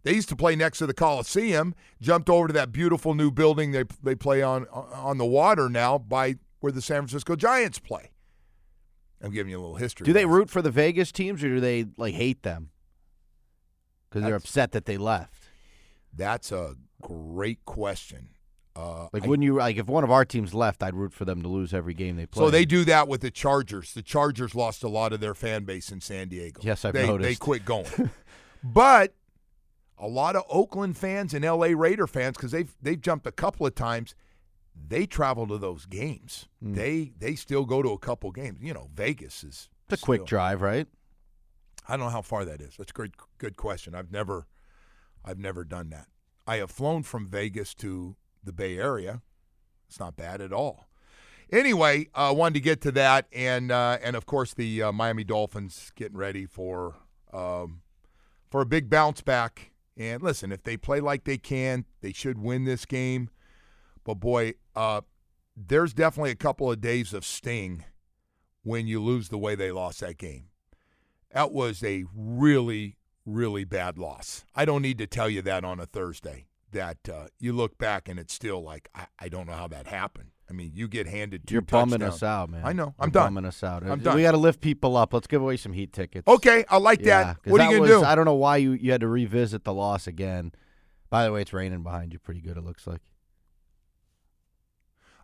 They 0.04 0.14
used 0.14 0.28
to 0.30 0.36
play 0.36 0.56
next 0.58 0.80
to 0.80 0.86
the 0.88 0.94
Coliseum. 0.94 1.74
Jumped 2.02 2.30
over 2.30 2.48
to 2.48 2.54
that 2.54 2.72
beautiful 2.74 3.14
new 3.16 3.32
building 3.32 3.72
they 3.72 3.86
they 4.04 4.14
play 4.14 4.42
on 4.44 4.68
on 4.68 5.18
the 5.18 5.26
water 5.26 5.70
now 5.70 5.98
by 5.98 6.36
where 6.60 6.72
the 6.74 6.82
San 6.82 6.98
Francisco 7.04 7.36
Giants 7.38 7.80
play. 7.80 8.12
I'm 9.22 9.32
giving 9.32 9.50
you 9.52 9.58
a 9.58 9.62
little 9.62 9.78
history. 9.78 10.04
do 10.06 10.12
they 10.14 10.26
root 10.26 10.50
for 10.50 10.62
the 10.62 10.70
Vegas 10.70 11.12
teams 11.14 11.44
or 11.46 11.48
do 11.48 11.60
they 11.62 11.86
like 11.98 12.14
hate 12.14 12.44
them 12.44 12.72
because 14.10 14.24
they're 14.24 14.36
upset 14.36 14.74
that 14.74 14.86
they 14.86 14.98
left? 14.98 15.45
That's 16.16 16.52
a 16.52 16.76
great 17.02 17.66
question. 17.66 18.30
Uh, 18.76 19.08
Like, 19.14 19.24
I- 19.24 19.28
wouldn't 19.28 19.46
you 19.46 19.56
like 19.56 19.78
if 19.78 19.88
one 19.88 20.04
of 20.04 20.12
our 20.12 20.26
teams 20.26 20.54
left? 20.54 20.84
I'd 20.84 20.96
root 20.96 21.14
for 21.14 21.24
them 21.26 21.42
to 21.42 21.48
lose 21.48 21.74
every 21.74 21.94
game 21.94 22.18
they 22.18 22.26
play. 22.26 22.44
So 22.46 22.50
they 22.50 22.66
do 22.66 22.84
that 22.86 23.08
with 23.08 23.22
the 23.22 23.32
Chargers. 23.32 23.94
The 23.94 24.02
Chargers 24.02 24.54
lost 24.54 24.84
a 24.84 24.90
lot 24.90 25.14
of 25.14 25.20
their 25.22 25.34
fan 25.34 25.64
base 25.64 25.92
in 25.92 26.02
San 26.02 26.28
Diego. 26.28 26.60
Yes, 26.64 26.84
I've 26.84 26.94
they, 26.94 27.18
They 27.18 27.36
quit 27.36 27.64
going. 27.64 28.10
but 28.64 29.16
a 29.98 30.08
lot 30.08 30.36
of 30.36 30.44
Oakland 30.50 30.98
fans 30.98 31.34
and 31.34 31.46
LA 31.46 31.68
Raider 31.68 32.08
fans, 32.08 32.36
because 32.36 32.52
they've 32.52 32.76
they've 32.82 33.00
jumped 33.00 33.26
a 33.26 33.32
couple 33.32 33.66
of 33.66 33.76
times, 33.76 34.14
they 34.76 35.06
travel 35.06 35.48
to 35.48 35.58
those 35.58 35.86
games. 35.86 36.48
Mm. 36.64 36.76
They 36.76 37.12
they 37.18 37.36
still 37.36 37.66
go 37.66 37.82
to 37.82 37.90
a 37.90 37.98
couple 37.98 38.32
games. 38.32 38.60
You 38.62 38.74
know, 38.74 38.90
Vegas 38.94 39.44
is 39.44 39.70
It's 39.90 40.02
a 40.02 40.06
quick 40.06 40.26
drive, 40.26 40.62
right? 40.62 40.88
I 41.88 41.96
don't 41.96 42.08
know 42.08 42.12
how 42.12 42.22
far 42.24 42.46
that 42.46 42.62
is. 42.62 42.76
That's 42.78 42.92
a 42.92 42.94
great 42.94 43.14
good 43.38 43.56
question. 43.56 43.96
I've 43.96 44.12
never 44.12 44.48
I've 45.26 45.40
never 45.40 45.64
done 45.64 45.90
that. 45.90 46.08
I 46.48 46.58
have 46.58 46.72
flown 46.72 47.04
from 47.04 47.26
Vegas 47.26 47.74
to 47.76 48.16
the 48.44 48.54
Bay 48.54 48.78
Area. 48.78 49.22
It's 49.90 50.00
not 50.00 50.16
bad 50.16 50.40
at 50.40 50.54
all. 50.54 50.86
Anyway, 51.52 52.08
I 52.14 52.30
uh, 52.30 52.34
wanted 52.34 52.56
to 52.56 52.60
get 52.60 52.82
to 52.82 52.92
that, 52.94 53.28
and 53.32 53.72
uh, 53.72 53.98
and 54.02 54.16
of 54.16 54.26
course 54.26 54.54
the 54.54 54.84
uh, 54.84 54.92
Miami 54.92 55.24
Dolphins 55.24 55.92
getting 55.96 56.18
ready 56.18 56.46
for 56.46 56.96
um, 57.34 57.82
for 58.50 58.62
a 58.62 58.66
big 58.66 58.90
bounce 58.90 59.22
back. 59.22 59.72
And 59.98 60.22
listen, 60.22 60.52
if 60.52 60.64
they 60.64 60.78
play 60.78 61.00
like 61.00 61.24
they 61.24 61.38
can, 61.38 61.86
they 62.02 62.14
should 62.14 62.38
win 62.38 62.66
this 62.66 62.86
game. 62.86 63.30
But 64.04 64.16
boy, 64.16 64.56
uh, 64.76 65.02
there's 65.56 65.94
definitely 65.94 66.32
a 66.32 66.36
couple 66.36 66.72
of 66.72 66.82
days 66.82 67.14
of 67.14 67.26
sting 67.26 67.86
when 68.64 68.88
you 68.88 69.02
lose 69.02 69.30
the 69.30 69.38
way 69.38 69.56
they 69.56 69.72
lost 69.72 70.02
that 70.02 70.18
game. 70.18 70.46
That 71.32 71.52
was 71.52 71.84
a 71.84 72.06
really, 72.14 72.98
really 73.26 73.64
bad 73.64 73.98
loss. 73.98 74.46
I 74.56 74.66
don't 74.66 74.82
need 74.82 74.98
to 75.00 75.08
tell 75.08 75.30
you 75.30 75.42
that 75.44 75.64
on 75.64 75.80
a 75.80 75.86
Thursday. 75.86 76.46
that 76.72 76.98
uh, 77.10 77.28
you 77.40 77.54
look 77.54 77.78
back 77.78 78.10
and 78.10 78.20
it's 78.20 78.34
still 78.34 78.62
like 78.62 78.90
I, 78.94 79.06
I 79.20 79.30
don't 79.30 79.48
know 79.48 79.54
how 79.54 79.68
that 79.70 79.88
happened. 79.88 80.30
I 80.50 80.54
mean, 80.54 80.72
you 80.76 80.88
get 80.88 81.08
handed 81.08 81.48
two 81.48 81.54
You're 81.56 81.62
bumming 81.64 82.04
us 82.04 82.22
out, 82.22 82.50
man. 82.52 82.62
I 82.64 82.72
know. 82.74 82.94
I'm 83.00 83.08
You're 83.08 83.12
done. 83.14 83.34
Bumming 83.34 83.46
us 83.48 83.64
out. 83.64 83.84
I'm 83.84 84.00
done. 84.00 84.16
We 84.16 84.22
got 84.22 84.32
to 84.32 84.38
lift 84.38 84.62
people 84.62 84.96
up. 84.96 85.12
Let's 85.14 85.26
give 85.26 85.42
away 85.42 85.58
some 85.58 85.74
heat 85.74 85.92
tickets. 85.92 86.28
Okay, 86.28 86.66
I 86.70 86.78
like 86.78 87.02
Yeah, 87.02 87.34
that. 87.44 87.52
What 87.52 87.62
are 87.62 87.72
you 87.72 87.80
gonna 87.80 87.92
was- 87.92 88.02
do? 88.02 88.06
I 88.06 88.14
don't 88.14 88.26
know 88.26 88.36
why 88.36 88.58
you, 88.58 88.74
you 88.74 88.92
had 88.92 89.02
to 89.02 89.08
revisit 89.08 89.64
the 89.64 89.74
loss 89.74 90.06
again. 90.06 90.52
By 91.10 91.24
the 91.26 91.32
way, 91.32 91.42
it's 91.42 91.54
raining 91.54 91.82
behind 91.82 92.14
you 92.14 92.20
pretty 92.20 92.42
good. 92.42 92.58
It 92.58 92.64
looks 92.64 92.86
like. 92.86 93.02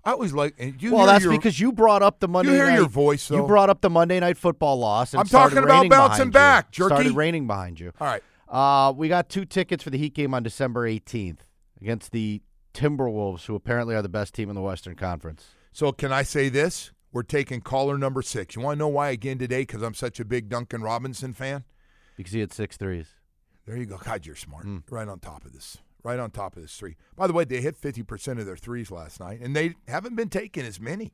I 0.04 0.12
always 0.12 0.34
like. 0.34 0.56
well, 0.84 1.06
that's 1.06 1.24
your- 1.24 1.34
because 1.34 1.60
you 1.60 1.72
brought 1.72 2.02
up 2.02 2.20
the 2.20 2.28
Monday. 2.28 2.52
You 2.52 2.58
hear 2.58 2.68
night, 2.68 2.76
your 2.76 2.90
voice, 2.90 3.30
You 3.30 3.46
brought 3.46 3.70
up 3.70 3.82
the 3.82 3.90
Monday 3.90 4.20
night 4.20 4.38
football 4.38 4.78
loss. 4.80 5.14
And 5.14 5.22
I'm 5.22 5.28
talking 5.28 5.60
about 5.60 5.90
bouncing 5.90 6.32
back, 6.32 6.68
you. 6.72 6.84
jerky. 6.86 6.96
Started 6.96 7.16
raining 7.16 7.48
behind 7.48 7.80
you. 7.80 7.92
All 8.00 8.08
right. 8.08 8.24
Uh, 8.50 8.92
we 8.92 9.08
got 9.08 9.30
two 9.30 9.46
tickets 9.46 9.84
for 9.84 9.90
the 9.92 9.98
Heat 9.98 10.14
game 10.14 10.34
on 10.34 10.44
December 10.44 10.88
18th 10.88 11.40
against 11.80 12.12
the 12.12 12.42
Timberwolves, 12.74 13.46
who 13.46 13.56
apparently 13.56 13.96
are 13.96 14.02
the 14.02 14.10
best 14.10 14.34
team 14.34 14.50
in 14.50 14.56
the 14.56 14.62
Western 14.62 14.96
Conference. 14.96 15.46
So 15.72 15.92
can 15.92 16.12
I 16.12 16.24
say 16.24 16.50
this? 16.50 16.92
We're 17.14 17.24
taking 17.24 17.62
caller 17.62 17.98
number 17.98 18.22
six. 18.22 18.56
You 18.56 18.62
want 18.62 18.78
to 18.78 18.80
know 18.80 18.88
why 18.88 19.10
again 19.10 19.38
today? 19.38 19.62
Because 19.62 19.82
I'm 19.82 19.94
such 19.94 20.20
a 20.20 20.26
big 20.26 20.50
Duncan 20.50 20.82
Robinson 20.82 21.34
fan. 21.34 21.64
Because 22.18 22.34
he 22.34 22.40
had 22.40 22.54
six 22.54 22.78
threes. 22.78 23.08
There 23.66 23.78
you 23.78 23.86
go. 23.86 23.98
God, 23.98 24.26
you're 24.26 24.36
smart. 24.36 24.66
Mm. 24.66 24.84
Right 24.90 25.08
on 25.08 25.20
top 25.20 25.46
of 25.46 25.54
this. 25.54 25.78
Right 26.04 26.18
on 26.20 26.32
top 26.32 26.56
of 26.56 26.62
this 26.64 26.76
three. 26.76 26.96
By 27.16 27.28
the 27.28 27.34
way, 27.34 27.44
they 27.44 27.62
hit 27.62 27.80
50% 27.80 28.40
of 28.40 28.46
their 28.46 28.58
threes 28.58 28.90
last 28.90 29.20
night, 29.20 29.40
and 29.42 29.56
they 29.56 29.76
haven't 29.88 30.16
been 30.16 30.30
taking 30.30 30.66
as 30.66 30.80
many. 30.80 31.14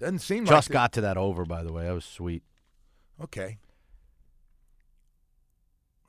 Doesn't 0.00 0.18
seem 0.18 0.44
like 0.44 0.56
Just 0.56 0.70
like 0.70 0.72
got 0.72 0.92
to 0.94 1.00
that 1.02 1.16
over, 1.16 1.44
by 1.44 1.62
the 1.62 1.72
way. 1.72 1.84
That 1.84 1.92
was 1.92 2.04
sweet. 2.04 2.42
Okay. 3.22 3.58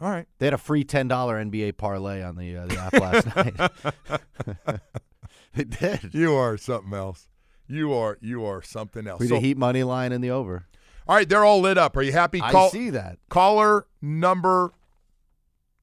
All 0.02 0.10
right. 0.10 0.28
They 0.39 0.48
had 0.48 0.54
a 0.54 0.58
free 0.58 0.84
ten 0.84 1.08
dollar 1.08 1.44
NBA 1.44 1.78
parlay 1.78 2.22
on 2.24 2.36
the 2.36 2.58
uh, 2.58 2.66
the 2.68 2.78
app 2.78 2.94
last 2.94 3.36
night. 4.68 4.80
they 5.54 5.64
did. 5.64 6.14
You 6.14 6.34
are 6.34 6.58
something 6.58 6.94
else. 6.94 7.28
You 7.68 7.94
are 7.94 8.18
you 8.22 8.44
are 8.44 8.62
something 8.62 9.08
else. 9.08 9.20
We 9.20 9.28
So- 9.28 9.36
the 9.36 9.39
Heat 9.41 9.58
money 9.58 9.84
line 9.84 10.12
in 10.12 10.22
the 10.22 10.32
over. 10.32 10.66
all 11.08 11.16
right, 11.16 11.28
they're 11.30 11.46
all 11.46 11.62
lit 11.62 11.78
up. 11.78 11.96
Are 11.96 12.02
you 12.02 12.12
happy? 12.12 12.41
I 12.41 12.70
see 12.70 12.89
that. 12.89 13.20
Caller 13.30 13.86
number 14.02 14.72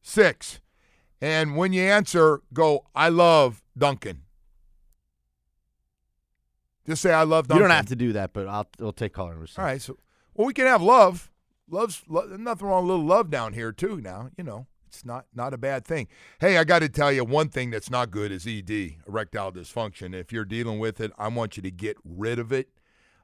six. 0.02 0.60
And 1.20 1.56
when 1.56 1.72
you 1.72 1.82
answer, 1.82 2.40
go, 2.52 2.86
I 2.94 3.08
love 3.10 3.62
Duncan. 3.76 4.22
Just 6.86 7.02
say, 7.02 7.12
I 7.12 7.22
love 7.24 7.46
You 7.50 7.58
don't 7.58 7.70
have 7.70 7.86
to 7.86 7.96
do 7.96 8.14
that, 8.14 8.32
but 8.32 8.48
I'll 8.48 8.66
we'll 8.78 8.92
take 8.92 9.12
caller 9.12 9.32
number 9.32 9.46
six. 9.46 9.58
All 9.58 9.64
right. 9.64 9.80
So, 9.80 9.98
well, 10.34 10.46
we 10.46 10.54
can 10.54 10.66
have 10.66 10.82
love. 10.82 11.30
Love's 11.68 12.02
lo- 12.08 12.36
nothing 12.36 12.66
wrong 12.66 12.84
with 12.84 12.90
a 12.90 12.92
little 12.94 13.06
love 13.06 13.30
down 13.30 13.52
here 13.52 13.70
too. 13.70 14.00
Now, 14.00 14.30
you 14.36 14.42
know, 14.42 14.66
it's 14.88 15.04
not 15.04 15.26
not 15.34 15.54
a 15.54 15.58
bad 15.58 15.84
thing. 15.84 16.08
Hey, 16.40 16.58
I 16.58 16.64
got 16.64 16.80
to 16.80 16.88
tell 16.88 17.12
you, 17.12 17.24
one 17.24 17.48
thing 17.48 17.70
that's 17.70 17.90
not 17.90 18.10
good 18.10 18.32
is 18.32 18.46
ED, 18.46 18.96
erectile 19.06 19.52
dysfunction. 19.52 20.14
If 20.14 20.32
you're 20.32 20.44
dealing 20.44 20.78
with 20.80 21.00
it, 21.00 21.12
I 21.16 21.28
want 21.28 21.56
you 21.56 21.62
to 21.62 21.70
get 21.70 21.96
rid 22.04 22.38
of 22.38 22.50
it. 22.52 22.70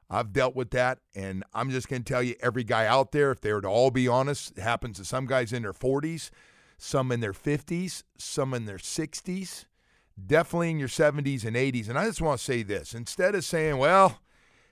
I've 0.09 0.31
dealt 0.31 0.55
with 0.55 0.69
that, 0.71 0.99
and 1.13 1.43
I'm 1.53 1.69
just 1.69 1.89
going 1.89 2.03
to 2.03 2.13
tell 2.13 2.23
you, 2.23 2.35
every 2.39 2.63
guy 2.63 2.85
out 2.85 3.11
there, 3.11 3.31
if 3.31 3.41
they 3.41 3.51
were 3.51 3.59
to 3.59 3.67
all 3.67 3.91
be 3.91 4.07
honest, 4.07 4.57
it 4.57 4.61
happens 4.61 4.97
to 4.97 5.03
some 5.05 5.25
guys 5.25 5.51
in 5.51 5.63
their 5.63 5.73
40s, 5.73 6.29
some 6.77 7.11
in 7.11 7.19
their 7.19 7.33
50s, 7.33 8.03
some 8.17 8.53
in 8.53 8.65
their 8.65 8.77
60s, 8.77 9.65
definitely 10.25 10.71
in 10.71 10.79
your 10.79 10.87
70s 10.87 11.45
and 11.45 11.55
80s. 11.55 11.89
And 11.89 11.97
I 11.97 12.05
just 12.05 12.21
want 12.21 12.39
to 12.39 12.43
say 12.45 12.63
this: 12.63 12.93
instead 12.93 13.35
of 13.35 13.43
saying, 13.43 13.77
"Well," 13.77 14.19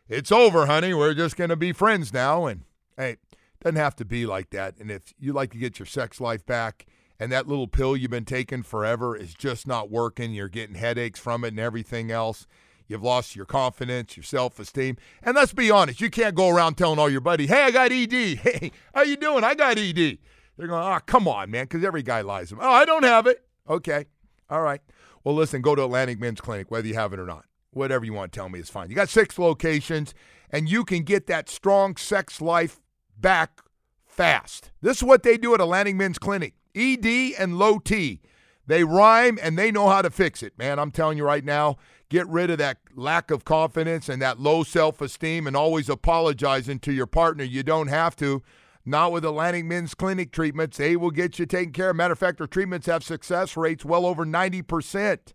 it's 0.08 0.32
over, 0.32 0.68
honey. 0.68 0.94
We're 0.94 1.14
just 1.14 1.36
going 1.36 1.50
to 1.50 1.56
be 1.56 1.72
friends 1.72 2.14
now. 2.14 2.46
And 2.46 2.62
hey, 2.98 3.18
doesn't 3.62 3.78
have 3.78 3.96
to 3.98 4.06
be 4.06 4.26
like 4.26 4.52
that. 4.52 4.78
And 4.80 4.92
if 4.92 5.14
you 5.20 5.34
like 5.34 5.52
to 5.52 5.58
get 5.58 5.80
your 5.80 5.86
sex 5.88 6.22
life 6.22 6.46
back 6.46 6.86
and 7.20 7.32
that 7.32 7.48
little 7.48 7.68
pill 7.68 7.98
you've 7.98 8.12
been 8.12 8.26
taking 8.26 8.62
forever 8.64 9.16
is 9.16 9.34
just 9.34 9.66
not 9.68 9.90
working, 9.90 10.34
you're 10.34 10.48
getting 10.48 10.76
headaches 10.76 11.20
from 11.20 11.44
it 11.44 11.50
and 11.50 11.60
everything 11.60 12.12
else. 12.12 12.46
You've 12.88 13.04
lost 13.04 13.36
your 13.36 13.46
confidence, 13.46 14.16
your 14.16 14.24
self-esteem. 14.24 14.98
And 15.24 15.36
let's 15.36 15.54
be 15.54 15.72
honest, 15.72 16.02
you 16.02 16.12
can't 16.12 16.36
go 16.36 16.50
around 16.50 16.76
telling 16.76 17.00
all 17.00 17.10
your 17.10 17.22
buddies, 17.22 17.50
"Hey, 17.50 17.64
I 17.64 17.72
got 17.72 17.92
ED." 17.92 18.12
"Hey, 18.38 18.72
how 18.94 19.02
you 19.02 19.18
doing? 19.18 19.44
I 19.44 19.56
got 19.56 19.80
ED." 19.80 20.20
They're 20.58 20.68
going, 20.68 20.84
"Oh, 20.84 21.00
come 21.06 21.28
on, 21.28 21.52
man," 21.52 21.66
because 21.66 21.84
every 21.84 22.04
guy 22.04 22.22
lies. 22.22 22.54
"Oh, 22.54 22.60
I 22.60 22.86
don't 22.86 23.04
have 23.04 23.28
it." 23.28 23.46
Okay. 23.70 24.06
All 24.50 24.62
right. 24.62 24.82
Well, 25.24 25.36
listen, 25.36 25.62
go 25.62 25.76
to 25.76 25.84
Atlantic 25.84 26.20
Men's 26.20 26.40
Clinic, 26.40 26.70
whether 26.70 26.88
you 26.88 26.94
have 26.94 27.14
it 27.14 27.20
or 27.20 27.26
not. 27.26 27.46
Whatever 27.72 28.06
you 28.06 28.14
want 28.14 28.32
to 28.32 28.40
tell 28.40 28.48
me 28.48 28.60
is 28.60 28.70
fine. 28.70 28.90
You 28.90 28.96
got 28.96 29.10
six 29.10 29.38
locations, 29.38 30.14
and 30.50 30.70
you 30.70 30.86
can 30.86 31.04
get 31.04 31.28
that 31.28 31.50
strong 31.50 31.96
sex 31.98 32.42
life 32.42 32.80
back 33.18 33.62
fast. 34.06 34.72
This 34.82 34.98
is 34.98 35.04
what 35.04 35.24
they 35.24 35.38
do 35.38 35.54
at 35.54 35.62
Atlantic 35.62 35.96
Men's 35.96 36.20
Clinic 36.20 36.54
ED 36.76 37.34
and 37.38 37.58
low 37.58 37.80
T. 37.80 38.22
They 38.68 38.84
rhyme 38.84 39.38
and 39.42 39.58
they 39.58 39.72
know 39.72 39.90
how 39.90 40.02
to 40.02 40.10
fix 40.10 40.42
it, 40.42 40.58
man. 40.58 40.80
I'm 40.80 40.92
telling 40.92 41.18
you 41.18 41.24
right 41.24 41.44
now, 41.44 41.78
get 42.10 42.28
rid 42.28 42.50
of 42.50 42.58
that 42.58 42.78
lack 42.96 43.30
of 43.30 43.46
confidence 43.46 44.10
and 44.10 44.22
that 44.22 44.40
low 44.40 44.64
self 44.64 45.02
esteem 45.02 45.48
and 45.48 45.56
always 45.56 45.90
apologizing 45.90 46.80
to 46.80 46.94
your 46.94 47.08
partner. 47.08 47.44
You 47.44 47.64
don't 47.64 47.88
have 47.88 48.16
to. 48.18 48.42
Not 48.86 49.12
with 49.12 49.26
Atlantic 49.26 49.66
Men's 49.66 49.96
Clinic 49.96 50.32
treatments. 50.32 50.78
They 50.78 50.96
will 50.96 51.12
get 51.12 51.40
you 51.40 51.46
taken 51.46 51.74
care 51.74 51.90
of. 51.90 51.96
Matter 51.96 52.12
of 52.12 52.20
fact, 52.20 52.38
their 52.38 52.48
treatments 52.48 52.86
have 52.86 53.04
success 53.04 53.58
rates 53.58 53.84
well 53.84 54.06
over 54.06 54.26
90%. 54.26 55.34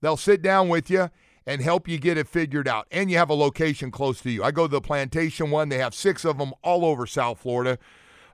They'll 0.00 0.16
sit 0.16 0.42
down 0.42 0.68
with 0.68 0.88
you 0.88 1.10
and 1.44 1.60
help 1.60 1.88
you 1.88 1.98
get 1.98 2.18
it 2.18 2.28
figured 2.28 2.68
out. 2.68 2.86
And 2.92 3.10
you 3.10 3.16
have 3.16 3.30
a 3.30 3.34
location 3.34 3.90
close 3.90 4.20
to 4.20 4.30
you. 4.30 4.44
I 4.44 4.50
go 4.52 4.66
to 4.66 4.70
the 4.70 4.80
plantation 4.80 5.50
one, 5.50 5.70
they 5.70 5.78
have 5.78 5.94
six 5.94 6.24
of 6.24 6.38
them 6.38 6.52
all 6.62 6.84
over 6.84 7.06
South 7.06 7.40
Florida. 7.40 7.78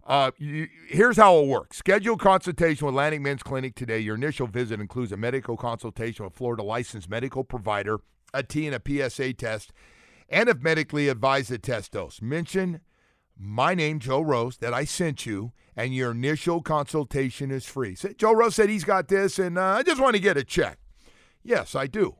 Uh, 0.06 0.32
you, 0.36 0.68
here's 0.88 1.16
how 1.16 1.38
it 1.38 1.46
works 1.46 1.78
schedule 1.78 2.18
consultation 2.18 2.84
with 2.84 2.92
Atlantic 2.92 3.22
Men's 3.22 3.42
Clinic 3.42 3.74
today. 3.74 3.98
Your 3.98 4.16
initial 4.16 4.46
visit 4.46 4.78
includes 4.78 5.12
a 5.12 5.16
medical 5.16 5.56
consultation 5.56 6.26
with 6.26 6.34
Florida 6.34 6.62
licensed 6.62 7.08
medical 7.08 7.42
provider, 7.42 8.00
a 8.34 8.42
T 8.42 8.66
and 8.66 8.74
a 8.76 9.08
PSA 9.08 9.32
test, 9.32 9.72
and 10.28 10.50
if 10.50 10.60
medically 10.60 11.08
advised, 11.08 11.50
a 11.50 11.56
test 11.56 11.92
dose. 11.92 12.20
Mention 12.20 12.80
my 13.36 13.74
name, 13.74 13.98
Joe 13.98 14.20
Rose, 14.20 14.58
that 14.58 14.74
I 14.74 14.84
sent 14.84 15.26
you, 15.26 15.52
and 15.76 15.94
your 15.94 16.12
initial 16.12 16.62
consultation 16.62 17.50
is 17.50 17.66
free. 17.66 17.94
Say, 17.94 18.14
Joe 18.14 18.32
Rose 18.32 18.54
said 18.54 18.68
he's 18.68 18.84
got 18.84 19.08
this, 19.08 19.38
and 19.38 19.58
uh, 19.58 19.62
I 19.62 19.82
just 19.82 20.00
want 20.00 20.14
to 20.14 20.22
get 20.22 20.36
a 20.36 20.44
check. 20.44 20.78
Yes, 21.42 21.74
I 21.74 21.86
do. 21.86 22.16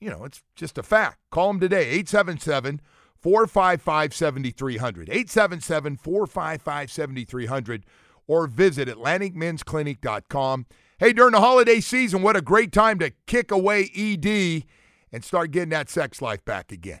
You 0.00 0.10
know, 0.10 0.24
it's 0.24 0.42
just 0.56 0.78
a 0.78 0.82
fact. 0.82 1.18
Call 1.30 1.50
him 1.50 1.60
today, 1.60 1.90
877 1.90 2.80
455 3.16 4.14
7300. 4.14 5.08
877 5.08 5.96
455 5.96 6.90
7300. 6.90 7.86
Or 8.26 8.46
visit 8.46 8.88
AtlanticMen'sClinic.com. 8.88 10.66
Hey, 10.98 11.12
during 11.12 11.32
the 11.32 11.40
holiday 11.40 11.80
season, 11.80 12.22
what 12.22 12.36
a 12.36 12.42
great 12.42 12.72
time 12.72 12.98
to 12.98 13.12
kick 13.26 13.50
away 13.50 13.90
ED 13.94 14.64
and 15.12 15.24
start 15.24 15.50
getting 15.50 15.70
that 15.70 15.90
sex 15.90 16.22
life 16.22 16.44
back 16.44 16.72
again. 16.72 17.00